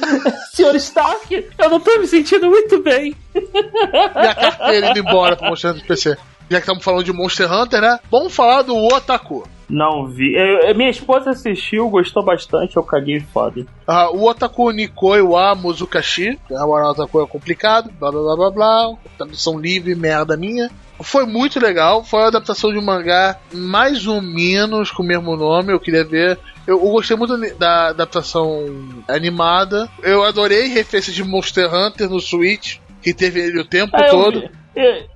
[0.52, 3.14] Senhor Stark, eu não tô me sentindo muito bem.
[3.34, 6.16] Minha carteira indo embora pra mostrar do PC.
[6.50, 7.98] Já que estamos falando de Monster Hunter, né?
[8.10, 9.48] Vamos falar do Otaku.
[9.68, 10.34] Não vi.
[10.34, 13.64] Eu- minha esposa assistiu, gostou bastante, eu caguei foda.
[13.86, 16.38] Ah, o Otaku Nikoi wa Muzukashi.
[16.50, 17.90] Na moral, Otaku é complicado.
[17.98, 18.94] Blá blá blá blá blá.
[19.16, 20.70] Tradução livre, merda minha.
[21.02, 22.04] Foi muito legal.
[22.04, 25.72] Foi uma adaptação de um mangá mais ou menos com o mesmo nome.
[25.72, 26.38] Eu queria ver.
[26.66, 28.64] Eu, eu gostei muito da adaptação
[29.08, 29.88] animada.
[30.02, 32.78] Eu adorei referências de Monster Hunter no Switch.
[33.02, 34.40] Que teve ele o tempo Ah, todo.
[34.40, 34.50] vi.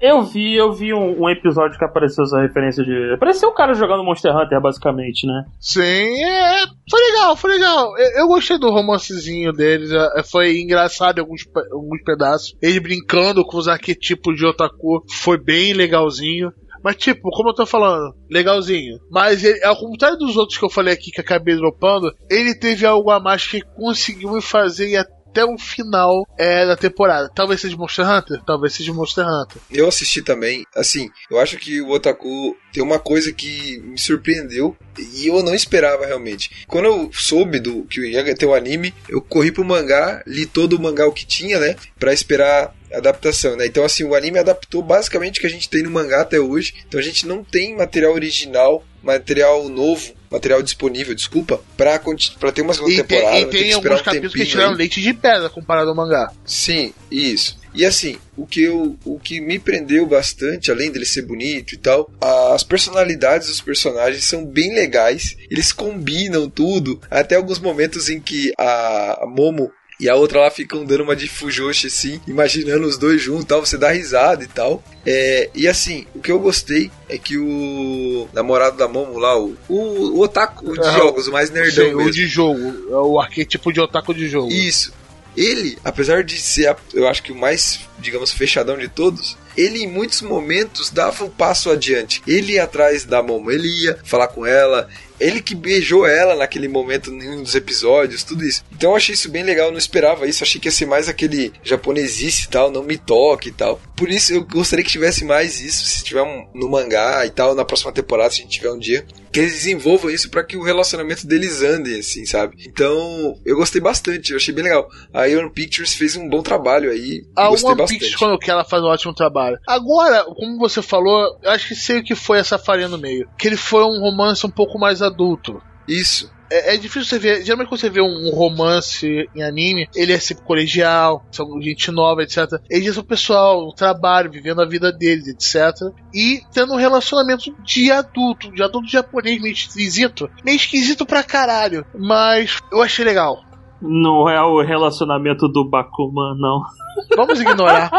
[0.00, 3.14] Eu, vi, eu vi um, um episódio que apareceu essa referência de.
[3.14, 5.44] Apareceu o cara jogando Monster Hunter, basicamente, né?
[5.60, 7.98] Sim, é, foi legal, foi legal.
[7.98, 12.54] Eu, eu gostei do romancezinho deles, é, foi engraçado alguns, alguns pedaços.
[12.62, 16.52] Ele brincando com os arquetipos de otaku foi bem legalzinho.
[16.82, 18.98] Mas, tipo, como eu tô falando, legalzinho.
[19.10, 22.86] Mas, ele, ao contrário dos outros que eu falei aqui que acabei dropando, ele teve
[22.86, 27.30] algo a mais que conseguiu me fazer ir até o final é, da temporada.
[27.34, 29.60] Talvez seja Monster Hunter, talvez seja Monster Hunter.
[29.70, 30.64] Eu assisti também.
[30.74, 34.76] Assim, eu acho que o Otaku tem uma coisa que me surpreendeu
[35.14, 36.66] e eu não esperava realmente.
[36.66, 40.74] Quando eu soube do que ia ter o anime, eu corri pro mangá, li todo
[40.74, 41.76] o mangá o que tinha, né?
[41.98, 43.66] Pra esperar adaptação, né?
[43.66, 46.74] Então, assim, o anime adaptou basicamente o que a gente tem no mangá até hoje.
[46.86, 52.00] Então, a gente não tem material original, material novo, material disponível, desculpa, pra,
[52.38, 53.38] pra ter uma segunda E tem, temporada.
[53.40, 54.76] e tem que esperar alguns um capítulos que tiraram aí.
[54.76, 56.32] leite de pedra comparado ao mangá.
[56.44, 57.58] Sim, isso.
[57.74, 61.76] E assim, o que, eu, o que me prendeu bastante, além dele ser bonito e
[61.76, 62.10] tal,
[62.52, 65.36] as personalidades dos personagens são bem legais.
[65.50, 67.00] Eles combinam tudo.
[67.10, 71.28] Até alguns momentos em que a Momo e a outra lá ficam dando uma de
[71.28, 74.82] fujoshi assim, imaginando os dois juntos, tal, você dá risada e tal.
[75.04, 79.56] É, e assim, o que eu gostei é que o namorado da Momo lá, o,
[79.68, 82.02] o, o otaku de Ah, jogos, o mais nerdão mesmo.
[82.02, 82.60] o de jogo,
[82.90, 84.52] é o arquétipo de otaku de jogo.
[84.52, 84.92] Isso.
[85.36, 89.86] Ele, apesar de ser, eu acho que o mais, digamos, fechadão de todos, ele em
[89.86, 92.20] muitos momentos dava um passo adiante.
[92.26, 94.88] Ele ia atrás da Momo, ele ia falar com ela,
[95.20, 98.64] ele que beijou ela naquele momento em um dos episódios, tudo isso.
[98.72, 101.08] Então eu achei isso bem legal, eu não esperava isso, achei que ia ser mais
[101.08, 103.80] aquele japonesice e tal, não me toque e tal.
[103.96, 107.54] Por isso eu gostaria que tivesse mais isso, se tiver um, no mangá e tal,
[107.54, 110.56] na próxima temporada, se a gente tiver um dia, que eles desenvolvam isso para que
[110.56, 112.56] o relacionamento deles ande, assim, sabe?
[112.66, 114.88] Então eu gostei bastante, eu achei bem legal.
[115.12, 118.00] A Iron Pictures fez um bom trabalho aí, A gostei One bastante.
[118.00, 119.58] Piece, quando que ela faz um ótimo trabalho.
[119.66, 123.28] Agora, como você falou, eu acho que sei o que foi essa farinha no meio.
[123.38, 125.62] Que ele foi um romance um pouco mais adulto.
[125.86, 126.30] Isso.
[126.50, 127.44] É, é difícil você ver.
[127.44, 132.22] Geralmente quando você vê um romance em anime, ele é sempre colegial, são gente nova,
[132.22, 132.60] etc.
[132.70, 135.92] Eles são pessoal, no trabalho, vivendo a vida deles, etc.
[136.12, 140.30] E tendo um relacionamento de adulto, de adulto japonês meio esquisito.
[140.44, 141.84] Meio esquisito pra caralho.
[141.94, 143.47] Mas eu achei legal.
[143.80, 146.62] Não é o relacionamento do Bakuman, não.
[147.16, 147.90] Vamos ignorar.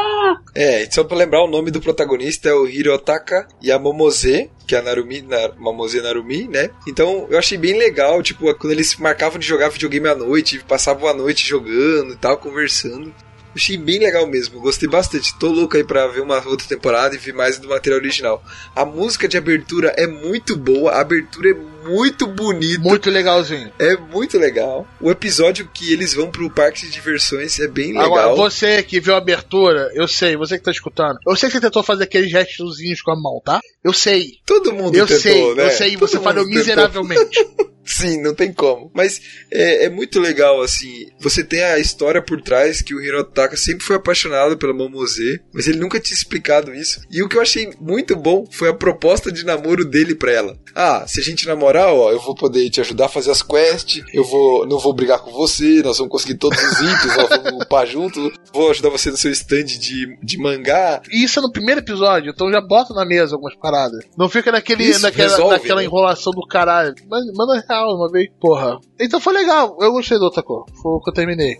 [0.53, 4.81] É, só pra lembrar, o nome do protagonista é o Hirotaka Yamamose, que é a
[4.81, 6.69] Narumi, na, Mamose Narumi, né?
[6.87, 11.07] Então eu achei bem legal, tipo, quando eles marcavam de jogar videogame à noite, passavam
[11.07, 13.13] a noite jogando e tal, conversando.
[13.55, 15.37] Achei bem legal mesmo, gostei bastante.
[15.37, 18.43] Tô louco aí pra ver uma outra temporada e ver mais do material original.
[18.75, 22.81] A música de abertura é muito boa, a abertura é muito bonita.
[22.81, 23.71] Muito legalzinho.
[23.79, 24.87] É muito legal.
[25.01, 28.05] O episódio que eles vão pro parque de diversões é bem legal.
[28.05, 31.55] Agora, você que viu a abertura, eu sei, você que tá escutando, eu sei que
[31.55, 33.59] você tentou fazer aqueles gestozinhos com a mão, tá?
[33.83, 34.33] Eu sei.
[34.45, 35.65] Todo mundo Eu tentou, sei, né?
[35.65, 37.45] eu sei, Todo você falhou miseravelmente.
[37.89, 38.91] Sim, não tem como.
[38.93, 39.19] Mas
[39.51, 41.07] é, é muito legal, assim.
[41.19, 45.67] Você tem a história por trás que o Hirotaka sempre foi apaixonado pela Momose, mas
[45.67, 47.01] ele nunca tinha explicado isso.
[47.11, 50.57] E o que eu achei muito bom foi a proposta de namoro dele pra ela.
[50.75, 54.03] Ah, se a gente namorar, ó, eu vou poder te ajudar a fazer as quests,
[54.13, 57.63] eu vou, não vou brigar com você, nós vamos conseguir todos os itens, nós vamos
[57.63, 61.01] upar junto, vou ajudar você no seu stand de, de mangá.
[61.11, 64.05] E isso é no primeiro episódio, então já bota na mesa algumas paradas.
[64.15, 65.85] Não fica naquele, Isso, naquela, resolve, naquela né?
[65.85, 66.93] enrolação do caralho.
[67.09, 68.79] Manda real uma vez, porra.
[68.99, 70.65] Então foi legal, eu gostei do Otako.
[70.81, 71.57] Foi o que eu terminei.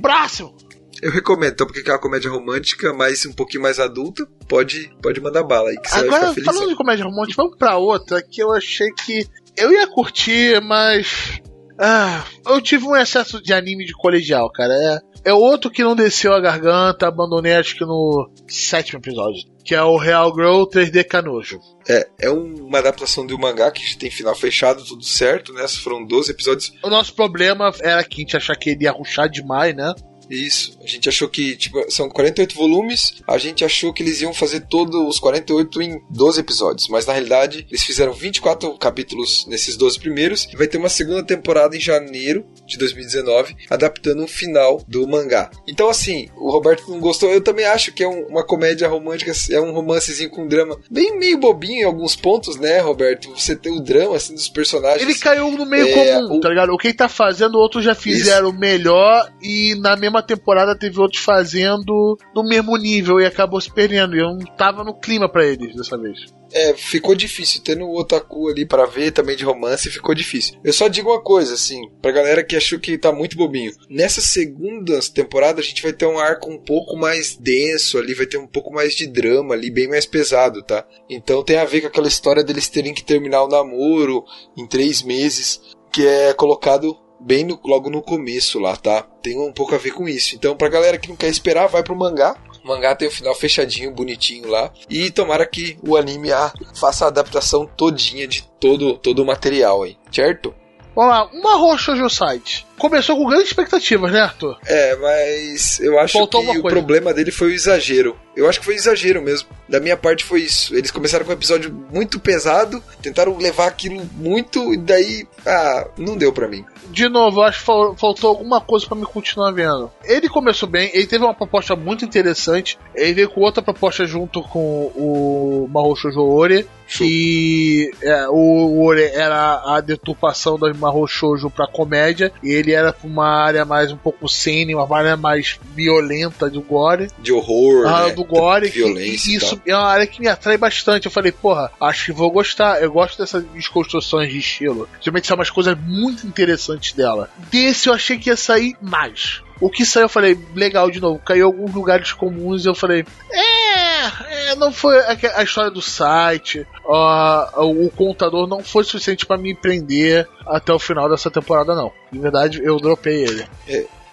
[0.00, 0.54] Próximo!
[1.02, 5.18] Eu recomendo, então, porque é uma comédia romântica, mas um pouquinho mais adulta, pode, pode
[5.20, 6.46] mandar bala aí, que você vai Agora, ficar feliz.
[6.46, 9.26] falando de comédia romântica, vamos pra outra que eu achei que
[9.56, 11.40] eu ia curtir, mas.
[11.78, 14.74] Ah, eu tive um excesso de anime de colegial, cara.
[14.74, 19.40] É, é outro que não desceu a garganta, abandonei acho que no sétimo episódio.
[19.64, 21.60] Que é o Real Grow 3D Canojo.
[21.88, 25.66] É, é um- uma adaptação de um mangá que tem final fechado, tudo certo, né?
[25.68, 26.72] Foram 12 episódios.
[26.82, 29.92] O nosso problema era que a gente achar que ele ia ruxar demais, né?
[30.30, 30.78] Isso.
[30.82, 33.14] A gente achou que, tipo, são 48 volumes.
[33.26, 36.88] A gente achou que eles iam fazer todos os 48 em 12 episódios.
[36.88, 40.46] Mas na realidade, eles fizeram 24 capítulos nesses 12 primeiros.
[40.52, 45.50] E vai ter uma segunda temporada em janeiro de 2019, adaptando um final do mangá.
[45.66, 47.30] Então, assim, o Roberto não gostou.
[47.30, 51.18] Eu também acho que é um- uma comédia romântica, é um romancezinho com drama bem
[51.18, 53.30] meio bobinho em alguns pontos, né, Roberto?
[53.36, 55.02] Você tem o drama, assim, dos personagens.
[55.02, 56.70] Ele caiu no meio É, comum, o- tá ligado?
[56.72, 61.22] O que ele tá fazendo, outros já fizeram melhor e na mesma temporada teve outros
[61.22, 64.16] fazendo no mesmo nível e acabou se perdendo.
[64.16, 66.18] E eu não tava no clima pra eles dessa vez.
[66.52, 67.62] É, ficou difícil.
[67.62, 70.58] Tendo o Otaku ali pra ver também de romance, ficou difícil.
[70.64, 73.72] Eu só digo uma coisa, assim, pra galera que achou que tá muito bobinho.
[73.88, 78.26] Nessa segunda temporada, a gente vai ter um arco um pouco mais denso ali, vai
[78.26, 80.84] ter um pouco mais de drama ali, bem mais pesado, tá?
[81.08, 84.24] Então tem a ver com aquela história deles terem que terminar o namoro
[84.56, 85.60] em três meses,
[85.92, 89.02] que é colocado bem no- logo no começo lá, tá?
[89.22, 90.34] Tem um pouco a ver com isso.
[90.34, 92.36] Então, pra galera que não quer esperar, vai pro mangá.
[92.64, 94.70] O mangá tem o final fechadinho, bonitinho lá.
[94.88, 99.82] E tomara que o anime ah, faça a adaptação todinha de todo, todo o material
[99.82, 100.54] aí, certo?
[100.94, 102.66] Vamos lá, uma roxa Shoujo Site.
[102.80, 104.56] Começou com grandes expectativas, né, Arthur?
[104.66, 106.76] É, mas eu acho Faltou que o coisa.
[106.76, 108.16] problema dele foi o exagero.
[108.34, 109.48] Eu acho que foi exagero mesmo.
[109.68, 110.74] Da minha parte foi isso.
[110.74, 116.16] Eles começaram com um episódio muito pesado, tentaram levar aquilo muito e daí, ah, não
[116.16, 116.64] deu pra mim.
[116.88, 119.90] De novo, eu acho que fal- faltou alguma coisa pra me continuar vendo.
[120.04, 122.78] Ele começou bem, ele teve uma proposta muito interessante.
[122.94, 126.66] Ele veio com outra proposta junto com o Mahou Shoujo Ore.
[126.92, 132.32] Que é, o Ore era a deturpação da Mahou Shoujo pra comédia.
[132.42, 136.60] E ele era pra uma área mais um pouco cine, uma área mais violenta do
[136.60, 137.08] gore.
[137.18, 138.12] De horror, Ah, né?
[138.12, 141.06] do gore, que, violência e isso é uma área que me atrai bastante.
[141.06, 142.82] Eu falei, porra, acho que vou gostar.
[142.82, 144.88] Eu gosto dessas desconstruções de estilo.
[145.00, 147.30] Geralmente são umas coisas muito interessantes dela.
[147.50, 149.42] Desse eu achei que ia sair mais.
[149.60, 151.20] O que saiu, eu falei, legal de novo.
[151.24, 155.70] Caiu em alguns lugares comuns e eu falei, é, é, não foi a, a história
[155.70, 161.30] do site, ó, o contador não foi suficiente pra me prender até o final dessa
[161.30, 161.92] temporada, não.
[162.10, 163.46] De verdade, eu dropei ele.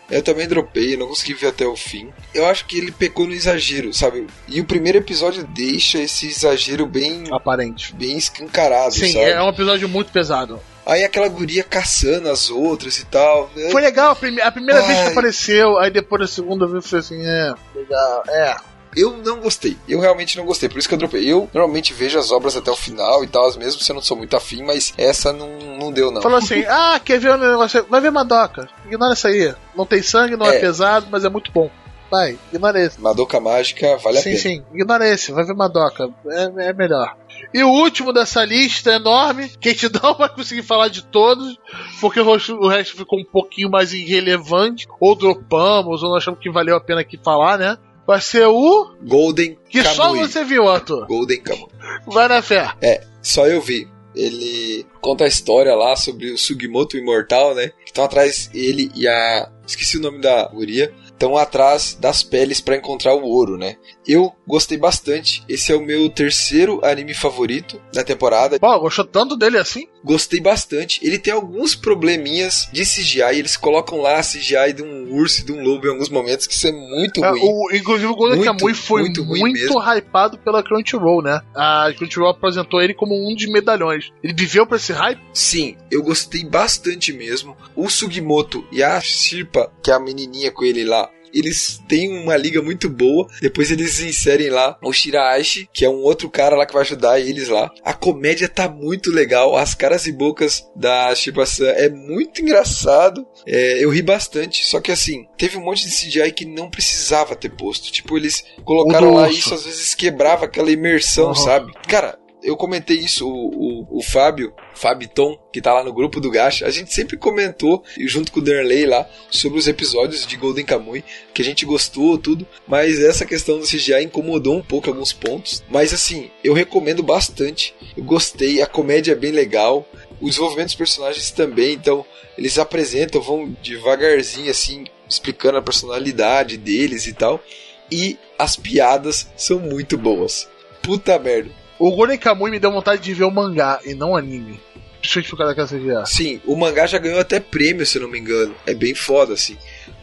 [0.10, 2.10] Eu também dropei, não consegui ver até o fim.
[2.34, 4.26] Eu acho que ele pecou no exagero, sabe?
[4.48, 7.94] E o primeiro episódio deixa esse exagero bem, Aparente.
[7.94, 9.26] bem escancarado, Sim, sabe?
[9.26, 10.62] é um episódio muito pesado.
[10.88, 13.50] Aí aquela guria caçando as outras e tal.
[13.72, 15.12] Foi legal a, prime- a primeira vez que Ai.
[15.12, 18.56] apareceu, aí depois da segunda vez falei assim, é, legal, é.
[18.96, 19.78] Eu não gostei.
[19.88, 20.68] Eu realmente não gostei.
[20.70, 21.24] Por isso que eu dropei.
[21.32, 24.18] Eu normalmente vejo as obras até o final e tal, mesmo se eu não sou
[24.18, 26.22] muito afim, mas essa não, não deu, não.
[26.22, 27.86] Falou assim, ah, quer ver um negócio?
[27.90, 28.68] Vai ver Madoka.
[28.86, 29.54] Ignora isso aí.
[29.76, 30.60] Não tem sangue, não é, É.
[30.60, 31.70] pesado, mas é muito bom.
[32.10, 33.00] Vai, ignora esse.
[33.02, 34.42] Madoka Mágica vale a sim, pena.
[34.42, 36.10] sim, ignora esse, vai ver Madoka.
[36.30, 37.16] É, é melhor.
[37.54, 41.58] E o último dessa lista enorme, que a gente não vai conseguir falar de todos,
[42.00, 46.76] porque o resto, ficou um pouquinho mais irrelevante, ou dropamos, ou nós achamos que valeu
[46.76, 47.78] a pena aqui falar, né?
[48.06, 50.20] Vai ser o Golden que só Kamui.
[50.20, 51.06] você viu, Arthur.
[51.08, 51.68] Golden Kamui.
[52.06, 52.72] Vai na fé.
[52.82, 53.88] É, só eu vi.
[54.16, 57.68] Ele conta a história lá sobre o Sugimoto Imortal, né?
[57.84, 59.52] Que estão atrás, ele e a.
[59.66, 60.92] Esqueci o nome da guria.
[61.06, 63.76] Estão atrás das peles para encontrar o ouro, né?
[64.08, 65.44] Eu gostei bastante.
[65.50, 68.60] Esse é o meu terceiro anime favorito da temporada.
[68.60, 69.88] Pô, gostou tanto dele assim?
[70.04, 71.00] Gostei bastante.
[71.06, 73.38] Ele tem alguns probleminhas de CGI.
[73.40, 76.48] Eles colocam lá a CGI de um urso e de um lobo em alguns momentos,
[76.48, 77.42] que isso é muito É, ruim.
[77.44, 79.80] o, inclusive o Golden Muito, Kamuy foi muito muito, mesmo.
[79.82, 81.42] hypado pela Crunchyroll, né?
[81.56, 84.12] A Crunchyroll apresentou ele como um dos medalhões.
[84.24, 85.20] Ele viveu pra esse hype?
[85.34, 87.58] Sim, eu gostei bastante mesmo.
[87.76, 92.36] O Sugimoto e a Shirpa, que é a menininha com ele lá, eles têm uma
[92.38, 93.28] liga muito boa.
[93.42, 97.20] Depois eles inserem lá o Shiraishi, que é um outro cara lá que vai ajudar
[97.20, 97.72] eles lá.
[97.84, 99.56] A comédia tá muito legal.
[99.56, 103.26] As caras e bocas da Shirpa-san é muito engraçado.
[103.46, 104.66] É, eu ri bastante.
[104.66, 107.92] Só que assim, teve um monte de CGI que não precisava ter posto.
[107.92, 111.36] Tipo, eles colocaram lá isso, às vezes quebrava aquela imersão, Uhum.
[111.36, 111.72] sabe?
[111.88, 112.18] Cara,
[112.48, 116.66] eu comentei isso, o, o, o Fábio, Fabiton, que tá lá no grupo do Gacha,
[116.66, 121.04] a gente sempre comentou, junto com o Darley lá, sobre os episódios de Golden Kamuy,
[121.34, 125.62] que a gente gostou, tudo, mas essa questão do CGI incomodou um pouco alguns pontos,
[125.70, 129.86] mas assim, eu recomendo bastante, eu gostei, a comédia é bem legal,
[130.22, 132.06] o desenvolvimento dos personagens também, então
[132.38, 137.44] eles apresentam, vão devagarzinho assim, explicando a personalidade deles e tal,
[137.92, 140.48] e as piadas são muito boas.
[140.82, 141.57] Puta merda.
[141.80, 144.60] O Golden Kamuy me deu vontade de ver o mangá e não o anime.
[145.02, 146.06] Deixa eu explicar daquela CGA.
[146.06, 148.56] Sim, o mangá já ganhou até prêmio, se não me engano.
[148.66, 149.58] É bem foda, assim.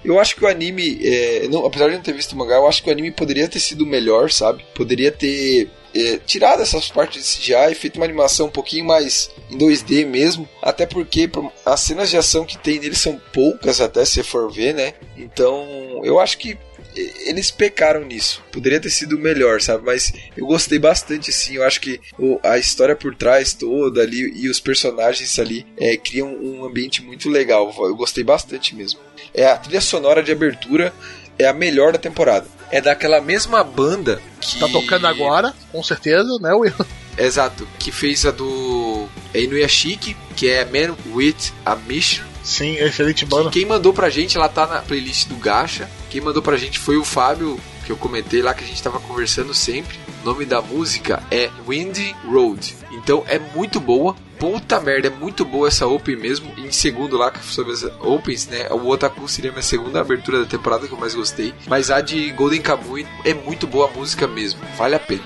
[0.05, 2.67] Eu acho que o anime, é, não, apesar de não ter visto o mangá, eu
[2.67, 4.65] acho que o anime poderia ter sido melhor, sabe?
[4.75, 9.31] Poderia ter é, tirado essas partes de CGI e feito uma animação um pouquinho mais
[9.51, 10.49] em 2D mesmo.
[10.63, 11.31] Até porque
[11.65, 14.95] as cenas de ação que tem nele são poucas, até se for ver, né?
[15.17, 16.57] Então eu acho que
[16.97, 18.43] eles pecaram nisso.
[18.53, 19.85] Poderia ter sido melhor, sabe?
[19.85, 21.57] Mas eu gostei bastante, sim.
[21.57, 25.97] Eu acho que o, a história por trás toda ali e os personagens ali é,
[25.97, 27.75] criam um ambiente muito legal.
[27.79, 29.01] Eu gostei bastante mesmo.
[29.33, 30.93] É a trilha sonora de abertura
[31.39, 32.47] é a melhor da temporada.
[32.71, 34.59] É daquela mesma banda que.
[34.59, 36.75] Tá tocando agora, com certeza, né, Will?
[37.17, 42.25] Exato, que fez a do Inuyashiki, que é Man with a Mission.
[42.45, 43.51] Sim, excelente banda.
[43.51, 45.89] Quem mandou pra gente, ela tá na playlist do Gacha.
[46.11, 49.01] Quem mandou pra gente foi o Fábio, que eu comentei lá que a gente tava
[49.01, 49.99] conversando sempre.
[50.23, 52.77] O nome da música é Windy Road.
[52.93, 54.15] Então é muito boa.
[54.39, 56.53] Puta merda, é muito boa essa Open mesmo.
[56.59, 58.69] Em segundo lá, sobre as Opens, né?
[58.71, 61.55] O Otaku seria minha segunda abertura da temporada que eu mais gostei.
[61.67, 64.61] Mas a de Golden Kamuy é muito boa a música mesmo.
[64.77, 65.23] Vale a pena.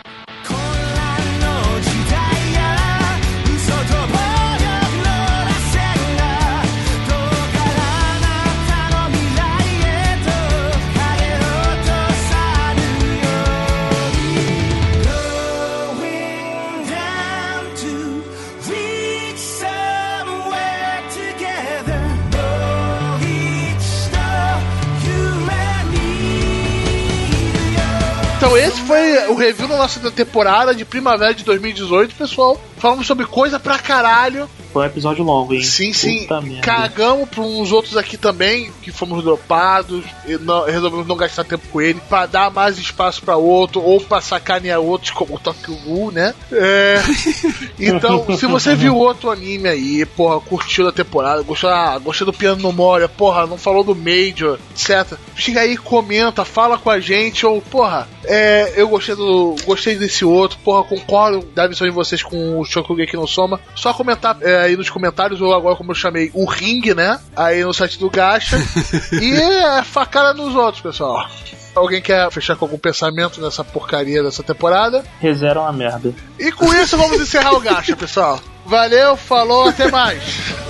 [28.49, 32.59] Então esse foi o review da nossa temporada de primavera de 2018, pessoal.
[32.79, 34.49] Falamos sobre coisa pra caralho.
[34.73, 35.63] Foi um episódio longo, hein?
[35.63, 36.27] Sim, sim.
[36.63, 40.05] Cagamos pra uns outros aqui também, que fomos dropados.
[40.27, 44.01] E não, resolvemos não gastar tempo com ele, pra dar mais espaço pra outro, ou
[44.01, 46.35] pra sacanear outros, como o Tokyo Ghoul, né?
[46.53, 47.01] É,
[47.79, 52.33] então, se você viu outro anime aí, porra, curtiu da temporada, gostou, ah, gostou do
[52.33, 55.19] Piano no Moria, porra, não falou do Major, etc.
[55.35, 59.57] Chega aí, comenta, fala com a gente, ou, porra, é, eu gostei do.
[59.65, 63.61] gostei desse outro, porra, concordo da visão de vocês com o Shokugeki no Soma.
[63.75, 67.19] Só comentar é, aí nos comentários, ou agora como eu chamei, o ring, né?
[67.37, 68.57] Aí no site do Gacha.
[69.21, 71.29] e é facada nos outros, pessoal.
[71.75, 75.05] Alguém quer fechar com algum pensamento nessa porcaria dessa temporada?
[75.21, 76.13] Rezeram a merda.
[76.39, 78.41] E com isso vamos encerrar o Gacha, pessoal.
[78.67, 80.23] Valeu, falou, até mais.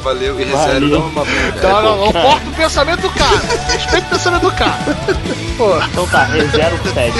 [0.02, 3.40] Valeu e reserva não uma Não, não, não corta o pensamento do cara.
[3.72, 4.96] Respeita o pensamento do cara.
[5.56, 5.76] Pô.
[5.90, 7.12] Então tá, reserva o 7.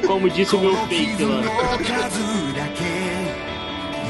[0.06, 1.40] Como disse o meu fake lá.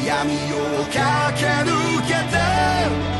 [0.04, 0.96] 闇を駆
[1.36, 3.19] け抜けて